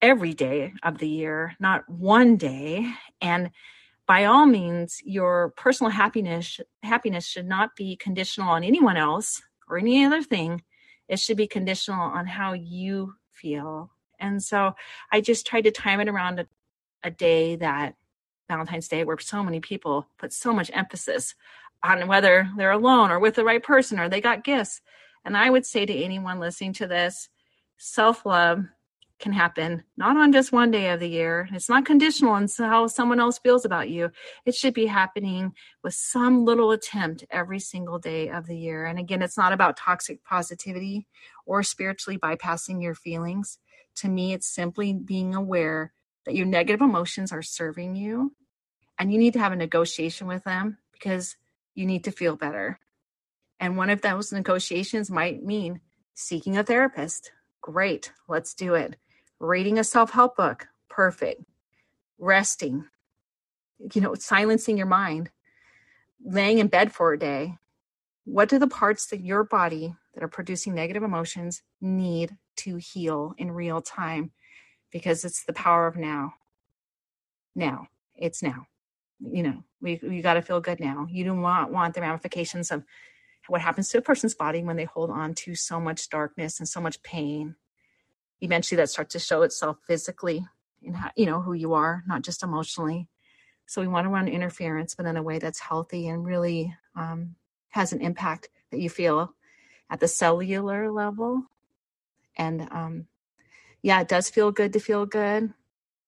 every 0.02 0.32
day 0.32 0.72
of 0.82 0.98
the 0.98 1.08
year, 1.08 1.54
not 1.60 1.88
one 1.88 2.36
day. 2.36 2.90
And 3.20 3.50
by 4.06 4.24
all 4.24 4.46
means, 4.46 5.00
your 5.04 5.52
personal 5.56 5.90
happiness 5.90 6.60
happiness 6.82 7.26
should 7.26 7.46
not 7.46 7.76
be 7.76 7.96
conditional 7.96 8.48
on 8.48 8.64
anyone 8.64 8.96
else 8.96 9.42
or 9.68 9.78
any 9.78 10.04
other 10.04 10.22
thing. 10.22 10.62
It 11.08 11.18
should 11.18 11.36
be 11.36 11.46
conditional 11.46 12.00
on 12.00 12.26
how 12.26 12.52
you 12.52 13.14
feel. 13.30 13.90
And 14.18 14.42
so 14.42 14.74
I 15.12 15.20
just 15.20 15.46
tried 15.46 15.62
to 15.62 15.70
time 15.70 16.00
it 16.00 16.08
around 16.08 16.40
a, 16.40 16.46
a 17.02 17.10
day 17.10 17.56
that 17.56 17.94
Valentine's 18.48 18.88
Day, 18.88 19.04
where 19.04 19.18
so 19.18 19.42
many 19.42 19.60
people 19.60 20.08
put 20.18 20.32
so 20.32 20.52
much 20.52 20.70
emphasis 20.74 21.34
on 21.82 22.06
whether 22.08 22.50
they're 22.56 22.70
alone 22.70 23.10
or 23.10 23.18
with 23.18 23.34
the 23.34 23.44
right 23.44 23.62
person 23.62 23.98
or 23.98 24.08
they 24.08 24.20
got 24.20 24.44
gifts. 24.44 24.80
And 25.24 25.36
I 25.36 25.50
would 25.50 25.66
say 25.66 25.86
to 25.86 25.94
anyone 25.94 26.40
listening 26.40 26.74
to 26.74 26.86
this, 26.86 27.28
self 27.78 28.24
love 28.26 28.64
can 29.18 29.32
happen 29.32 29.84
not 29.96 30.16
on 30.16 30.32
just 30.32 30.50
one 30.50 30.70
day 30.70 30.88
of 30.90 30.98
the 30.98 31.08
year. 31.08 31.48
It's 31.52 31.68
not 31.68 31.84
conditional 31.84 32.32
on 32.32 32.48
how 32.58 32.86
someone 32.86 33.20
else 33.20 33.38
feels 33.38 33.64
about 33.64 33.90
you. 33.90 34.10
It 34.46 34.54
should 34.54 34.74
be 34.74 34.86
happening 34.86 35.52
with 35.84 35.94
some 35.94 36.44
little 36.44 36.72
attempt 36.72 37.24
every 37.30 37.60
single 37.60 37.98
day 37.98 38.30
of 38.30 38.46
the 38.46 38.56
year. 38.56 38.86
And 38.86 38.98
again, 38.98 39.22
it's 39.22 39.36
not 39.36 39.52
about 39.52 39.76
toxic 39.76 40.24
positivity 40.24 41.06
or 41.44 41.62
spiritually 41.62 42.18
bypassing 42.18 42.82
your 42.82 42.94
feelings. 42.94 43.58
To 43.96 44.08
me, 44.08 44.32
it's 44.32 44.48
simply 44.48 44.94
being 44.94 45.34
aware 45.34 45.92
that 46.24 46.34
your 46.34 46.46
negative 46.46 46.80
emotions 46.80 47.30
are 47.30 47.42
serving 47.42 47.96
you 47.96 48.32
and 48.98 49.12
you 49.12 49.18
need 49.18 49.34
to 49.34 49.38
have 49.38 49.52
a 49.52 49.56
negotiation 49.56 50.26
with 50.26 50.44
them 50.44 50.78
because 50.92 51.36
you 51.80 51.86
need 51.86 52.04
to 52.04 52.12
feel 52.12 52.36
better. 52.36 52.78
And 53.58 53.76
one 53.76 53.90
of 53.90 54.02
those 54.02 54.32
negotiations 54.32 55.10
might 55.10 55.42
mean 55.42 55.80
seeking 56.14 56.56
a 56.56 56.62
therapist. 56.62 57.32
Great, 57.60 58.12
let's 58.28 58.54
do 58.54 58.74
it 58.74 58.96
reading 59.40 59.78
a 59.78 59.84
self 59.84 60.10
help 60.10 60.36
book, 60.36 60.68
perfect. 60.88 61.42
Resting, 62.18 62.84
you 63.94 64.00
know, 64.02 64.14
silencing 64.14 64.76
your 64.76 64.86
mind, 64.86 65.30
laying 66.22 66.58
in 66.58 66.68
bed 66.68 66.92
for 66.92 67.12
a 67.12 67.18
day. 67.18 67.56
What 68.24 68.50
do 68.50 68.58
the 68.58 68.68
parts 68.68 69.06
that 69.06 69.24
your 69.24 69.42
body 69.42 69.94
that 70.14 70.22
are 70.22 70.28
producing 70.28 70.74
negative 70.74 71.02
emotions 71.02 71.62
need 71.80 72.36
to 72.58 72.76
heal 72.76 73.34
in 73.38 73.50
real 73.50 73.80
time? 73.80 74.32
Because 74.92 75.24
it's 75.24 75.44
the 75.44 75.54
power 75.54 75.86
of 75.86 75.96
now. 75.96 76.34
Now, 77.54 77.88
it's 78.14 78.42
now. 78.42 78.66
You 79.20 79.42
know, 79.42 79.64
we 79.80 80.00
we 80.02 80.22
got 80.22 80.34
to 80.34 80.42
feel 80.42 80.60
good 80.60 80.80
now. 80.80 81.06
You 81.10 81.24
don't 81.24 81.42
want 81.42 81.72
want 81.72 81.94
the 81.94 82.00
ramifications 82.00 82.70
of 82.70 82.84
what 83.48 83.60
happens 83.60 83.88
to 83.88 83.98
a 83.98 84.02
person's 84.02 84.34
body 84.34 84.62
when 84.62 84.76
they 84.76 84.84
hold 84.84 85.10
on 85.10 85.34
to 85.34 85.54
so 85.54 85.80
much 85.80 86.08
darkness 86.08 86.60
and 86.60 86.68
so 86.68 86.80
much 86.80 87.02
pain. 87.02 87.56
Eventually 88.40 88.76
that 88.76 88.90
starts 88.90 89.12
to 89.12 89.18
show 89.18 89.42
itself 89.42 89.78
physically 89.86 90.46
in 90.82 90.94
how, 90.94 91.10
you 91.16 91.26
know 91.26 91.40
who 91.40 91.52
you 91.52 91.74
are 91.74 92.02
not 92.06 92.22
just 92.22 92.42
emotionally. 92.42 93.08
So 93.66 93.80
we 93.80 93.88
want 93.88 94.04
to 94.04 94.10
run 94.10 94.28
interference 94.28 94.94
but 94.94 95.06
in 95.06 95.16
a 95.16 95.22
way 95.22 95.38
that's 95.38 95.60
healthy 95.60 96.08
and 96.08 96.24
really 96.24 96.74
um, 96.96 97.34
has 97.70 97.92
an 97.92 98.00
impact 98.00 98.48
that 98.70 98.80
you 98.80 98.90
feel 98.90 99.34
at 99.90 100.00
the 100.00 100.08
cellular 100.08 100.90
level. 100.90 101.44
And 102.36 102.68
um, 102.70 103.06
yeah 103.82 104.00
it 104.00 104.08
does 104.08 104.30
feel 104.30 104.52
good 104.52 104.72
to 104.74 104.80
feel 104.80 105.06
good. 105.06 105.52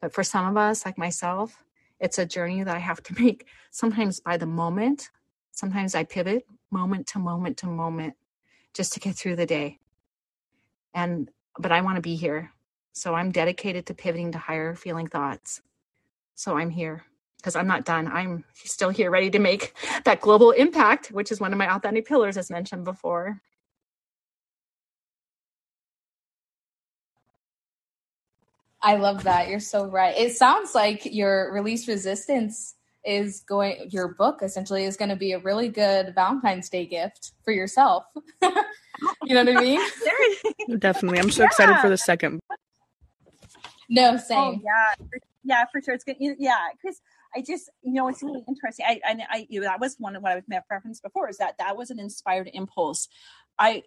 But 0.00 0.12
for 0.14 0.22
some 0.24 0.46
of 0.46 0.56
us 0.56 0.84
like 0.86 0.98
myself 0.98 1.62
it's 2.02 2.18
a 2.20 2.26
journey 2.26 2.64
that 2.64 2.76
i 2.76 2.80
have 2.80 3.02
to 3.04 3.14
make 3.22 3.46
sometimes 3.72 4.20
by 4.20 4.38
the 4.38 4.46
moment 4.46 5.10
sometimes 5.52 5.96
i 5.96 6.04
pivot 6.04 6.46
moment 6.72 7.08
to 7.08 7.20
moment 7.20 7.58
to 7.58 7.68
moment 7.68 8.14
just 8.74 8.94
to 8.94 9.00
get 9.00 9.16
through 9.16 9.36
the 9.36 9.46
day 9.46 9.76
And 10.94 11.30
but 11.58 11.72
I 11.72 11.80
want 11.82 11.96
to 11.96 12.02
be 12.02 12.16
here. 12.16 12.52
So 12.92 13.14
I'm 13.14 13.30
dedicated 13.30 13.86
to 13.86 13.94
pivoting 13.94 14.32
to 14.32 14.38
higher 14.38 14.74
feeling 14.74 15.06
thoughts. 15.06 15.60
So 16.36 16.58
I'm 16.58 16.70
here 16.70 17.04
because 17.38 17.56
I'm 17.56 17.66
not 17.66 17.84
done. 17.84 18.08
I'm 18.08 18.44
still 18.54 18.90
here 18.90 19.10
ready 19.10 19.30
to 19.30 19.40
make 19.40 19.74
that 20.04 20.20
global 20.20 20.52
impact, 20.52 21.08
which 21.08 21.32
is 21.32 21.40
one 21.40 21.52
of 21.52 21.58
my 21.58 21.72
authentic 21.74 22.06
pillars 22.06 22.36
as 22.36 22.50
mentioned 22.50 22.84
before. 22.84 23.40
I 28.82 28.96
love 28.96 29.24
that. 29.24 29.48
You're 29.48 29.60
so 29.60 29.86
right. 29.86 30.16
It 30.16 30.36
sounds 30.36 30.74
like 30.74 31.06
your 31.06 31.52
release 31.52 31.86
resistance 31.86 32.74
is 33.04 33.40
going 33.40 33.88
your 33.90 34.14
book 34.14 34.40
essentially 34.42 34.84
is 34.84 34.96
going 34.96 35.08
to 35.08 35.16
be 35.16 35.32
a 35.32 35.38
really 35.38 35.68
good 35.68 36.14
Valentine's 36.14 36.68
Day 36.68 36.86
gift 36.86 37.32
for 37.44 37.52
yourself. 37.52 38.04
you 38.42 39.34
know 39.34 39.44
what 39.44 39.56
I 39.56 39.60
mean? 39.60 39.80
Definitely. 40.78 41.18
I'm 41.18 41.30
so 41.30 41.42
yeah. 41.42 41.46
excited 41.46 41.76
for 41.80 41.88
the 41.88 41.96
second. 41.96 42.40
No, 43.88 44.12
oh, 44.14 44.16
same. 44.16 44.38
Oh, 44.38 44.60
yeah. 44.64 45.06
Yeah, 45.44 45.64
for 45.72 45.82
sure. 45.82 45.94
It's 45.94 46.04
good. 46.04 46.16
Yeah, 46.18 46.56
because 46.80 47.00
I 47.34 47.42
just, 47.42 47.70
you 47.82 47.92
know, 47.92 48.08
it's 48.08 48.22
really 48.22 48.44
interesting. 48.46 48.86
I, 48.88 49.00
I, 49.04 49.18
I 49.30 49.46
you 49.48 49.60
know, 49.60 49.66
that 49.66 49.80
was 49.80 49.96
one 49.98 50.16
of 50.16 50.22
what 50.22 50.32
I've 50.32 50.44
referenced 50.70 51.02
before 51.02 51.28
is 51.28 51.38
that 51.38 51.56
that 51.58 51.76
was 51.76 51.90
an 51.90 51.98
inspired 51.98 52.48
impulse. 52.52 53.08
I, 53.58 53.82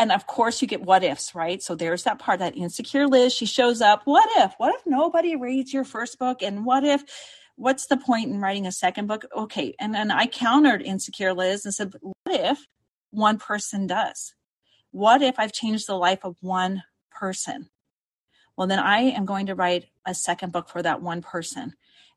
and 0.00 0.10
of 0.10 0.26
course 0.26 0.62
you 0.62 0.66
get 0.66 0.80
what 0.80 1.04
ifs, 1.04 1.34
right? 1.34 1.62
So 1.62 1.74
there's 1.74 2.04
that 2.04 2.18
part 2.18 2.38
that 2.38 2.56
insecure 2.56 3.06
Liz, 3.06 3.34
she 3.34 3.44
shows 3.44 3.82
up. 3.82 4.00
What 4.06 4.26
if? 4.38 4.54
What 4.56 4.74
if 4.74 4.80
nobody 4.86 5.36
reads 5.36 5.74
your 5.74 5.84
first 5.84 6.18
book? 6.18 6.40
And 6.40 6.64
what 6.64 6.84
if 6.84 7.04
what's 7.56 7.84
the 7.84 7.98
point 7.98 8.30
in 8.30 8.40
writing 8.40 8.66
a 8.66 8.72
second 8.72 9.08
book? 9.08 9.26
Okay. 9.36 9.74
And 9.78 9.94
then 9.94 10.10
I 10.10 10.24
countered 10.24 10.80
insecure 10.80 11.34
Liz 11.34 11.66
and 11.66 11.74
said, 11.74 11.92
what 12.00 12.16
if 12.26 12.66
one 13.10 13.36
person 13.36 13.86
does? 13.86 14.32
What 14.90 15.20
if 15.20 15.38
I've 15.38 15.52
changed 15.52 15.86
the 15.86 15.96
life 15.96 16.24
of 16.24 16.36
one 16.40 16.82
person? 17.10 17.68
Well, 18.56 18.66
then 18.66 18.78
I 18.78 19.00
am 19.00 19.26
going 19.26 19.46
to 19.46 19.54
write 19.54 19.84
a 20.06 20.14
second 20.14 20.50
book 20.50 20.70
for 20.70 20.80
that 20.80 21.02
one 21.02 21.20
person. 21.20 21.74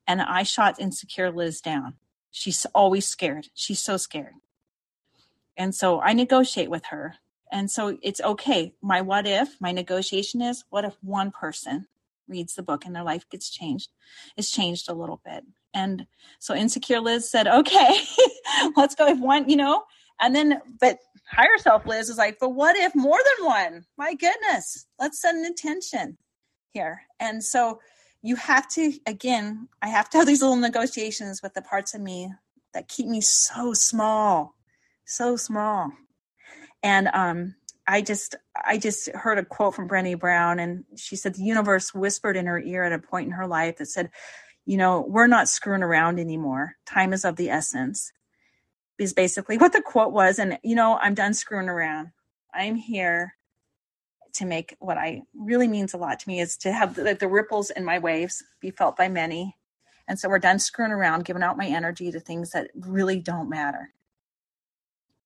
And 0.07 0.21
I 0.21 0.43
shot 0.43 0.79
insecure 0.79 1.31
Liz 1.31 1.59
down. 1.59 1.95
She's 2.31 2.65
always 2.73 3.05
scared. 3.05 3.47
She's 3.53 3.81
so 3.81 3.97
scared. 3.97 4.35
And 5.57 5.75
so 5.75 5.99
I 5.99 6.13
negotiate 6.13 6.69
with 6.69 6.85
her 6.85 7.15
and 7.53 7.69
so 7.69 7.99
it's 8.01 8.19
okay. 8.19 8.73
My 8.81 9.01
what 9.01 9.27
if, 9.27 9.61
my 9.61 9.71
negotiation 9.71 10.41
is 10.41 10.65
what 10.71 10.85
if 10.85 10.95
one 11.01 11.29
person 11.29 11.87
reads 12.27 12.55
the 12.55 12.63
book 12.63 12.83
and 12.83 12.95
their 12.95 13.03
life 13.03 13.29
gets 13.29 13.47
changed, 13.47 13.91
is 14.35 14.49
changed 14.49 14.89
a 14.89 14.93
little 14.93 15.21
bit. 15.23 15.43
And 15.71 16.07
so 16.39 16.55
insecure 16.55 16.99
Liz 16.99 17.29
said, 17.29 17.47
okay, 17.47 17.95
let's 18.75 18.95
go 18.95 19.07
if 19.07 19.19
one, 19.19 19.47
you 19.47 19.55
know, 19.55 19.83
and 20.19 20.35
then, 20.35 20.61
but 20.79 20.97
higher 21.29 21.59
self 21.59 21.85
Liz 21.85 22.09
is 22.09 22.17
like, 22.17 22.37
but 22.39 22.49
what 22.49 22.75
if 22.75 22.95
more 22.95 23.19
than 23.37 23.45
one? 23.45 23.85
My 23.99 24.15
goodness, 24.15 24.87
let's 24.99 25.21
set 25.21 25.35
an 25.35 25.45
intention 25.45 26.17
here. 26.73 27.03
And 27.19 27.43
so 27.43 27.79
you 28.23 28.35
have 28.35 28.67
to, 28.69 28.93
again, 29.05 29.67
I 29.79 29.89
have 29.89 30.09
to 30.11 30.17
have 30.17 30.25
these 30.25 30.41
little 30.41 30.55
negotiations 30.55 31.43
with 31.43 31.53
the 31.53 31.61
parts 31.61 31.93
of 31.93 32.01
me 32.01 32.31
that 32.73 32.87
keep 32.87 33.05
me 33.05 33.21
so 33.21 33.73
small, 33.73 34.55
so 35.05 35.35
small. 35.35 35.91
And 36.83 37.09
um, 37.13 37.55
I 37.87 38.01
just 38.01 38.35
I 38.65 38.77
just 38.77 39.09
heard 39.09 39.39
a 39.39 39.45
quote 39.45 39.73
from 39.73 39.87
Brené 39.89 40.19
Brown, 40.19 40.59
and 40.59 40.83
she 40.95 41.15
said 41.15 41.33
the 41.33 41.43
universe 41.43 41.93
whispered 41.93 42.37
in 42.37 42.45
her 42.45 42.59
ear 42.59 42.83
at 42.83 42.93
a 42.93 42.99
point 42.99 43.27
in 43.27 43.33
her 43.33 43.47
life 43.47 43.77
that 43.77 43.87
said, 43.87 44.11
"You 44.65 44.77
know, 44.77 45.01
we're 45.07 45.27
not 45.27 45.49
screwing 45.49 45.83
around 45.83 46.19
anymore. 46.19 46.75
Time 46.85 47.13
is 47.13 47.25
of 47.25 47.37
the 47.37 47.49
essence." 47.49 48.11
Is 48.99 49.13
basically 49.13 49.57
what 49.57 49.73
the 49.73 49.81
quote 49.81 50.13
was, 50.13 50.37
and 50.37 50.59
you 50.63 50.75
know, 50.75 50.97
I'm 51.01 51.15
done 51.15 51.33
screwing 51.33 51.67
around. 51.67 52.11
I'm 52.53 52.75
here 52.75 53.33
to 54.33 54.45
make 54.45 54.75
what 54.79 54.97
I 54.97 55.23
really 55.35 55.67
means 55.67 55.93
a 55.93 55.97
lot 55.97 56.19
to 56.19 56.27
me 56.27 56.39
is 56.39 56.57
to 56.57 56.71
have 56.71 56.95
the, 56.95 57.13
the 57.13 57.27
ripples 57.27 57.69
in 57.69 57.85
my 57.85 57.99
waves 57.99 58.43
be 58.59 58.71
felt 58.71 58.97
by 58.97 59.07
many. 59.07 59.55
And 60.07 60.19
so 60.19 60.27
we're 60.27 60.39
done 60.39 60.59
screwing 60.59 60.91
around, 60.91 61.25
giving 61.25 61.43
out 61.43 61.57
my 61.57 61.67
energy 61.67 62.11
to 62.11 62.19
things 62.19 62.51
that 62.51 62.71
really 62.75 63.19
don't 63.19 63.49
matter. 63.49 63.93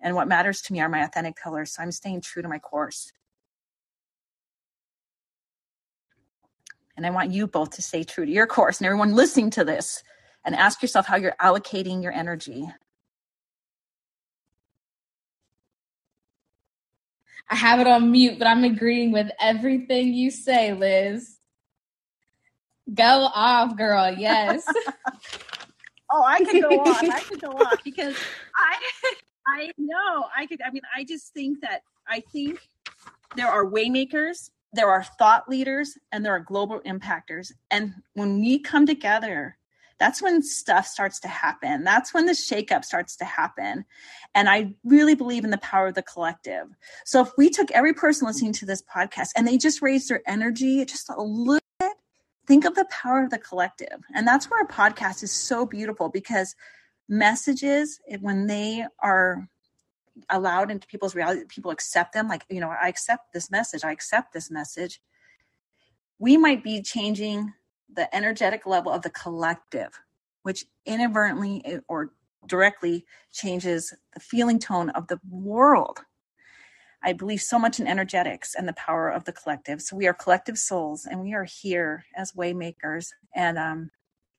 And 0.02 0.16
what 0.16 0.28
matters 0.28 0.62
to 0.64 0.74
me 0.74 0.82
are 0.82 0.90
my 0.90 1.04
authentic 1.04 1.36
pillars. 1.36 1.74
So 1.74 1.82
I'm 1.82 1.92
staying 1.92 2.22
true 2.22 2.42
to 2.42 2.48
my 2.48 2.60
course. 2.60 3.12
And 6.96 7.06
I 7.06 7.12
want 7.12 7.32
you 7.32 7.48
both 7.48 7.72
to 7.72 7.82
stay 7.82 8.04
true 8.04 8.26
to 8.26 8.32
your 8.32 8.48
course 8.48 8.80
and 8.80 8.86
everyone 8.88 9.14
listening 9.14 9.52
to 9.52 9.64
this 9.64 10.04
and 10.44 10.56
ask 10.56 10.82
yourself 10.82 11.06
how 11.06 11.16
you're 11.16 11.36
allocating 11.42 12.02
your 12.02 12.12
energy. 12.12 12.68
I 17.50 17.56
have 17.56 17.80
it 17.80 17.88
on 17.88 18.12
mute, 18.12 18.40
but 18.40 18.48
I'm 18.48 18.64
agreeing 18.64 19.12
with 19.12 19.30
everything 19.40 20.14
you 20.14 20.32
say, 20.32 20.74
Liz. 20.74 21.38
Go 22.94 23.04
off, 23.04 23.78
girl. 23.78 24.14
Yes. 24.18 24.66
oh, 26.12 26.24
I 26.26 26.44
could 26.44 26.62
go 26.62 26.80
off. 26.80 27.04
I 27.04 27.20
could 27.22 27.42
go 27.42 27.50
off 27.50 27.82
because 27.84 28.16
I 28.56 28.78
I 29.48 29.72
know. 29.78 30.26
I 30.36 30.46
could. 30.46 30.62
I 30.62 30.72
mean, 30.72 30.84
I 30.96 31.04
just 31.04 31.34
think 31.34 31.62
that 31.62 31.82
I 32.08 32.22
think 32.32 32.60
there 33.36 33.48
are 33.48 33.66
waymakers, 33.66 34.50
there 34.74 34.90
are 34.90 35.04
thought 35.04 35.50
leaders, 35.50 35.98
and 36.12 36.26
there 36.26 36.34
are 36.34 36.40
global 36.40 36.82
impactors. 36.82 37.52
And 37.72 37.94
when 38.14 38.40
we 38.40 38.60
come 38.60 38.86
together, 38.86 39.58
that's 40.00 40.22
when 40.22 40.44
stuff 40.44 40.86
starts 40.86 41.20
to 41.22 41.28
happen. 41.28 41.84
That's 41.84 42.14
when 42.14 42.26
the 42.26 42.34
shakeup 42.34 42.86
starts 42.86 43.16
to 43.18 43.26
happen. 43.26 43.86
And 44.36 44.48
I 44.48 44.76
really 44.84 45.16
believe 45.16 45.44
in 45.44 45.50
the 45.50 45.58
power 45.58 45.88
of 45.88 45.96
the 45.96 46.04
collective. 46.04 46.68
So 47.06 47.22
if 47.22 47.30
we 47.38 47.50
took 47.50 47.72
every 47.72 47.94
person 47.94 48.28
listening 48.28 48.54
to 48.54 48.66
this 48.66 48.84
podcast 48.84 49.30
and 49.36 49.48
they 49.48 49.58
just 49.58 49.82
raised 49.82 50.10
their 50.10 50.22
energy 50.28 50.86
just 50.86 51.10
a 51.10 51.22
little 51.22 51.62
bit, 51.80 51.94
think 52.46 52.66
of 52.66 52.76
the 52.76 52.86
power 52.92 53.24
of 53.24 53.32
the 53.32 53.40
collective. 53.40 54.04
And 54.14 54.28
that's 54.28 54.50
where 54.50 54.62
a 54.62 54.68
podcast 54.68 55.24
is 55.24 55.32
so 55.32 55.66
beautiful 55.66 56.10
because 56.10 56.56
messages 57.10 58.00
when 58.22 58.48
they 58.48 58.86
are 59.00 59.48
allowed 60.30 60.72
into 60.72 60.88
people's 60.88 61.16
reality 61.16 61.42
people 61.48 61.70
accept 61.72 62.14
them 62.14 62.28
like 62.28 62.44
you 62.50 62.60
know 62.60 62.74
i 62.82 62.88
accept 62.88 63.32
this 63.34 63.52
message 63.52 63.84
i 63.84 63.92
accept 63.92 64.34
this 64.34 64.50
message 64.50 65.00
we 66.20 66.36
might 66.38 66.64
be 66.64 66.82
changing 66.82 67.54
the 67.94 68.14
energetic 68.16 68.66
level 68.66 68.92
of 68.92 69.04
the 69.04 69.10
collective 69.12 70.00
which 70.48 70.66
inadvertently 70.86 71.62
eh, 71.66 71.80
or 71.88 72.12
directly 72.48 73.06
changes 73.34 73.94
the 74.14 74.20
feeling 74.20 74.60
tone 74.60 74.90
of 74.92 75.08
the 75.08 75.20
world. 75.30 76.00
I 77.04 77.14
believe 77.14 77.42
so 77.42 77.60
much 77.60 77.80
in 77.80 77.88
energetics 77.88 78.56
and 78.56 78.68
the 78.68 78.74
power 78.74 79.10
of 79.10 79.26
the 79.26 79.34
collective. 79.34 79.82
So 79.82 79.96
we 79.96 80.08
are 80.08 80.14
collective 80.14 80.58
souls 80.58 81.06
and 81.06 81.22
we 81.22 81.34
are 81.34 81.44
here 81.44 82.06
as 82.16 82.32
waymakers 82.32 83.10
and 83.36 83.58
um, 83.58 83.92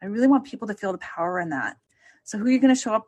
i 0.03 0.07
really 0.07 0.27
want 0.27 0.47
people 0.47 0.69
to 0.69 0.75
feel 0.75 0.93
the 0.93 0.99
power 0.99 1.41
in 1.41 1.51
that 1.51 1.77
so 2.29 2.37
who 2.37 2.45
are 2.45 2.51
you 2.51 2.61
going 2.61 2.74
to 2.74 2.79
show 2.79 2.93
up? 2.93 3.07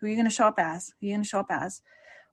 Who 0.00 0.06
are 0.06 0.08
you 0.08 0.16
going 0.16 0.24
to 0.24 0.34
show 0.34 0.46
up 0.46 0.54
as? 0.56 0.94
Who 0.98 1.06
are 1.06 1.08
you 1.10 1.14
going 1.14 1.22
to 1.22 1.28
show 1.28 1.40
up 1.40 1.50
as? 1.50 1.82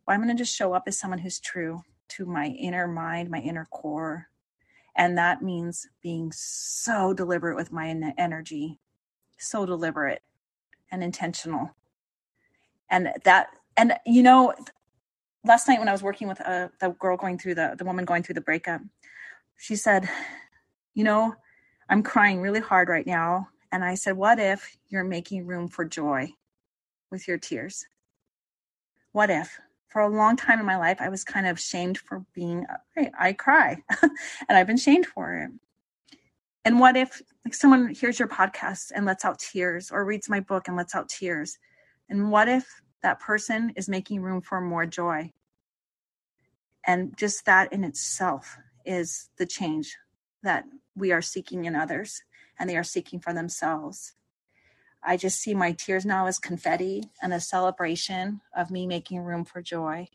Well, 0.08 0.16
I'm 0.16 0.24
going 0.24 0.34
to 0.34 0.42
just 0.42 0.56
show 0.56 0.72
up 0.72 0.84
as 0.88 0.98
someone 0.98 1.20
who's 1.20 1.42
true 1.42 1.84
to 2.12 2.26
my 2.26 2.46
inner 2.46 2.88
mind, 2.88 3.30
my 3.30 3.40
inner 3.40 3.68
core. 3.72 4.28
And 4.96 5.18
that 5.18 5.42
means 5.42 5.86
being 6.02 6.32
so 6.32 7.14
deliberate 7.14 7.58
with 7.58 7.74
my 7.74 7.90
energy, 8.18 8.80
so 9.38 9.66
deliberate 9.66 10.22
and 10.94 11.04
intentional. 11.04 11.72
And 12.90 13.12
that, 13.26 13.50
and 13.76 13.96
you 14.06 14.24
know, 14.24 14.54
last 15.44 15.68
night 15.68 15.80
when 15.80 15.90
I 15.90 15.92
was 15.92 16.04
working 16.04 16.30
with 16.30 16.40
uh, 16.40 16.70
the 16.80 16.92
girl 16.92 17.18
going 17.18 17.38
through 17.38 17.56
the, 17.56 17.76
the 17.78 17.84
woman 17.84 18.06
going 18.06 18.24
through 18.24 18.36
the 18.36 18.42
breakup, 18.42 18.80
she 19.58 19.76
said, 19.76 20.08
you 20.94 21.04
know, 21.04 21.36
I'm 21.90 22.02
crying 22.02 22.40
really 22.40 22.62
hard 22.62 22.88
right 22.88 23.06
now 23.06 23.50
and 23.72 23.84
I 23.84 23.96
said, 23.96 24.18
What 24.18 24.40
if 24.40 24.78
you're 24.88 25.04
making 25.04 25.46
room 25.46 25.68
for 25.68 25.86
joy 25.86 26.32
with 27.12 27.28
your 27.28 27.38
tears? 27.38 27.86
What 29.12 29.30
if? 29.30 29.60
For 29.90 30.02
a 30.02 30.10
long 30.10 30.36
time 30.36 30.60
in 30.60 30.66
my 30.66 30.78
life, 30.78 31.02
I 31.02 31.10
was 31.10 31.24
kind 31.24 31.48
of 31.48 31.60
shamed 31.60 31.98
for 31.98 32.24
being, 32.36 32.66
I, 32.96 33.12
I 33.20 33.34
cry, 33.34 33.78
and 34.02 34.12
I've 34.58 34.68
been 34.68 34.78
shamed 34.78 35.08
for 35.08 35.34
it. 35.34 35.52
And 36.64 36.80
what 36.80 36.96
if 36.96 37.22
like 37.44 37.56
someone 37.56 37.90
hears 37.90 38.20
your 38.20 38.28
podcast 38.28 38.92
and 38.94 39.06
lets 39.06 39.26
out 39.26 39.40
tears 39.40 39.90
or 39.90 40.06
reads 40.06 40.30
my 40.30 40.40
book 40.40 40.68
and 40.68 40.78
lets 40.78 40.94
out 40.94 41.10
tears? 41.10 41.58
And 42.10 42.32
what 42.32 42.48
if 42.48 42.68
that 43.02 43.20
person 43.20 43.72
is 43.76 43.90
making 43.90 44.22
room 44.22 44.42
for 44.42 44.62
more 44.62 44.86
joy? 44.86 45.32
And 46.86 47.18
just 47.18 47.46
that 47.46 47.74
in 47.74 47.84
itself 47.84 48.58
is 48.86 49.30
the 49.38 49.46
change 49.46 49.96
that 50.44 50.66
we 50.96 51.12
are 51.12 51.22
seeking 51.22 51.66
in 51.66 51.76
others 51.76 52.22
and 52.60 52.70
they 52.70 52.78
are 52.78 52.84
seeking 52.84 53.20
for 53.20 53.34
themselves. 53.34 54.14
I 55.02 55.16
just 55.16 55.40
see 55.40 55.56
my 55.56 55.72
tears 55.72 56.06
now 56.06 56.28
as 56.28 56.40
confetti 56.40 57.06
and 57.22 57.34
a 57.34 57.40
celebration 57.40 58.42
of 58.56 58.70
me 58.70 58.86
making 58.86 59.22
room 59.22 59.46
for 59.46 59.62
joy. 59.62 60.10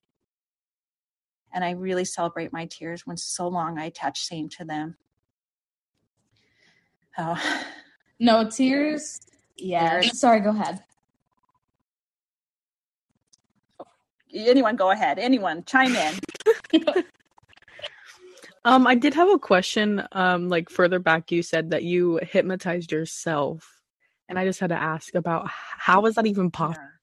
And 1.53 1.65
I 1.65 1.71
really 1.71 2.05
celebrate 2.05 2.53
my 2.53 2.67
tears 2.67 3.07
when 3.07 3.17
so 3.17 3.49
long 3.49 3.79
I 3.79 3.87
attach 3.87 4.23
shame 4.25 4.49
to 4.51 4.65
them. 4.65 4.97
Oh. 7.17 7.65
No 8.21 8.49
tears? 8.49 9.21
Yeah. 9.57 10.01
Sorry, 10.03 10.41
go 10.41 10.51
ahead. 10.51 10.83
Anyone 14.35 14.77
go 14.77 14.91
ahead. 14.91 15.19
Anyone 15.19 15.65
chime 15.65 15.95
in. 15.95 16.15
Um, 18.65 18.87
I 18.87 18.95
did 18.95 19.15
have 19.15 19.29
a 19.29 19.39
question. 19.39 20.03
Um, 20.13 20.49
like 20.49 20.71
further 20.71 20.99
back, 20.99 21.31
you 21.31 21.43
said 21.43 21.71
that 21.71 21.83
you 21.83 22.19
hypnotized 22.23 22.93
yourself, 22.93 23.83
and 24.29 24.39
I 24.39 24.45
just 24.47 24.61
had 24.61 24.71
to 24.71 24.77
ask 24.81 25.15
about 25.15 25.49
how 25.51 26.07
is 26.07 26.15
that 26.15 26.27
even 26.27 26.51
possible? 26.51 26.83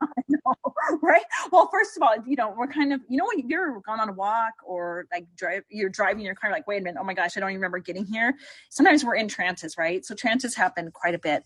Right? 1.02 1.22
Well, 1.50 1.68
first 1.72 1.96
of 1.96 2.02
all, 2.02 2.14
you 2.26 2.36
know, 2.36 2.54
we're 2.56 2.66
kind 2.66 2.92
of, 2.92 3.00
you 3.08 3.16
know, 3.16 3.24
when 3.34 3.48
you're 3.48 3.80
gone 3.80 4.00
on 4.00 4.08
a 4.08 4.12
walk 4.12 4.52
or 4.64 5.06
like 5.12 5.26
drive, 5.36 5.62
you're 5.68 5.88
driving 5.88 6.24
your 6.24 6.34
car, 6.34 6.50
like, 6.50 6.66
wait 6.66 6.80
a 6.80 6.84
minute, 6.84 6.98
oh 7.00 7.04
my 7.04 7.14
gosh, 7.14 7.36
I 7.36 7.40
don't 7.40 7.50
even 7.50 7.60
remember 7.60 7.78
getting 7.78 8.04
here. 8.04 8.34
Sometimes 8.68 9.04
we're 9.04 9.14
in 9.14 9.28
trances, 9.28 9.78
right? 9.78 10.04
So 10.04 10.14
trances 10.14 10.54
happen 10.54 10.90
quite 10.92 11.14
a 11.14 11.18
bit. 11.18 11.44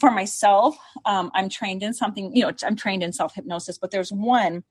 For 0.00 0.10
myself, 0.10 0.76
um, 1.06 1.30
I'm 1.34 1.48
trained 1.48 1.82
in 1.82 1.94
something, 1.94 2.34
you 2.36 2.42
know, 2.42 2.52
I'm 2.62 2.76
trained 2.76 3.02
in 3.02 3.12
self 3.12 3.34
hypnosis, 3.34 3.78
but 3.78 3.90
there's 3.90 4.12
one, 4.12 4.64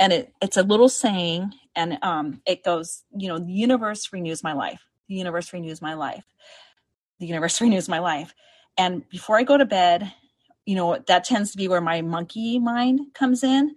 and 0.00 0.14
it, 0.14 0.34
it's 0.42 0.56
a 0.56 0.64
little 0.64 0.88
saying, 0.88 1.52
and 1.76 1.98
um, 2.02 2.40
it 2.46 2.64
goes, 2.64 3.04
you 3.16 3.28
know, 3.28 3.38
the 3.38 3.52
universe 3.52 4.12
renews 4.12 4.42
my 4.42 4.54
life. 4.54 4.82
The 5.08 5.14
universe 5.14 5.52
renews 5.52 5.82
my 5.82 5.94
life. 5.94 6.24
The 7.20 7.26
universe 7.26 7.60
renews 7.62 7.88
my 7.88 8.00
life. 8.00 8.34
And 8.78 9.08
before 9.10 9.38
I 9.38 9.44
go 9.44 9.58
to 9.58 9.66
bed, 9.66 10.12
you 10.64 10.74
know, 10.74 10.98
that 11.06 11.24
tends 11.24 11.52
to 11.52 11.58
be 11.58 11.68
where 11.68 11.82
my 11.82 12.00
monkey 12.00 12.58
mind 12.58 13.00
comes 13.14 13.44
in. 13.44 13.76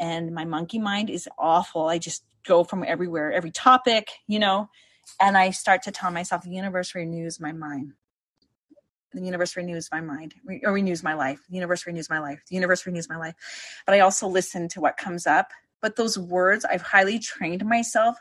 And 0.00 0.34
my 0.34 0.44
monkey 0.44 0.80
mind 0.80 1.08
is 1.08 1.28
awful. 1.38 1.86
I 1.86 1.98
just 1.98 2.24
go 2.44 2.64
from 2.64 2.84
everywhere, 2.84 3.32
every 3.32 3.50
topic, 3.52 4.08
you 4.26 4.38
know, 4.38 4.68
and 5.20 5.36
I 5.36 5.50
start 5.50 5.82
to 5.84 5.92
tell 5.92 6.10
myself 6.10 6.42
the 6.42 6.50
universe 6.50 6.94
renews 6.94 7.38
my 7.38 7.52
mind. 7.52 7.92
The 9.12 9.20
universe 9.20 9.56
renews 9.56 9.88
my 9.90 10.00
mind 10.00 10.34
re- 10.44 10.60
or 10.64 10.72
renews 10.72 11.02
my 11.02 11.14
life. 11.14 11.40
The 11.48 11.54
universe 11.54 11.86
renews 11.86 12.08
my 12.08 12.20
life. 12.20 12.42
The 12.48 12.54
universe 12.54 12.86
renews 12.86 13.08
my 13.08 13.16
life. 13.16 13.34
But 13.86 13.94
I 13.94 14.00
also 14.00 14.28
listen 14.28 14.68
to 14.68 14.80
what 14.80 14.96
comes 14.96 15.26
up. 15.26 15.50
But 15.80 15.96
those 15.96 16.18
words, 16.18 16.64
I've 16.64 16.82
highly 16.82 17.18
trained 17.18 17.64
myself 17.64 18.16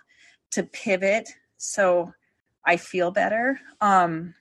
to 0.52 0.64
pivot 0.64 1.30
so 1.58 2.14
I 2.66 2.78
feel 2.78 3.12
better. 3.12 3.60
Um, 3.82 4.34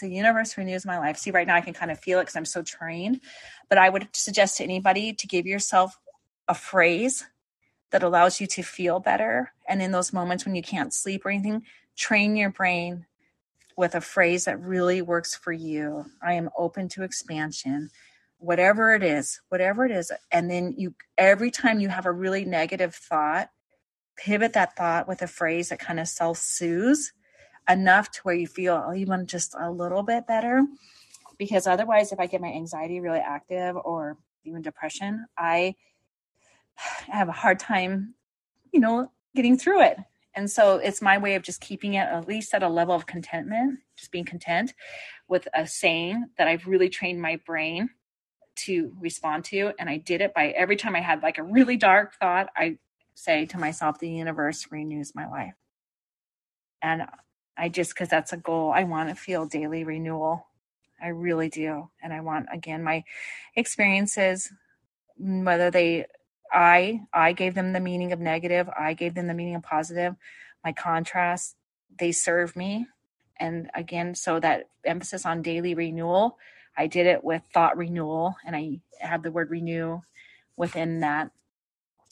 the 0.00 0.08
universe 0.08 0.58
renews 0.58 0.84
my 0.84 0.98
life. 0.98 1.16
See, 1.16 1.30
right 1.30 1.46
now 1.46 1.54
I 1.54 1.60
can 1.60 1.74
kind 1.74 1.90
of 1.90 2.00
feel 2.00 2.18
it 2.18 2.22
because 2.22 2.36
I'm 2.36 2.44
so 2.44 2.62
trained. 2.62 3.20
But 3.68 3.78
I 3.78 3.88
would 3.88 4.08
suggest 4.12 4.56
to 4.56 4.64
anybody 4.64 5.12
to 5.12 5.26
give 5.26 5.46
yourself 5.46 5.98
a 6.48 6.54
phrase 6.54 7.24
that 7.90 8.02
allows 8.02 8.40
you 8.40 8.46
to 8.48 8.62
feel 8.62 8.98
better. 8.98 9.52
And 9.68 9.80
in 9.80 9.92
those 9.92 10.12
moments 10.12 10.44
when 10.44 10.56
you 10.56 10.62
can't 10.62 10.92
sleep 10.92 11.24
or 11.24 11.30
anything, 11.30 11.62
train 11.96 12.34
your 12.34 12.50
brain 12.50 13.06
with 13.76 13.94
a 13.94 14.00
phrase 14.00 14.44
that 14.44 14.60
really 14.60 15.02
works 15.02 15.34
for 15.34 15.52
you. 15.52 16.06
I 16.22 16.34
am 16.34 16.50
open 16.56 16.88
to 16.90 17.02
expansion, 17.02 17.90
whatever 18.38 18.94
it 18.94 19.02
is, 19.02 19.40
whatever 19.48 19.84
it 19.84 19.90
is. 19.90 20.12
And 20.30 20.50
then 20.50 20.74
you, 20.76 20.94
every 21.18 21.50
time 21.50 21.80
you 21.80 21.88
have 21.88 22.06
a 22.06 22.12
really 22.12 22.44
negative 22.44 22.94
thought, 22.94 23.50
pivot 24.16 24.52
that 24.52 24.76
thought 24.76 25.08
with 25.08 25.22
a 25.22 25.26
phrase 25.26 25.70
that 25.70 25.80
kind 25.80 25.98
of 25.98 26.08
self 26.08 26.38
soothes 26.38 27.12
enough 27.68 28.10
to 28.12 28.20
where 28.22 28.34
you 28.34 28.46
feel 28.46 28.82
oh, 28.86 28.94
even 28.94 29.26
just 29.26 29.54
a 29.58 29.70
little 29.70 30.02
bit 30.02 30.26
better. 30.26 30.64
Because 31.36 31.66
otherwise, 31.66 32.12
if 32.12 32.20
I 32.20 32.26
get 32.26 32.40
my 32.40 32.52
anxiety 32.52 33.00
really 33.00 33.18
active 33.18 33.76
or 33.76 34.16
even 34.44 34.62
depression, 34.62 35.26
I 35.36 35.74
have 37.08 37.28
a 37.28 37.32
hard 37.32 37.58
time, 37.58 38.14
you 38.72 38.80
know, 38.80 39.10
getting 39.34 39.58
through 39.58 39.82
it. 39.82 39.98
And 40.36 40.50
so 40.50 40.78
it's 40.78 41.00
my 41.00 41.18
way 41.18 41.36
of 41.36 41.42
just 41.42 41.60
keeping 41.60 41.94
it 41.94 42.08
at 42.08 42.26
least 42.26 42.54
at 42.54 42.62
a 42.62 42.68
level 42.68 42.94
of 42.94 43.06
contentment, 43.06 43.78
just 43.96 44.10
being 44.10 44.24
content 44.24 44.74
with 45.28 45.46
a 45.54 45.66
saying 45.66 46.26
that 46.38 46.48
I've 46.48 46.66
really 46.66 46.88
trained 46.88 47.20
my 47.22 47.40
brain 47.46 47.90
to 48.56 48.92
respond 49.00 49.44
to. 49.44 49.72
And 49.78 49.88
I 49.88 49.98
did 49.98 50.20
it 50.20 50.34
by 50.34 50.48
every 50.48 50.76
time 50.76 50.96
I 50.96 51.00
had 51.00 51.22
like 51.22 51.38
a 51.38 51.42
really 51.42 51.76
dark 51.76 52.14
thought, 52.14 52.48
I 52.56 52.78
say 53.14 53.46
to 53.46 53.58
myself, 53.58 53.98
the 53.98 54.08
universe 54.08 54.66
renews 54.70 55.14
my 55.14 55.28
life. 55.28 55.54
And 56.82 57.06
I 57.56 57.68
just, 57.68 57.94
because 57.94 58.08
that's 58.08 58.32
a 58.32 58.36
goal, 58.36 58.72
I 58.72 58.84
want 58.84 59.08
to 59.08 59.14
feel 59.14 59.46
daily 59.46 59.84
renewal. 59.84 60.46
I 61.02 61.08
really 61.08 61.48
do. 61.48 61.90
And 62.02 62.12
I 62.12 62.20
want, 62.20 62.46
again, 62.52 62.82
my 62.82 63.04
experiences, 63.56 64.50
whether 65.16 65.70
they, 65.70 66.06
I, 66.54 67.00
I 67.12 67.32
gave 67.32 67.54
them 67.54 67.72
the 67.72 67.80
meaning 67.80 68.12
of 68.12 68.20
negative, 68.20 68.70
I 68.78 68.94
gave 68.94 69.14
them 69.14 69.26
the 69.26 69.34
meaning 69.34 69.56
of 69.56 69.62
positive, 69.62 70.14
my 70.64 70.72
contrast, 70.72 71.56
they 71.98 72.12
serve 72.12 72.56
me. 72.56 72.86
And 73.38 73.70
again, 73.74 74.14
so 74.14 74.38
that 74.40 74.68
emphasis 74.84 75.26
on 75.26 75.42
daily 75.42 75.74
renewal, 75.74 76.38
I 76.78 76.86
did 76.86 77.06
it 77.06 77.24
with 77.24 77.42
thought 77.52 77.76
renewal, 77.76 78.36
and 78.46 78.54
I 78.54 78.80
have 79.00 79.22
the 79.22 79.32
word 79.32 79.50
renew 79.50 80.00
within 80.56 81.00
that 81.00 81.30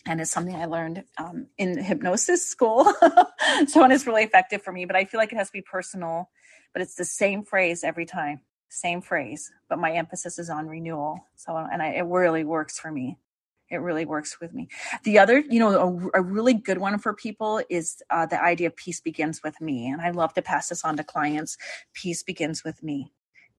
and 0.07 0.21
it's 0.21 0.31
something 0.31 0.55
I 0.55 0.65
learned 0.65 1.05
um, 1.19 1.47
in 1.59 1.79
hypnosis 1.79 2.47
school. 2.47 2.85
so 3.69 3.85
it's 3.85 4.07
really 4.07 4.25
effective 4.25 4.63
for 4.63 4.73
me, 4.73 4.85
but 4.85 4.97
I 4.97 5.05
feel 5.05 5.19
like 5.19 5.33
it 5.33 5.37
has 5.37 5.49
to 5.49 5.53
be 5.53 5.63
personal. 5.63 6.31
But 6.73 6.83
it's 6.83 6.95
the 6.95 7.05
same 7.05 7.45
phrase 7.45 7.85
every 7.85 8.07
time, 8.07 8.41
same 8.69 9.03
phrase, 9.03 9.53
but 9.69 9.79
my 9.79 9.93
emphasis 9.93 10.39
is 10.39 10.49
on 10.49 10.67
renewal. 10.67 11.27
So 11.37 11.57
and 11.57 11.83
I, 11.83 11.89
it 11.89 12.07
really 12.07 12.45
works 12.45 12.79
for 12.79 12.91
me. 12.91 13.19
It 13.73 13.79
really 13.79 14.05
works 14.05 14.39
with 14.41 14.53
me. 14.53 14.69
The 15.03 15.19
other, 15.19 15.39
you 15.41 15.59
know, 15.59 16.11
a, 16.15 16.21
a 16.21 16.23
really 16.23 16.55
good 16.55 16.79
one 16.79 16.99
for 16.99 17.15
people 17.15 17.63
is 17.71 18.03
uh, 18.11 18.27
the 18.27 18.41
idea 18.41 18.69
of 18.69 18.77
peace 18.77 19.01
begins 19.01 19.43
with 19.43 19.61
me, 19.61 19.89
and 19.89 20.01
I 20.01 20.11
love 20.11 20.35
to 20.35 20.43
pass 20.43 20.69
this 20.69 20.85
on 20.85 20.97
to 20.99 21.05
clients. 21.05 21.57
Peace 21.95 22.23
begins 22.23 22.63
with 22.63 22.83
me. 22.83 23.13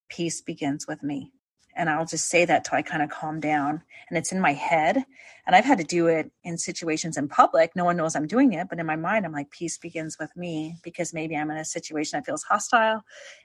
Peace 0.10 0.40
begins 0.40 0.88
with 0.88 1.04
me 1.04 1.34
and 1.76 1.90
I'll 1.90 2.06
just 2.06 2.30
say 2.30 2.46
that 2.46 2.66
till 2.66 2.78
I 2.78 2.82
kind 2.82 3.02
of 3.02 3.10
calm 3.10 3.40
down. 3.40 3.82
And 4.10 4.18
it's 4.18 4.32
in 4.32 4.40
my 4.40 4.54
head. 4.54 5.04
And 5.46 5.56
I've 5.56 5.66
had 5.66 5.78
to 5.80 5.84
do 5.84 6.08
it 6.08 6.32
in 6.44 6.58
situations 6.58 7.18
in 7.18 7.28
public. 7.28 7.76
No 7.76 7.84
one 7.84 7.98
knows 7.98 8.16
I'm 8.16 8.28
doing 8.28 8.54
it, 8.54 8.68
but 8.70 8.80
in 8.80 8.86
my 8.86 8.96
mind, 8.96 9.26
I'm 9.26 9.32
like, 9.32 9.50
peace 9.50 9.78
begins 9.78 10.18
with 10.20 10.36
me 10.38 10.78
because 10.84 11.14
maybe 11.14 11.36
I'm 11.36 11.52
in 11.52 11.58
a 11.58 11.66
situation 11.66 12.18
that 12.18 12.26
feels 12.26 12.44
hostile 12.44 13.04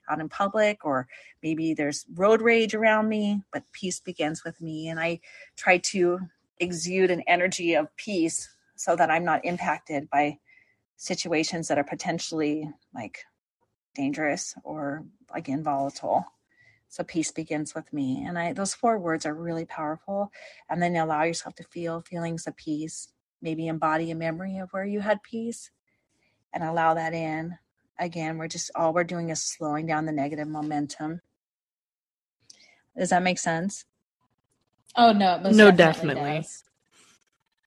out 0.09 0.21
in 0.21 0.29
public, 0.29 0.85
or 0.85 1.09
maybe 1.43 1.75
there's 1.75 2.05
road 2.15 2.41
rage 2.41 2.75
around 2.75 3.09
me, 3.09 3.43
but 3.53 3.65
peace 3.73 4.01
begins 4.01 4.45
with 4.45 4.61
me. 4.61 4.89
And 4.89 5.01
I 5.01 5.21
try 5.57 5.79
to 5.79 6.21
exude 6.61 7.11
an 7.11 7.23
energy 7.27 7.75
of 7.75 7.95
peace 7.97 8.49
so 8.77 8.97
that 8.97 9.11
I'm 9.11 9.25
not 9.25 9.45
impacted 9.45 10.09
by 10.11 10.39
situations 10.97 11.69
that 11.69 11.79
are 11.79 11.85
potentially 11.85 12.69
like 12.95 13.25
dangerous 13.95 14.55
or 14.65 15.05
again 15.35 15.63
volatile. 15.63 16.25
So 16.89 17.05
peace 17.05 17.31
begins 17.31 17.75
with 17.75 17.93
me. 17.93 18.25
And 18.27 18.39
I 18.39 18.53
those 18.53 18.75
four 18.75 18.99
words 18.99 19.27
are 19.27 19.35
really 19.35 19.67
powerful. 19.67 20.33
And 20.71 20.83
then 20.83 20.97
allow 20.97 21.25
yourself 21.25 21.55
to 21.57 21.65
feel 21.65 22.01
feelings 22.01 22.47
of 22.47 22.57
peace. 22.57 23.13
Maybe 23.43 23.69
embody 23.69 24.11
a 24.11 24.15
memory 24.15 24.59
of 24.59 24.71
where 24.73 24.85
you 24.85 25.01
had 25.01 25.23
peace 25.23 25.71
and 26.53 26.65
allow 26.65 26.95
that 26.95 27.15
in. 27.15 27.59
Again, 27.99 28.39
we're 28.39 28.49
just 28.49 28.71
all 28.75 28.95
we're 28.95 29.05
doing 29.05 29.31
is 29.31 29.43
slowing 29.43 29.87
down 29.87 30.07
the 30.07 30.13
negative 30.13 30.49
momentum. 30.49 31.21
Does 32.97 33.11
that 33.11 33.23
make 33.23 33.39
sense? 33.39 33.85
Oh 34.99 35.13
no, 35.13 35.41
no, 35.41 35.71
definitely. 35.71 36.15
definitely. 36.15 36.47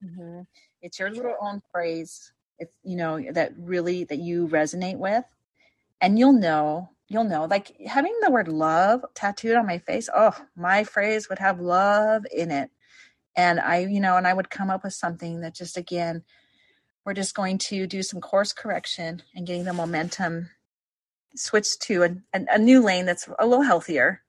Mm-hmm. 0.04 0.42
It's 0.82 1.00
your 1.00 1.10
little 1.10 1.36
own 1.42 1.62
phrase. 1.72 2.34
It's 2.60 2.74
you 2.84 2.98
know 2.98 3.20
that 3.32 3.54
really 3.58 4.04
that 4.04 4.20
you 4.20 4.48
resonate 4.50 4.98
with, 4.98 5.24
and 6.02 6.20
you'll 6.20 6.34
know 6.34 6.90
you'll 7.12 7.24
know 7.26 7.46
like 7.46 7.76
having 7.88 8.16
the 8.22 8.32
word 8.32 8.48
love 8.48 9.04
tattooed 9.14 9.58
on 9.58 9.68
my 9.68 9.78
face 9.78 10.10
oh 10.16 10.34
my 10.56 10.84
phrase 10.86 11.28
would 11.28 11.40
have 11.40 11.60
love 11.60 12.26
in 12.34 12.50
it 12.50 12.72
and 13.36 13.60
i 13.60 13.80
you 13.80 14.00
know 14.00 14.16
and 14.16 14.26
i 14.26 14.34
would 14.34 14.50
come 14.50 14.70
up 14.70 14.84
with 14.84 14.94
something 14.94 15.42
that 15.42 15.54
just 15.54 15.76
again 15.76 16.24
we're 17.06 17.14
just 17.14 17.36
going 17.36 17.58
to 17.58 17.86
do 17.86 18.02
some 18.02 18.22
course 18.22 18.54
correction 18.54 19.22
and 19.36 19.46
getting 19.46 19.66
the 19.66 19.74
momentum 19.74 20.50
switched 21.36 21.82
to 21.82 22.04
a, 22.04 22.10
a, 22.34 22.46
a 22.54 22.58
new 22.58 22.82
lane 22.82 23.06
that's 23.06 23.28
a 23.40 23.46
little 23.46 23.64
healthier 23.64 24.22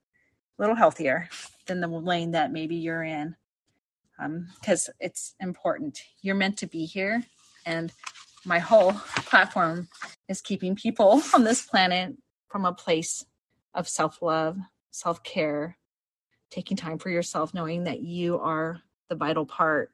a 0.59 0.63
little 0.63 0.77
healthier 0.77 1.29
than 1.67 1.81
the 1.81 1.89
lane 1.89 2.33
that 2.33 2.53
maybe 2.53 2.77
you're 2.77 3.03
in 3.03 3.35
because 4.61 4.89
um, 4.89 4.95
it's 5.01 5.35
important 5.41 6.01
you're 6.21 6.35
meant 6.35 6.57
to 6.57 6.67
be 6.67 6.85
here 6.85 7.25
and 7.67 7.93
my 8.45 8.59
whole 8.59 8.93
platform 9.17 9.89
is 10.29 10.41
keeping 10.41 10.75
people 10.75 11.23
on 11.35 11.45
this 11.45 11.63
planet 11.63 12.17
from 12.49 12.65
a 12.65 12.73
place 12.73 13.25
of 13.75 13.89
self 13.89 14.21
love, 14.21 14.59
self 14.91 15.23
care, 15.23 15.79
taking 16.51 16.77
time 16.77 16.99
for 16.99 17.11
yourself, 17.11 17.55
knowing 17.55 17.85
that 17.85 18.03
you 18.03 18.39
are 18.39 18.81
the 19.09 19.17
vital 19.17 19.47
part 19.47 19.91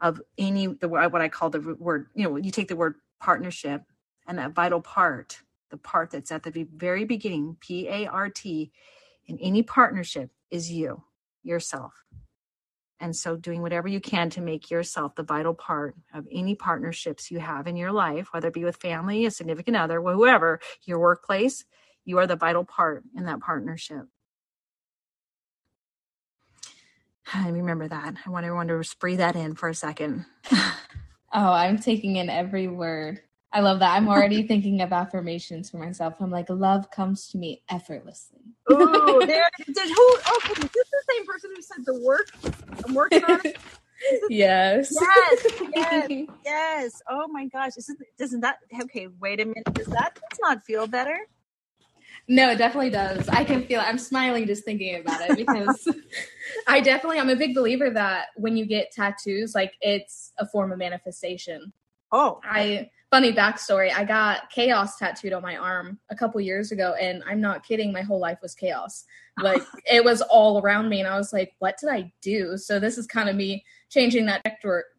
of 0.00 0.20
any 0.36 0.66
the 0.66 0.88
what 0.88 1.22
I 1.22 1.28
call 1.28 1.50
the 1.50 1.76
word. 1.78 2.08
You 2.14 2.28
know, 2.28 2.36
you 2.36 2.50
take 2.50 2.68
the 2.68 2.76
word 2.76 2.96
partnership 3.20 3.82
and 4.26 4.38
that 4.38 4.52
vital 4.52 4.80
part, 4.80 5.38
the 5.70 5.76
part 5.76 6.10
that's 6.10 6.32
at 6.32 6.42
the 6.42 6.66
very 6.74 7.04
beginning, 7.04 7.56
P 7.60 7.88
A 7.88 8.06
R 8.06 8.28
T, 8.28 8.72
in 9.26 9.38
any 9.38 9.62
partnership 9.62 10.30
is 10.50 10.70
you, 10.70 11.02
yourself. 11.42 11.92
And 13.00 13.16
so, 13.16 13.36
doing 13.36 13.62
whatever 13.62 13.88
you 13.88 14.00
can 14.00 14.30
to 14.30 14.40
make 14.40 14.70
yourself 14.70 15.16
the 15.16 15.24
vital 15.24 15.54
part 15.54 15.96
of 16.14 16.26
any 16.30 16.54
partnerships 16.54 17.30
you 17.30 17.40
have 17.40 17.66
in 17.66 17.76
your 17.76 17.90
life, 17.90 18.28
whether 18.32 18.48
it 18.48 18.54
be 18.54 18.64
with 18.64 18.76
family, 18.76 19.26
a 19.26 19.30
significant 19.30 19.76
other, 19.76 20.00
whoever, 20.00 20.60
your 20.84 21.00
workplace, 21.00 21.64
you 22.04 22.18
are 22.18 22.26
the 22.28 22.36
vital 22.36 22.64
part 22.64 23.02
in 23.16 23.24
that 23.24 23.40
partnership. 23.40 24.06
I 27.34 27.48
remember 27.48 27.88
that. 27.88 28.14
I 28.24 28.30
want 28.30 28.46
everyone 28.46 28.68
to 28.68 28.78
just 28.78 29.00
breathe 29.00 29.18
that 29.18 29.34
in 29.34 29.56
for 29.56 29.68
a 29.68 29.74
second. 29.74 30.26
Oh, 31.32 31.52
I'm 31.52 31.78
taking 31.78 32.16
in 32.16 32.28
every 32.28 32.68
word. 32.68 33.20
I 33.52 33.60
love 33.60 33.80
that. 33.80 33.94
I'm 33.94 34.08
already 34.08 34.42
thinking 34.48 34.80
of 34.80 34.92
affirmations 34.92 35.70
for 35.70 35.76
myself. 35.76 36.14
I'm 36.20 36.30
like, 36.30 36.48
love 36.48 36.90
comes 36.90 37.28
to 37.28 37.38
me 37.38 37.62
effortlessly. 37.70 38.40
Oh, 38.68 39.22
there. 39.26 39.44
Did 39.66 39.76
who? 39.76 40.16
Okay, 40.36 40.52
is 40.52 40.70
this 40.70 40.90
the 40.90 41.02
same 41.10 41.26
person 41.26 41.50
who 41.54 41.62
said 41.62 41.84
the 41.84 42.00
work? 42.00 42.28
I'm 42.86 42.94
working 42.94 43.24
on 43.24 43.40
it. 43.44 43.56
Yes. 44.28 44.92
Yes, 45.00 45.46
yes, 45.76 46.26
yes. 46.44 47.02
Oh 47.08 47.28
my 47.28 47.46
gosh, 47.46 47.76
isn't 47.78 48.00
doesn't 48.18 48.40
that? 48.40 48.56
Okay, 48.82 49.06
wait 49.20 49.40
a 49.40 49.44
minute. 49.44 49.72
Does 49.74 49.86
that 49.86 50.18
does 50.28 50.40
not 50.40 50.64
feel 50.64 50.88
better? 50.88 51.16
No, 52.26 52.50
it 52.50 52.58
definitely 52.58 52.90
does. 52.90 53.28
I 53.28 53.44
can 53.44 53.62
feel 53.62 53.80
it. 53.80 53.86
I'm 53.86 53.98
smiling 53.98 54.44
just 54.44 54.64
thinking 54.64 55.00
about 55.00 55.20
it 55.20 55.36
because 55.36 55.86
I 56.66 56.80
definitely 56.80 57.20
I'm 57.20 57.30
a 57.30 57.36
big 57.36 57.54
believer 57.54 57.90
that 57.90 58.30
when 58.34 58.56
you 58.56 58.66
get 58.66 58.90
tattoos, 58.90 59.54
like 59.54 59.74
it's 59.80 60.32
a 60.38 60.46
form 60.46 60.72
of 60.72 60.78
manifestation. 60.78 61.72
Oh, 62.10 62.40
I 62.42 62.90
funny 63.12 63.30
backstory. 63.30 63.92
I 63.92 64.04
got 64.04 64.48
chaos 64.50 64.96
tattooed 64.96 65.34
on 65.34 65.42
my 65.42 65.58
arm 65.58 65.98
a 66.08 66.16
couple 66.16 66.40
years 66.40 66.72
ago, 66.72 66.94
and 66.98 67.22
I'm 67.28 67.42
not 67.42 67.62
kidding. 67.62 67.92
My 67.92 68.00
whole 68.00 68.18
life 68.18 68.38
was 68.40 68.54
chaos. 68.54 69.04
Like 69.40 69.62
it 69.84 70.02
was 70.02 70.22
all 70.22 70.60
around 70.62 70.88
me, 70.88 70.98
and 70.98 71.08
I 71.08 71.18
was 71.18 71.32
like, 71.32 71.52
"What 71.58 71.76
did 71.78 71.90
I 71.90 72.10
do?" 72.22 72.56
So 72.56 72.80
this 72.80 72.96
is 72.96 73.06
kind 73.06 73.28
of 73.28 73.36
me 73.36 73.64
changing 73.90 74.26
that 74.26 74.42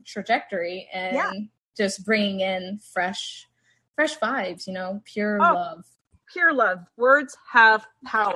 trajectory 0.05 0.87
and 0.93 1.15
yeah. 1.15 1.31
just 1.75 2.05
bringing 2.05 2.41
in 2.41 2.79
fresh, 2.93 3.47
fresh 3.95 4.17
vibes. 4.19 4.67
You 4.67 4.73
know, 4.73 5.01
pure 5.05 5.37
oh, 5.41 5.53
love. 5.53 5.85
Pure 6.31 6.53
love. 6.53 6.79
Words 6.97 7.35
have 7.51 7.85
power. 8.05 8.35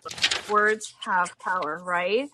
Words 0.50 0.92
have 1.02 1.38
power, 1.38 1.82
right? 1.84 2.28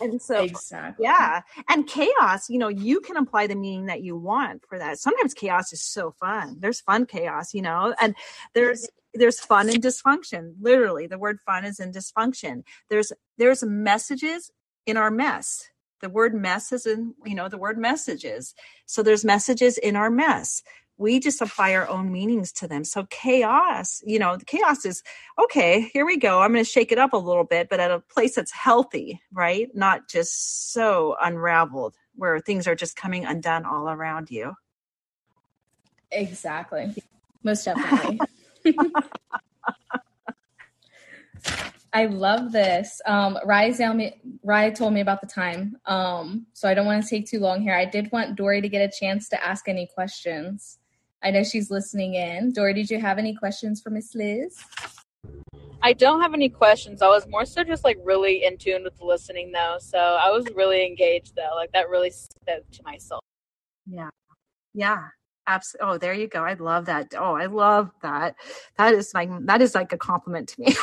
And 0.00 0.20
so, 0.20 0.42
exactly. 0.42 1.04
yeah. 1.04 1.42
And 1.68 1.86
chaos, 1.86 2.50
you 2.50 2.58
know, 2.58 2.68
you 2.68 3.00
can 3.00 3.16
apply 3.16 3.46
the 3.46 3.54
meaning 3.54 3.86
that 3.86 4.02
you 4.02 4.16
want 4.16 4.62
for 4.68 4.78
that. 4.78 4.98
Sometimes 4.98 5.34
chaos 5.34 5.72
is 5.72 5.82
so 5.82 6.12
fun. 6.12 6.56
There's 6.58 6.80
fun 6.80 7.06
chaos, 7.06 7.54
you 7.54 7.62
know, 7.62 7.94
and 8.00 8.14
there's, 8.54 8.88
there's 9.14 9.38
fun 9.38 9.68
and 9.68 9.82
dysfunction. 9.82 10.54
Literally, 10.60 11.06
the 11.06 11.18
word 11.18 11.38
fun 11.46 11.64
is 11.64 11.78
in 11.78 11.92
dysfunction. 11.92 12.64
There's, 12.90 13.12
there's 13.38 13.62
messages 13.62 14.50
in 14.86 14.96
our 14.96 15.10
mess. 15.10 15.68
The 16.00 16.08
word 16.08 16.34
mess 16.34 16.72
is 16.72 16.86
in, 16.86 17.14
you 17.24 17.34
know, 17.34 17.48
the 17.48 17.56
word 17.56 17.78
messages. 17.78 18.54
So 18.86 19.02
there's 19.02 19.24
messages 19.24 19.78
in 19.78 19.96
our 19.96 20.10
mess 20.10 20.62
we 20.96 21.18
just 21.18 21.40
apply 21.40 21.74
our 21.74 21.88
own 21.88 22.12
meanings 22.12 22.52
to 22.52 22.68
them. 22.68 22.84
So 22.84 23.06
chaos, 23.10 24.02
you 24.06 24.18
know, 24.18 24.36
the 24.36 24.44
chaos 24.44 24.84
is 24.84 25.02
okay, 25.42 25.90
here 25.92 26.06
we 26.06 26.16
go. 26.16 26.40
I'm 26.40 26.52
going 26.52 26.64
to 26.64 26.70
shake 26.70 26.92
it 26.92 26.98
up 26.98 27.12
a 27.12 27.18
little 27.18 27.44
bit, 27.44 27.68
but 27.68 27.80
at 27.80 27.90
a 27.90 28.00
place 28.00 28.36
that's 28.36 28.52
healthy, 28.52 29.20
right? 29.32 29.68
Not 29.74 30.08
just 30.08 30.72
so 30.72 31.16
unraveled 31.20 31.96
where 32.14 32.38
things 32.38 32.66
are 32.66 32.76
just 32.76 32.96
coming 32.96 33.24
undone 33.24 33.64
all 33.64 33.88
around 33.88 34.30
you. 34.30 34.54
Exactly. 36.12 36.94
Most 37.42 37.64
definitely. 37.64 38.20
I 41.92 42.06
love 42.06 42.50
this. 42.50 43.00
Um, 43.06 43.38
Rye 43.44 43.70
told 43.70 44.92
me 44.94 45.00
about 45.00 45.20
the 45.20 45.28
time, 45.28 45.76
um, 45.86 46.46
so 46.52 46.68
I 46.68 46.74
don't 46.74 46.86
want 46.86 47.04
to 47.04 47.08
take 47.08 47.28
too 47.28 47.38
long 47.38 47.62
here. 47.62 47.74
I 47.74 47.84
did 47.84 48.10
want 48.10 48.34
Dory 48.34 48.60
to 48.60 48.68
get 48.68 48.80
a 48.80 48.90
chance 48.92 49.28
to 49.28 49.44
ask 49.44 49.68
any 49.68 49.86
questions. 49.94 50.78
I 51.24 51.30
know 51.30 51.42
she's 51.42 51.70
listening 51.70 52.14
in. 52.14 52.52
Dory, 52.52 52.74
did 52.74 52.90
you 52.90 53.00
have 53.00 53.18
any 53.18 53.34
questions 53.34 53.80
for 53.80 53.88
Miss 53.88 54.14
Liz? 54.14 54.58
I 55.82 55.94
don't 55.94 56.20
have 56.20 56.34
any 56.34 56.50
questions. 56.50 57.00
I 57.00 57.08
was 57.08 57.26
more 57.28 57.46
so 57.46 57.64
just 57.64 57.82
like 57.82 57.98
really 58.04 58.44
in 58.44 58.58
tune 58.58 58.84
with 58.84 58.96
the 58.98 59.04
listening 59.04 59.50
though. 59.50 59.78
So 59.80 59.98
I 59.98 60.30
was 60.30 60.46
really 60.54 60.86
engaged 60.86 61.34
though. 61.34 61.54
Like 61.54 61.72
that 61.72 61.88
really 61.88 62.10
spoke 62.10 62.70
to 62.72 62.82
my 62.84 62.98
soul. 62.98 63.20
Yeah. 63.86 64.10
Yeah. 64.74 65.08
Absolutely. 65.46 65.94
Oh, 65.94 65.98
there 65.98 66.14
you 66.14 66.26
go. 66.26 66.42
I 66.42 66.54
love 66.54 66.86
that. 66.86 67.14
Oh, 67.18 67.34
I 67.34 67.46
love 67.46 67.90
that. 68.02 68.36
That 68.76 68.94
is 68.94 69.12
like 69.14 69.30
that 69.46 69.62
is 69.62 69.74
like 69.74 69.92
a 69.92 69.98
compliment 69.98 70.48
to 70.50 70.60
me. 70.60 70.66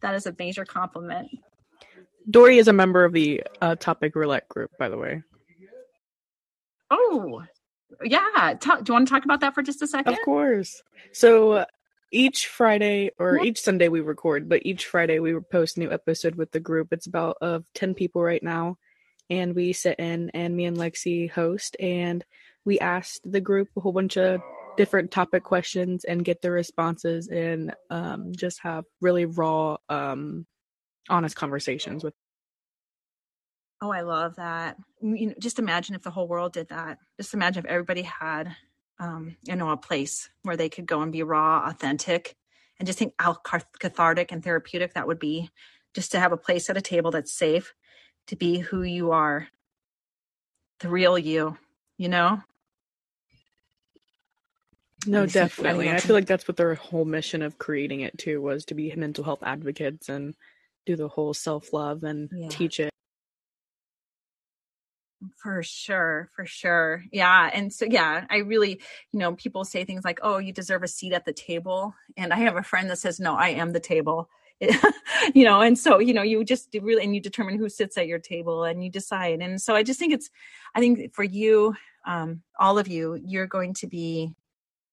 that 0.00 0.14
is 0.14 0.26
a 0.26 0.34
major 0.38 0.64
compliment. 0.64 1.28
Dory 2.30 2.58
is 2.58 2.68
a 2.68 2.72
member 2.72 3.04
of 3.04 3.12
the 3.12 3.42
uh, 3.60 3.76
Topic 3.76 4.14
Roulette 4.14 4.48
group, 4.48 4.70
by 4.78 4.88
the 4.88 4.96
way. 4.96 5.22
Oh, 6.90 7.44
yeah. 8.02 8.54
do 8.60 8.68
you 8.86 8.94
want 8.94 9.06
to 9.08 9.14
talk 9.14 9.24
about 9.24 9.40
that 9.40 9.54
for 9.54 9.62
just 9.62 9.82
a 9.82 9.86
second? 9.86 10.14
Of 10.14 10.20
course. 10.24 10.82
So 11.12 11.64
each 12.10 12.46
Friday 12.46 13.10
or 13.18 13.44
each 13.44 13.60
Sunday 13.60 13.88
we 13.88 14.00
record, 14.00 14.48
but 14.48 14.64
each 14.64 14.86
Friday 14.86 15.18
we 15.18 15.38
post 15.40 15.76
a 15.76 15.80
new 15.80 15.90
episode 15.90 16.36
with 16.36 16.52
the 16.52 16.60
group. 16.60 16.92
It's 16.92 17.06
about 17.06 17.36
of 17.40 17.62
uh, 17.62 17.64
10 17.74 17.94
people 17.94 18.22
right 18.22 18.42
now. 18.42 18.78
And 19.30 19.54
we 19.54 19.72
sit 19.72 19.98
in 19.98 20.30
and 20.30 20.54
me 20.54 20.66
and 20.66 20.76
Lexi 20.76 21.30
host 21.30 21.76
and 21.80 22.24
we 22.64 22.78
asked 22.78 23.20
the 23.24 23.40
group 23.40 23.68
a 23.76 23.80
whole 23.80 23.92
bunch 23.92 24.16
of 24.16 24.40
different 24.76 25.10
topic 25.10 25.44
questions 25.44 26.04
and 26.04 26.24
get 26.24 26.42
their 26.42 26.52
responses 26.52 27.28
and 27.28 27.74
um, 27.90 28.32
just 28.36 28.60
have 28.60 28.84
really 29.00 29.24
raw, 29.24 29.76
um, 29.88 30.46
honest 31.08 31.36
conversations 31.36 32.04
with 32.04 32.14
Oh, 33.80 33.90
I 33.90 34.02
love 34.02 34.36
that. 34.36 34.76
You 35.02 35.28
know, 35.28 35.34
just 35.38 35.58
imagine 35.58 35.94
if 35.94 36.02
the 36.02 36.10
whole 36.10 36.28
world 36.28 36.52
did 36.52 36.68
that. 36.68 36.98
Just 37.18 37.34
imagine 37.34 37.64
if 37.64 37.70
everybody 37.70 38.02
had, 38.02 38.54
um, 38.98 39.36
you 39.44 39.56
know, 39.56 39.70
a 39.70 39.76
place 39.76 40.28
where 40.42 40.56
they 40.56 40.68
could 40.68 40.86
go 40.86 41.02
and 41.02 41.12
be 41.12 41.22
raw, 41.22 41.68
authentic, 41.68 42.34
and 42.78 42.86
just 42.86 42.98
think 42.98 43.14
how 43.18 43.34
cathartic 43.34 44.32
and 44.32 44.42
therapeutic 44.42 44.94
that 44.94 45.06
would 45.06 45.18
be. 45.18 45.50
Just 45.94 46.12
to 46.12 46.20
have 46.20 46.32
a 46.32 46.36
place 46.36 46.70
at 46.70 46.76
a 46.76 46.80
table 46.80 47.10
that's 47.10 47.32
safe 47.32 47.74
to 48.28 48.36
be 48.36 48.58
who 48.58 48.82
you 48.82 49.12
are, 49.12 49.48
the 50.80 50.88
real 50.88 51.18
you. 51.18 51.56
You 51.98 52.08
know. 52.08 52.42
No, 55.06 55.26
definitely. 55.26 55.90
I 55.90 55.98
feel 55.98 56.16
like 56.16 56.26
that's 56.26 56.48
what 56.48 56.56
their 56.56 56.74
whole 56.74 57.04
mission 57.04 57.42
of 57.42 57.58
creating 57.58 58.00
it 58.00 58.16
too 58.16 58.40
was 58.40 58.64
to 58.66 58.74
be 58.74 58.94
mental 58.96 59.24
health 59.24 59.42
advocates 59.42 60.08
and 60.08 60.34
do 60.86 60.96
the 60.96 61.08
whole 61.08 61.34
self 61.34 61.72
love 61.72 62.02
and 62.02 62.30
yeah. 62.32 62.48
teach 62.48 62.80
it 62.80 62.93
for 65.36 65.62
sure, 65.62 66.30
for 66.34 66.46
sure. 66.46 67.04
Yeah. 67.12 67.50
And 67.52 67.72
so, 67.72 67.84
yeah, 67.84 68.26
I 68.30 68.38
really, 68.38 68.80
you 69.12 69.18
know, 69.18 69.34
people 69.34 69.64
say 69.64 69.84
things 69.84 70.04
like, 70.04 70.20
oh, 70.22 70.38
you 70.38 70.52
deserve 70.52 70.82
a 70.82 70.88
seat 70.88 71.12
at 71.12 71.24
the 71.24 71.32
table. 71.32 71.94
And 72.16 72.32
I 72.32 72.38
have 72.38 72.56
a 72.56 72.62
friend 72.62 72.90
that 72.90 72.98
says, 72.98 73.20
no, 73.20 73.34
I 73.34 73.50
am 73.50 73.72
the 73.72 73.80
table. 73.80 74.28
you 75.34 75.44
know, 75.44 75.60
and 75.60 75.78
so, 75.78 75.98
you 75.98 76.14
know, 76.14 76.22
you 76.22 76.44
just 76.44 76.68
really, 76.80 77.02
and 77.02 77.14
you 77.14 77.20
determine 77.20 77.58
who 77.58 77.68
sits 77.68 77.98
at 77.98 78.06
your 78.06 78.18
table 78.18 78.64
and 78.64 78.84
you 78.84 78.90
decide. 78.90 79.40
And 79.40 79.60
so 79.60 79.74
I 79.74 79.82
just 79.82 79.98
think 79.98 80.12
it's, 80.12 80.30
I 80.74 80.80
think 80.80 81.14
for 81.14 81.24
you, 81.24 81.74
um, 82.06 82.42
all 82.58 82.78
of 82.78 82.88
you, 82.88 83.20
you're 83.24 83.46
going 83.46 83.74
to 83.74 83.86
be 83.86 84.34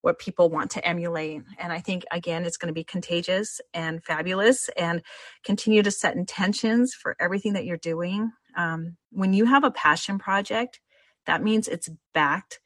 what 0.01 0.19
people 0.19 0.49
want 0.49 0.71
to 0.71 0.88
emulate. 0.88 1.43
And 1.59 1.71
I 1.71 1.79
think, 1.79 2.05
again, 2.11 2.43
it's 2.43 2.57
going 2.57 2.67
to 2.67 2.73
be 2.73 2.84
contagious 2.84 3.61
and 3.73 4.03
fabulous 4.03 4.69
and 4.69 5.01
continue 5.43 5.84
to 5.84 5.91
set 5.91 6.15
intentions 6.15 6.93
for 6.93 7.15
everything 7.19 7.53
that 7.53 7.65
you're 7.65 7.77
doing. 7.77 8.32
Um, 8.56 8.97
when 9.12 9.34
you 9.34 9.45
have 9.45 9.64
a 9.64 9.72
passion 9.72 10.20
project, 10.20 10.80
that 11.26 11.43
means 11.43 11.68
it's 11.68 11.89
backed 12.14 12.60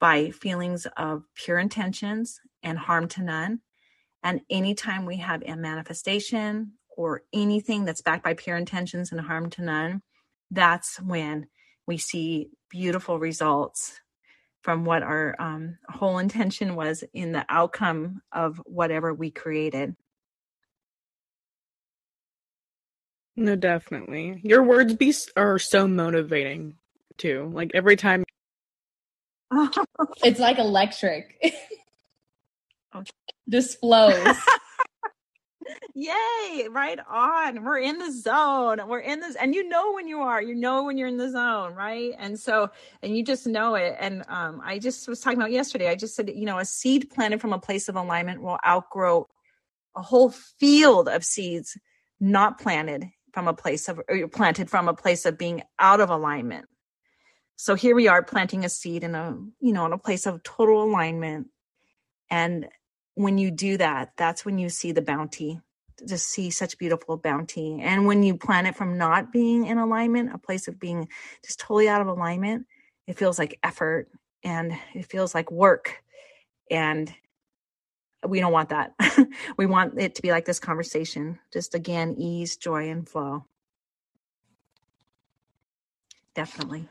by 0.00 0.30
feelings 0.30 0.86
of 0.96 1.24
pure 1.34 1.58
intentions 1.58 2.40
and 2.62 2.78
harm 2.78 3.08
to 3.08 3.22
none. 3.22 3.60
And 4.22 4.40
anytime 4.50 5.06
we 5.06 5.16
have 5.16 5.42
a 5.42 5.56
manifestation 5.56 6.72
or 6.96 7.22
anything 7.32 7.84
that's 7.84 8.02
backed 8.02 8.24
by 8.24 8.34
pure 8.34 8.56
intentions 8.56 9.12
and 9.12 9.20
harm 9.20 9.50
to 9.50 9.62
none, 9.62 10.02
that's 10.50 11.00
when 11.00 11.46
we 11.86 11.98
see 11.98 12.50
beautiful 12.68 13.18
results 13.18 14.00
from 14.62 14.84
what 14.84 15.02
our 15.02 15.34
um, 15.40 15.78
whole 15.88 16.18
intention 16.18 16.76
was 16.76 17.02
in 17.12 17.32
the 17.32 17.44
outcome 17.48 18.22
of 18.32 18.60
whatever 18.64 19.12
we 19.12 19.30
created. 19.30 19.96
No, 23.36 23.56
definitely. 23.56 24.40
Your 24.42 24.62
words 24.62 24.94
be 24.94 25.14
are 25.36 25.58
so 25.58 25.88
motivating 25.88 26.74
too. 27.16 27.50
Like 27.52 27.70
every 27.74 27.96
time 27.96 28.24
it's 30.22 30.40
like 30.40 30.58
electric. 30.58 31.40
Just 33.48 33.80
flows. 33.80 34.36
Yay, 35.94 36.68
right 36.70 36.98
on. 37.08 37.64
We're 37.64 37.78
in 37.78 37.98
the 37.98 38.10
zone. 38.10 38.80
We're 38.86 39.00
in 39.00 39.20
this 39.20 39.36
and 39.36 39.54
you 39.54 39.68
know 39.68 39.92
when 39.92 40.08
you 40.08 40.20
are. 40.20 40.42
You 40.42 40.54
know 40.54 40.84
when 40.84 40.98
you're 40.98 41.08
in 41.08 41.16
the 41.16 41.30
zone, 41.30 41.74
right? 41.74 42.12
And 42.18 42.38
so 42.38 42.70
and 43.02 43.16
you 43.16 43.24
just 43.24 43.46
know 43.46 43.74
it. 43.74 43.96
And 43.98 44.24
um 44.28 44.60
I 44.64 44.78
just 44.78 45.08
was 45.08 45.20
talking 45.20 45.38
about 45.38 45.52
yesterday. 45.52 45.88
I 45.88 45.94
just 45.94 46.14
said, 46.14 46.30
you 46.34 46.44
know, 46.44 46.58
a 46.58 46.64
seed 46.64 47.10
planted 47.10 47.40
from 47.40 47.52
a 47.52 47.58
place 47.58 47.88
of 47.88 47.96
alignment 47.96 48.42
will 48.42 48.58
outgrow 48.66 49.28
a 49.94 50.02
whole 50.02 50.30
field 50.30 51.08
of 51.08 51.24
seeds 51.24 51.78
not 52.20 52.58
planted 52.58 53.10
from 53.32 53.48
a 53.48 53.54
place 53.54 53.88
of 53.88 54.00
or 54.08 54.16
you're 54.16 54.28
planted 54.28 54.70
from 54.70 54.88
a 54.88 54.94
place 54.94 55.24
of 55.24 55.38
being 55.38 55.62
out 55.78 56.00
of 56.00 56.10
alignment. 56.10 56.66
So 57.56 57.74
here 57.74 57.94
we 57.94 58.08
are 58.08 58.22
planting 58.22 58.64
a 58.64 58.68
seed 58.68 59.04
in 59.04 59.14
a 59.14 59.36
you 59.60 59.72
know 59.72 59.86
in 59.86 59.92
a 59.92 59.98
place 59.98 60.26
of 60.26 60.42
total 60.42 60.82
alignment. 60.82 61.48
And 62.30 62.68
when 63.14 63.38
you 63.38 63.50
do 63.50 63.76
that 63.78 64.12
that's 64.16 64.44
when 64.44 64.58
you 64.58 64.68
see 64.68 64.92
the 64.92 65.02
bounty 65.02 65.60
to 66.08 66.18
see 66.18 66.50
such 66.50 66.78
beautiful 66.78 67.16
bounty. 67.16 67.80
And 67.80 68.06
when 68.06 68.22
you 68.22 68.36
plant 68.36 68.66
it 68.66 68.76
from 68.76 68.98
not 68.98 69.32
being 69.32 69.66
in 69.66 69.78
alignment 69.78 70.34
a 70.34 70.38
place 70.38 70.68
of 70.68 70.80
being 70.80 71.08
just 71.44 71.60
totally 71.60 71.88
out 71.88 72.00
of 72.00 72.08
alignment 72.08 72.66
it 73.06 73.18
feels 73.18 73.38
like 73.38 73.58
effort 73.62 74.08
and 74.44 74.72
it 74.94 75.06
feels 75.06 75.34
like 75.34 75.50
work. 75.50 76.02
And 76.70 77.12
we 78.26 78.40
don't 78.40 78.52
want 78.52 78.68
that 78.68 78.94
we 79.56 79.66
want 79.66 79.98
it 79.98 80.14
to 80.14 80.22
be 80.22 80.30
like 80.30 80.44
this 80.44 80.60
conversation 80.60 81.38
just 81.52 81.74
again 81.74 82.14
ease 82.18 82.56
joy 82.56 82.88
and 82.90 83.08
flow 83.08 83.44
definitely 86.34 86.88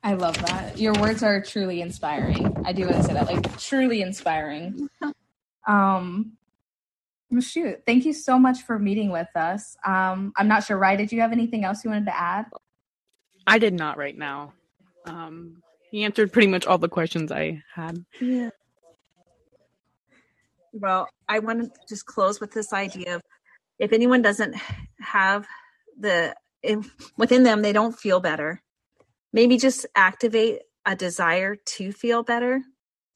I 0.00 0.14
love 0.14 0.38
that. 0.46 0.78
Your 0.78 0.94
words 0.94 1.24
are 1.24 1.42
truly 1.42 1.80
inspiring. 1.80 2.56
I 2.64 2.72
do 2.72 2.84
want 2.84 2.98
to 2.98 3.02
say 3.02 3.14
that, 3.14 3.26
like 3.26 3.58
truly 3.58 4.00
inspiring. 4.00 4.88
Um, 5.66 6.32
well, 7.30 7.42
shoot, 7.42 7.82
thank 7.84 8.06
you 8.06 8.14
so 8.14 8.38
much 8.38 8.62
for 8.62 8.78
meeting 8.78 9.10
with 9.10 9.28
us. 9.36 9.76
Um, 9.84 10.32
I'm 10.36 10.48
not 10.48 10.64
sure, 10.64 10.78
Rye, 10.78 10.96
did 10.96 11.12
you 11.12 11.20
have 11.20 11.30
anything 11.30 11.62
else 11.62 11.84
you 11.84 11.90
wanted 11.90 12.06
to 12.06 12.18
add? 12.18 12.46
I 13.46 13.58
did 13.58 13.74
not 13.74 13.98
right 13.98 14.16
now. 14.16 14.54
Um, 15.04 15.62
he 15.90 16.04
answered 16.04 16.32
pretty 16.32 16.48
much 16.48 16.66
all 16.66 16.78
the 16.78 16.88
questions 16.88 17.30
I 17.30 17.62
had. 17.74 18.02
Yeah. 18.18 18.48
Well, 20.72 21.08
I 21.28 21.38
want 21.38 21.62
to 21.62 21.70
just 21.88 22.06
close 22.06 22.40
with 22.40 22.52
this 22.52 22.72
idea 22.72 23.16
of 23.16 23.22
if 23.78 23.92
anyone 23.92 24.22
doesn't 24.22 24.54
have 25.00 25.46
the 25.98 26.34
within 27.16 27.44
them 27.44 27.62
they 27.62 27.72
don't 27.72 27.98
feel 27.98 28.20
better, 28.20 28.62
maybe 29.32 29.56
just 29.56 29.86
activate 29.94 30.60
a 30.84 30.96
desire 30.96 31.56
to 31.56 31.92
feel 31.92 32.22
better. 32.22 32.62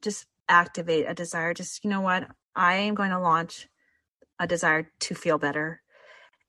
Just 0.03 0.27
activate 0.49 1.07
a 1.09 1.15
desire. 1.15 1.55
Just 1.55 1.85
you 1.85 1.91
know 1.91 2.01
what? 2.01 2.29
I 2.55 2.75
am 2.75 2.95
going 2.95 3.11
to 3.11 3.19
launch 3.19 3.69
a 4.39 4.47
desire 4.47 4.91
to 5.01 5.15
feel 5.15 5.39
better. 5.39 5.81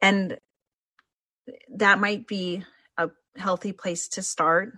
And 0.02 0.38
that 1.76 2.00
might 2.00 2.28
be 2.28 2.64
a 2.98 3.10
healthy 3.38 3.72
place 3.72 4.08
to 4.10 4.22
start 4.22 4.74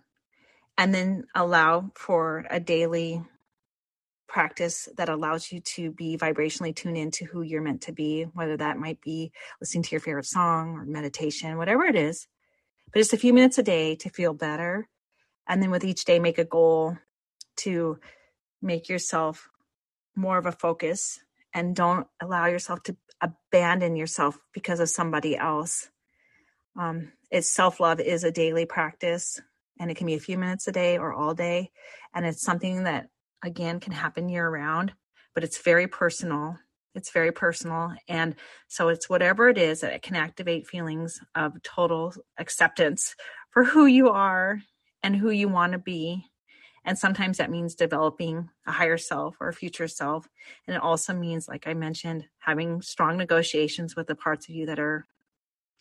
and 0.78 0.94
then 0.94 1.26
allow 1.34 1.92
for 1.96 2.46
a 2.50 2.60
daily 2.60 3.24
practice 4.36 4.90
that 4.98 5.08
allows 5.08 5.50
you 5.50 5.62
to 5.62 5.92
be 5.92 6.18
vibrationally 6.18 6.76
tuned 6.76 6.98
into 6.98 7.24
who 7.24 7.42
you're 7.42 7.62
meant 7.62 7.84
to 7.84 7.94
be, 7.94 8.24
whether 8.34 8.58
that 8.58 8.78
might 8.78 9.00
be 9.00 9.32
listening 9.62 9.82
to 9.82 9.92
your 9.92 10.02
favorite 10.02 10.26
song 10.26 10.76
or 10.76 10.84
meditation, 10.84 11.58
whatever 11.58 11.86
it 11.86 11.96
is. 11.96 12.28
But 12.92 13.00
just 13.00 13.14
a 13.14 13.18
few 13.18 13.34
minutes 13.34 13.60
a 13.60 13.64
day 13.64 13.96
to 13.96 14.10
feel 14.10 14.34
better. 14.34 14.90
And 15.48 15.64
then 15.64 15.72
with 15.72 15.86
each 15.86 16.04
day, 16.04 16.20
make 16.20 16.38
a 16.38 16.44
goal 16.44 16.98
to 17.60 17.98
make 18.62 18.90
yourself 18.90 19.48
more 20.18 20.38
of 20.38 20.46
a 20.46 20.52
focus 20.52 21.18
and 21.54 21.74
don't 21.74 22.06
allow 22.22 22.48
yourself 22.48 22.84
to 22.84 22.98
abandon 23.22 23.96
yourself 23.96 24.38
because 24.54 24.82
of 24.82 24.90
somebody 24.90 25.38
else. 25.38 25.88
Um, 26.78 27.14
it's 27.32 27.50
self 27.50 27.80
love 27.80 28.02
is 28.02 28.26
a 28.26 28.32
daily 28.32 28.66
practice 28.66 29.40
and 29.80 29.90
it 29.90 29.96
can 29.96 30.08
be 30.08 30.16
a 30.16 30.20
few 30.20 30.38
minutes 30.38 30.68
a 30.68 30.74
day 30.74 30.98
or 30.98 31.14
all 31.14 31.34
day. 31.34 31.72
And 32.14 32.26
it's 32.26 32.42
something 32.42 32.84
that, 32.84 33.08
again, 33.46 33.80
can 33.80 33.94
happen 33.94 34.30
year 34.30 34.50
round, 34.50 34.94
but 35.34 35.44
it's 35.44 35.58
very 35.58 35.88
personal. 35.88 36.58
It's 36.96 37.12
very 37.12 37.32
personal. 37.32 37.94
And 38.08 38.36
so 38.68 38.88
it's 38.88 39.10
whatever 39.10 39.50
it 39.50 39.58
is 39.58 39.82
that 39.82 39.94
it 39.94 40.02
can 40.02 40.16
activate 40.16 40.68
feelings 40.68 41.20
of 41.36 41.62
total 41.62 42.14
acceptance 42.38 43.16
for 43.52 43.64
who 43.64 43.86
you 43.86 44.10
are 44.10 44.60
and 45.04 45.16
who 45.16 45.30
you 45.30 45.50
want 45.50 45.74
to 45.74 45.78
be. 45.78 46.26
And 46.86 46.98
sometimes 46.98 47.38
that 47.38 47.52
means 47.52 47.76
developing 47.76 48.50
a 48.66 48.72
higher 48.72 48.98
self 48.98 49.36
or 49.42 49.50
a 49.50 49.54
future 49.54 49.88
self. 49.88 50.28
And 50.68 50.76
it 50.76 50.82
also 50.82 51.14
means, 51.14 51.48
like 51.48 51.68
I 51.68 51.74
mentioned, 51.74 52.26
having 52.38 52.82
strong 52.82 53.18
negotiations 53.18 53.96
with 53.96 54.08
the 54.08 54.16
parts 54.16 54.48
of 54.48 54.56
you 54.56 54.68
that 54.68 54.80
are 54.80 55.06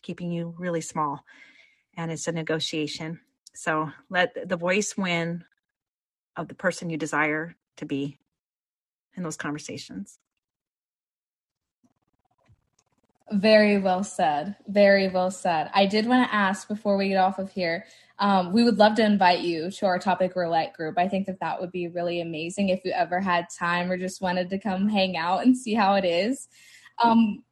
keeping 0.01 0.31
you 0.31 0.53
really 0.57 0.81
small. 0.81 1.23
And 1.95 2.11
it's 2.11 2.27
a 2.27 2.31
negotiation. 2.31 3.19
So 3.53 3.89
let 4.09 4.49
the 4.49 4.57
voice 4.57 4.97
win 4.97 5.45
of 6.35 6.47
the 6.47 6.55
person 6.55 6.89
you 6.89 6.97
desire 6.97 7.55
to 7.77 7.85
be 7.85 8.17
in 9.15 9.23
those 9.23 9.37
conversations. 9.37 10.19
Very 13.31 13.79
well 13.79 14.03
said. 14.03 14.55
Very 14.67 15.07
well 15.07 15.31
said. 15.31 15.71
I 15.73 15.87
did 15.87 16.05
want 16.05 16.27
to 16.27 16.35
ask 16.35 16.67
before 16.67 16.95
we 16.95 17.09
get 17.09 17.17
off 17.17 17.39
of 17.39 17.51
here. 17.51 17.85
Um, 18.19 18.53
we 18.53 18.63
would 18.63 18.77
love 18.77 18.95
to 18.95 19.05
invite 19.05 19.41
you 19.41 19.71
to 19.71 19.85
our 19.87 19.97
topic 19.97 20.35
roulette 20.35 20.73
group. 20.73 20.97
I 20.97 21.07
think 21.07 21.25
that 21.25 21.39
that 21.39 21.59
would 21.59 21.71
be 21.71 21.87
really 21.87 22.21
amazing 22.21 22.69
if 22.69 22.85
you 22.85 22.91
ever 22.91 23.19
had 23.19 23.47
time 23.49 23.91
or 23.91 23.97
just 23.97 24.21
wanted 24.21 24.49
to 24.51 24.59
come 24.59 24.87
hang 24.87 25.17
out 25.17 25.43
and 25.43 25.57
see 25.57 25.73
how 25.73 25.95
it 25.95 26.05
is. 26.05 26.47
Um, 27.03 27.43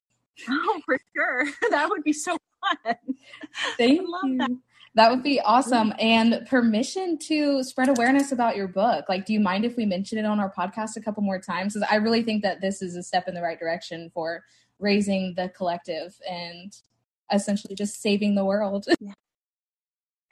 oh, 0.47 0.81
for 0.85 0.97
sure. 1.15 1.47
That 1.71 1.89
would 1.89 2.03
be 2.03 2.13
so 2.13 2.37
fun. 2.61 2.95
Thank 3.77 4.01
you. 4.01 4.37
That. 4.37 4.51
That 4.95 5.09
would 5.09 5.23
be 5.23 5.39
awesome. 5.39 5.89
Mm-hmm. 5.91 5.99
And 6.01 6.47
permission 6.47 7.17
to 7.19 7.63
spread 7.63 7.89
awareness 7.89 8.31
about 8.31 8.55
your 8.55 8.67
book. 8.67 9.05
Like, 9.09 9.25
do 9.25 9.33
you 9.33 9.39
mind 9.39 9.65
if 9.65 9.75
we 9.75 9.85
mention 9.85 10.17
it 10.17 10.25
on 10.25 10.39
our 10.39 10.53
podcast 10.53 10.97
a 10.97 11.01
couple 11.01 11.23
more 11.23 11.39
times? 11.39 11.73
Because 11.73 11.87
I 11.89 11.95
really 11.95 12.21
think 12.21 12.43
that 12.43 12.61
this 12.61 12.81
is 12.81 12.95
a 12.95 13.03
step 13.03 13.27
in 13.27 13.33
the 13.33 13.41
right 13.41 13.59
direction 13.59 14.11
for 14.13 14.43
raising 14.79 15.33
the 15.35 15.49
collective 15.49 16.15
and 16.29 16.75
essentially 17.31 17.73
just 17.75 18.01
saving 18.01 18.35
the 18.35 18.45
world. 18.45 18.85
Yeah. 18.99 19.13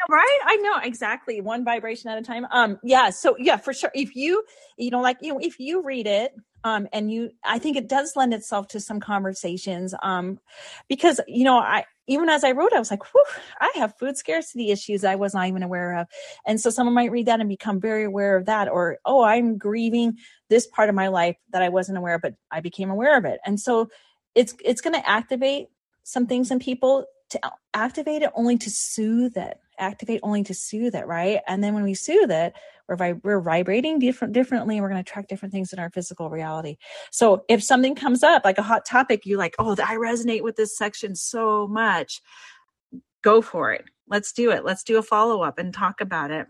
Right, 0.09 0.39
I 0.45 0.55
know 0.57 0.77
exactly 0.83 1.41
one 1.41 1.63
vibration 1.63 2.09
at 2.09 2.17
a 2.17 2.21
time. 2.21 2.45
Um, 2.51 2.79
yeah, 2.83 3.11
so 3.11 3.35
yeah, 3.37 3.57
for 3.57 3.73
sure. 3.73 3.91
If 3.93 4.15
you, 4.15 4.43
you 4.77 4.89
know, 4.89 5.01
like 5.01 5.17
you 5.21 5.33
know, 5.33 5.39
if 5.39 5.59
you 5.59 5.83
read 5.83 6.07
it, 6.07 6.33
um, 6.63 6.87
and 6.91 7.11
you, 7.11 7.31
I 7.43 7.59
think 7.59 7.77
it 7.77 7.87
does 7.87 8.13
lend 8.15 8.33
itself 8.33 8.67
to 8.69 8.79
some 8.79 8.99
conversations, 8.99 9.93
um, 10.01 10.39
because 10.89 11.21
you 11.27 11.43
know, 11.43 11.57
I 11.57 11.85
even 12.07 12.29
as 12.29 12.43
I 12.43 12.51
wrote, 12.51 12.73
I 12.73 12.79
was 12.79 12.89
like, 12.91 13.03
whew, 13.13 13.23
I 13.61 13.71
have 13.75 13.97
food 13.99 14.17
scarcity 14.17 14.71
issues 14.71 15.03
I 15.03 15.15
was 15.15 15.33
not 15.33 15.47
even 15.47 15.63
aware 15.63 15.97
of. 15.97 16.07
And 16.45 16.59
so 16.59 16.69
someone 16.69 16.95
might 16.95 17.11
read 17.11 17.27
that 17.27 17.39
and 17.39 17.47
become 17.47 17.79
very 17.79 18.03
aware 18.03 18.35
of 18.35 18.47
that, 18.47 18.67
or, 18.67 18.97
oh, 19.05 19.23
I'm 19.23 19.57
grieving 19.57 20.17
this 20.49 20.67
part 20.67 20.89
of 20.89 20.95
my 20.95 21.07
life 21.07 21.37
that 21.51 21.61
I 21.61 21.69
wasn't 21.69 21.97
aware 21.99 22.15
of, 22.15 22.21
but 22.21 22.33
I 22.51 22.59
became 22.59 22.89
aware 22.89 23.17
of 23.17 23.23
it. 23.25 23.39
And 23.45 23.59
so 23.59 23.89
it's, 24.35 24.55
it's 24.65 24.81
going 24.81 24.99
to 24.99 25.09
activate 25.09 25.67
some 26.03 26.25
things 26.25 26.51
in 26.51 26.59
people 26.59 27.05
to 27.29 27.39
activate 27.73 28.23
it 28.23 28.31
only 28.35 28.57
to 28.57 28.69
soothe 28.69 29.37
it, 29.37 29.57
activate 29.81 30.21
only 30.23 30.43
to 30.43 30.53
soothe 30.53 30.95
it, 30.95 31.07
right? 31.07 31.39
And 31.47 31.63
then 31.63 31.73
when 31.73 31.83
we 31.83 31.93
soothe 31.93 32.31
it, 32.31 32.53
we're, 32.87 32.97
vib- 32.97 33.23
we're 33.23 33.41
vibrating 33.41 33.99
different 33.99 34.33
differently 34.33 34.75
and 34.75 34.83
we're 34.83 34.89
going 34.89 35.03
to 35.03 35.09
attract 35.09 35.29
different 35.29 35.53
things 35.53 35.73
in 35.73 35.79
our 35.79 35.89
physical 35.89 36.29
reality. 36.29 36.77
So 37.11 37.43
if 37.47 37.63
something 37.63 37.95
comes 37.95 38.23
up 38.23 38.43
like 38.45 38.57
a 38.57 38.63
hot 38.63 38.85
topic 38.85 39.25
you 39.25 39.37
like 39.37 39.55
oh 39.59 39.71
i 39.73 39.95
resonate 39.95 40.43
with 40.43 40.55
this 40.55 40.77
section 40.77 41.15
so 41.15 41.67
much. 41.67 42.21
Go 43.21 43.41
for 43.41 43.71
it. 43.71 43.85
Let's 44.07 44.33
do 44.33 44.51
it. 44.51 44.65
Let's 44.65 44.83
do 44.83 44.97
a 44.97 45.03
follow-up 45.03 45.57
and 45.57 45.73
talk 45.73 46.01
about 46.01 46.31
it. 46.31 46.47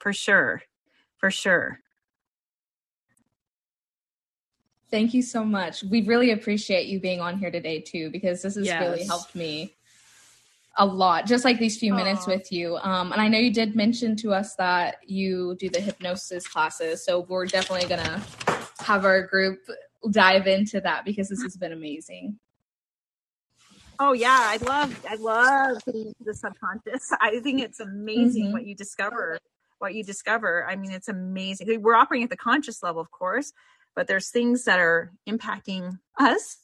For 0.00 0.12
sure. 0.12 0.62
For 1.18 1.30
sure. 1.30 1.80
Thank 4.90 5.14
you 5.14 5.22
so 5.22 5.44
much. 5.44 5.82
We 5.82 6.02
really 6.02 6.30
appreciate 6.30 6.86
you 6.86 7.00
being 7.00 7.20
on 7.20 7.38
here 7.38 7.50
today 7.50 7.80
too, 7.80 8.10
because 8.10 8.42
this 8.42 8.54
has 8.54 8.66
yes. 8.66 8.80
really 8.80 9.04
helped 9.04 9.34
me 9.34 9.75
a 10.78 10.86
lot, 10.86 11.26
just 11.26 11.44
like 11.44 11.58
these 11.58 11.78
few 11.78 11.92
Aww. 11.92 11.96
minutes 11.96 12.26
with 12.26 12.52
you. 12.52 12.76
Um, 12.78 13.12
and 13.12 13.20
I 13.20 13.28
know 13.28 13.38
you 13.38 13.52
did 13.52 13.74
mention 13.74 14.16
to 14.16 14.32
us 14.32 14.54
that 14.56 14.96
you 15.06 15.56
do 15.58 15.68
the 15.68 15.80
hypnosis 15.80 16.46
classes, 16.46 17.04
so 17.04 17.20
we're 17.20 17.46
definitely 17.46 17.88
gonna 17.88 18.22
have 18.80 19.04
our 19.04 19.22
group 19.22 19.60
dive 20.10 20.46
into 20.46 20.80
that 20.80 21.04
because 21.04 21.28
this 21.28 21.42
has 21.42 21.56
been 21.56 21.72
amazing. 21.72 22.38
Oh 23.98 24.12
yeah, 24.12 24.38
I 24.40 24.58
love 24.58 25.06
I 25.08 25.14
love 25.14 25.78
the 25.86 26.34
subconscious. 26.34 27.10
I 27.20 27.40
think 27.40 27.62
it's 27.62 27.80
amazing 27.80 28.44
mm-hmm. 28.44 28.52
what 28.52 28.66
you 28.66 28.74
discover. 28.74 29.38
What 29.78 29.94
you 29.94 30.04
discover. 30.04 30.66
I 30.66 30.76
mean, 30.76 30.90
it's 30.90 31.08
amazing. 31.08 31.82
We're 31.82 31.94
operating 31.94 32.24
at 32.24 32.30
the 32.30 32.36
conscious 32.36 32.82
level, 32.82 33.00
of 33.00 33.10
course, 33.10 33.52
but 33.96 34.06
there's 34.06 34.28
things 34.28 34.64
that 34.64 34.78
are 34.78 35.10
impacting 35.28 35.98
us 36.18 36.58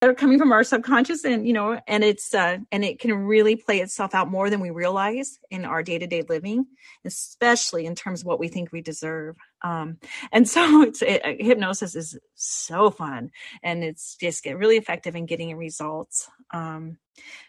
that 0.00 0.08
are 0.08 0.14
coming 0.14 0.38
from 0.38 0.52
our 0.52 0.62
subconscious 0.62 1.24
and 1.24 1.46
you 1.46 1.52
know 1.52 1.80
and 1.86 2.04
it's 2.04 2.32
uh 2.34 2.58
and 2.70 2.84
it 2.84 2.98
can 3.00 3.12
really 3.14 3.56
play 3.56 3.80
itself 3.80 4.14
out 4.14 4.30
more 4.30 4.48
than 4.48 4.60
we 4.60 4.70
realize 4.70 5.38
in 5.50 5.64
our 5.64 5.82
day-to-day 5.82 6.22
living 6.28 6.66
especially 7.04 7.86
in 7.86 7.94
terms 7.94 8.20
of 8.20 8.26
what 8.26 8.40
we 8.40 8.48
think 8.48 8.70
we 8.72 8.80
deserve. 8.80 9.36
Um 9.62 9.98
and 10.32 10.48
so 10.54 10.82
it's 10.82 11.02
it, 11.02 11.24
uh, 11.24 11.32
hypnosis 11.38 11.94
is 11.94 12.18
so 12.34 12.90
fun 12.90 13.30
and 13.62 13.82
it's 13.82 14.16
just 14.16 14.44
get 14.44 14.58
really 14.58 14.76
effective 14.76 15.16
in 15.16 15.26
getting 15.26 15.56
results. 15.56 16.28
Um 16.52 16.98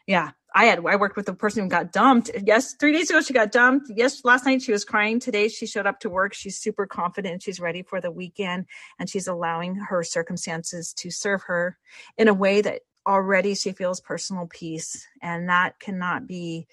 yeah 0.07 0.31
I 0.55 0.65
had 0.65 0.79
I 0.85 0.95
worked 0.95 1.17
with 1.17 1.27
a 1.27 1.33
person 1.33 1.63
who 1.63 1.69
got 1.69 1.91
dumped. 1.91 2.31
Yes, 2.45 2.75
three 2.79 2.93
days 2.93 3.09
ago 3.09 3.19
she 3.19 3.33
got 3.33 3.51
dumped. 3.51 3.91
Yes, 3.93 4.23
last 4.23 4.45
night 4.45 4.61
she 4.61 4.71
was 4.71 4.85
crying. 4.85 5.19
Today 5.19 5.49
she 5.49 5.67
showed 5.67 5.85
up 5.85 5.99
to 5.99 6.09
work. 6.09 6.33
She's 6.33 6.57
super 6.57 6.87
confident. 6.87 7.43
She's 7.43 7.59
ready 7.59 7.83
for 7.83 7.99
the 7.99 8.09
weekend, 8.09 8.65
and 8.97 9.09
she's 9.09 9.27
allowing 9.27 9.75
her 9.75 10.01
circumstances 10.01 10.93
to 10.93 11.11
serve 11.11 11.43
her 11.43 11.77
in 12.17 12.29
a 12.29 12.33
way 12.33 12.61
that 12.61 12.83
already 13.05 13.53
she 13.53 13.73
feels 13.73 13.99
personal 13.99 14.47
peace, 14.47 15.05
and 15.21 15.49
that 15.49 15.77
cannot 15.81 16.25
be. 16.25 16.67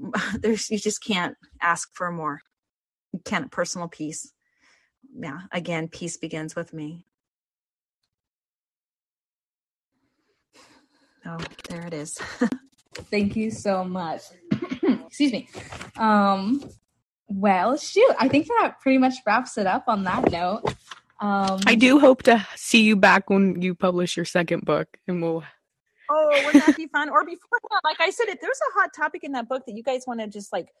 There's 0.38 0.70
you 0.70 0.78
just 0.78 1.04
can't 1.04 1.36
ask 1.60 1.92
for 1.92 2.12
more. 2.12 2.40
You 3.12 3.20
can't 3.24 3.50
personal 3.50 3.88
peace. 3.88 4.32
Yeah, 5.12 5.40
again, 5.50 5.88
peace 5.88 6.16
begins 6.16 6.54
with 6.54 6.72
me. 6.72 7.06
Oh, 11.26 11.38
there 11.68 11.84
it 11.84 11.92
is. 11.92 12.16
Thank 13.10 13.36
you 13.36 13.50
so 13.50 13.84
much. 13.84 14.22
Excuse 14.82 15.32
me. 15.32 15.48
Um, 15.96 16.62
Well, 17.28 17.76
shoot, 17.76 18.12
I 18.18 18.28
think 18.28 18.48
that 18.48 18.80
pretty 18.80 18.98
much 18.98 19.14
wraps 19.24 19.56
it 19.56 19.66
up 19.66 19.84
on 19.86 20.04
that 20.04 20.32
note. 20.32 20.64
Um, 21.20 21.60
I 21.66 21.74
do 21.74 22.00
hope 22.00 22.22
to 22.24 22.44
see 22.56 22.82
you 22.82 22.96
back 22.96 23.30
when 23.30 23.60
you 23.62 23.74
publish 23.74 24.16
your 24.16 24.24
second 24.24 24.64
book, 24.64 24.88
and 25.06 25.22
we'll. 25.22 25.44
Oh, 26.10 26.42
wouldn't 26.46 26.66
that 26.66 26.76
be 26.76 26.86
fun? 26.92 27.08
Or 27.08 27.24
before 27.24 27.58
that, 27.70 27.82
like 27.84 28.00
I 28.00 28.10
said, 28.10 28.28
if 28.28 28.40
there's 28.40 28.58
a 28.70 28.80
hot 28.80 28.90
topic 28.96 29.22
in 29.22 29.32
that 29.32 29.48
book 29.48 29.64
that 29.66 29.76
you 29.76 29.82
guys 29.82 30.04
want 30.08 30.20
to 30.20 30.26
just 30.26 30.52
like, 30.52 30.72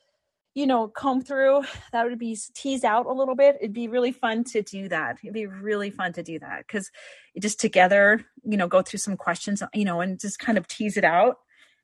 you 0.54 0.66
know, 0.66 0.88
comb 0.88 1.22
through, 1.22 1.62
that 1.92 2.04
would 2.04 2.18
be 2.18 2.36
teased 2.54 2.84
out 2.84 3.06
a 3.06 3.12
little 3.12 3.36
bit. 3.36 3.58
It'd 3.60 3.72
be 3.72 3.86
really 3.86 4.10
fun 4.10 4.42
to 4.44 4.62
do 4.62 4.88
that. 4.88 5.18
It'd 5.22 5.34
be 5.34 5.46
really 5.46 5.90
fun 5.90 6.12
to 6.14 6.22
do 6.24 6.40
that 6.40 6.66
because 6.66 6.90
it 7.34 7.42
just 7.42 7.60
together, 7.60 8.24
you 8.42 8.56
know, 8.56 8.66
go 8.66 8.82
through 8.82 8.98
some 8.98 9.16
questions, 9.16 9.62
you 9.72 9.84
know, 9.84 10.00
and 10.00 10.18
just 10.18 10.40
kind 10.40 10.58
of 10.58 10.66
tease 10.66 10.96
it 10.96 11.04
out 11.04 11.36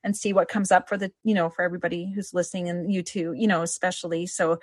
and 0.07 0.17
see 0.17 0.33
what 0.33 0.49
comes 0.49 0.71
up 0.71 0.89
for 0.89 0.97
the 0.97 1.11
you 1.25 1.35
know 1.35 1.51
for 1.51 1.63
everybody 1.63 2.11
who's 2.15 2.33
listening 2.33 2.69
and 2.69 2.91
you 2.95 3.03
too 3.03 3.35
you 3.37 3.49
know 3.49 3.63
especially. 3.63 4.25
So 4.27 4.61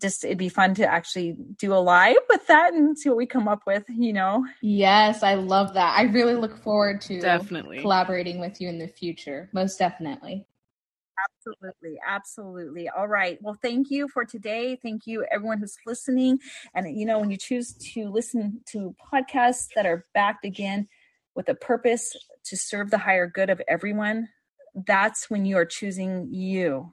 just 0.00 0.24
it'd 0.24 0.38
be 0.38 0.48
fun 0.48 0.74
to 0.74 0.86
actually 0.86 1.36
do 1.58 1.74
a 1.74 1.82
live 1.82 2.16
with 2.30 2.46
that 2.46 2.72
and 2.72 2.96
see 2.96 3.08
what 3.08 3.18
we 3.18 3.26
come 3.26 3.48
up 3.48 3.62
with 3.66 3.84
you 3.88 4.12
know? 4.12 4.46
Yes 4.62 5.22
i 5.24 5.34
love 5.34 5.74
that. 5.74 5.98
I 5.98 6.02
really 6.04 6.36
look 6.36 6.56
forward 6.62 7.00
to 7.02 7.20
Definitely. 7.20 7.80
collaborating 7.80 8.38
with 8.38 8.60
you 8.60 8.68
in 8.68 8.78
the 8.78 8.86
future 8.88 9.50
most 9.52 9.78
definitely. 9.78 10.46
Absolutely 11.38 11.98
absolutely. 12.06 12.88
All 12.88 13.08
right. 13.08 13.38
Well 13.42 13.58
thank 13.60 13.90
you 13.90 14.08
for 14.08 14.24
today. 14.24 14.78
Thank 14.80 15.06
you 15.06 15.26
everyone 15.30 15.58
who's 15.58 15.76
listening. 15.86 16.38
And 16.74 16.96
you 16.96 17.04
know 17.04 17.18
when 17.18 17.30
you 17.30 17.36
choose 17.36 17.74
to 17.94 18.08
listen 18.08 18.60
to 18.70 18.94
podcasts 19.12 19.68
that 19.74 19.86
are 19.86 20.04
backed 20.14 20.44
again 20.44 20.86
with 21.34 21.48
a 21.48 21.54
purpose 21.54 22.16
to 22.44 22.56
serve 22.56 22.90
the 22.92 22.98
higher 22.98 23.26
good 23.26 23.50
of 23.50 23.60
everyone 23.66 24.28
that's 24.74 25.30
when 25.30 25.44
you're 25.44 25.64
choosing 25.64 26.28
you. 26.30 26.92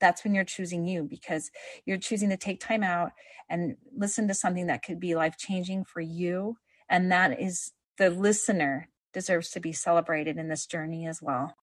That's 0.00 0.24
when 0.24 0.34
you're 0.34 0.44
choosing 0.44 0.84
you 0.84 1.04
because 1.04 1.50
you're 1.86 1.96
choosing 1.96 2.30
to 2.30 2.36
take 2.36 2.60
time 2.60 2.82
out 2.82 3.12
and 3.48 3.76
listen 3.96 4.28
to 4.28 4.34
something 4.34 4.66
that 4.66 4.82
could 4.82 4.98
be 4.98 5.14
life 5.14 5.36
changing 5.38 5.84
for 5.84 6.00
you. 6.00 6.56
And 6.88 7.12
that 7.12 7.40
is 7.40 7.72
the 7.98 8.10
listener 8.10 8.88
deserves 9.12 9.50
to 9.50 9.60
be 9.60 9.72
celebrated 9.72 10.38
in 10.38 10.48
this 10.48 10.66
journey 10.66 11.06
as 11.06 11.22
well. 11.22 11.54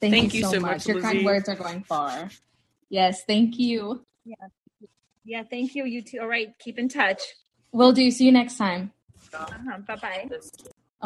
Thank, 0.00 0.14
Thank 0.14 0.34
you, 0.34 0.38
you 0.38 0.44
so, 0.44 0.52
so 0.52 0.60
much, 0.60 0.70
much, 0.70 0.86
your 0.86 1.00
kind 1.00 1.24
words 1.24 1.48
are 1.48 1.56
going 1.56 1.82
far. 1.82 2.30
Yes 2.88 3.24
thank 3.24 3.58
you. 3.58 4.04
Yeah. 5.24 5.42
Thank 5.50 5.74
you 5.74 5.84
you 5.84 6.02
too. 6.02 6.20
All 6.20 6.28
right 6.28 6.48
keep 6.58 6.78
in 6.78 6.88
touch. 6.88 7.20
We'll 7.72 7.92
do. 7.92 8.10
See 8.10 8.24
you 8.24 8.32
next 8.32 8.56
time. 8.56 8.92
Uh-huh. 9.34 9.78
bye-bye 9.86 10.28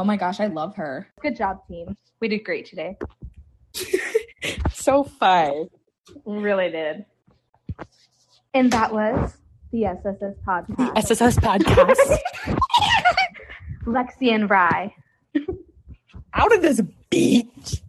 oh 0.01 0.05
my 0.05 0.17
gosh 0.17 0.41
i 0.41 0.47
love 0.47 0.75
her 0.77 1.07
Good 1.21 1.37
job, 1.37 1.59
team. 1.69 1.97
We 2.21 2.29
did 2.29 2.45
great 2.45 2.67
today. 2.67 2.97
So 4.73 5.05
fun. 5.05 5.69
We 6.25 6.39
really 6.39 6.71
did. 6.71 7.05
And 8.55 8.73
that 8.73 8.91
was 8.93 9.37
the 9.73 9.85
SSS 9.85 10.37
podcast. 10.47 10.95
The 10.95 10.99
SSS 10.99 11.37
podcast. 11.37 12.19
Lexi 13.85 14.33
and 14.35 14.49
Rye. 14.49 14.95
Out 16.33 16.55
of 16.55 16.63
this 16.63 16.81
beach. 17.11 17.83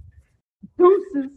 Deuces. 0.78 1.32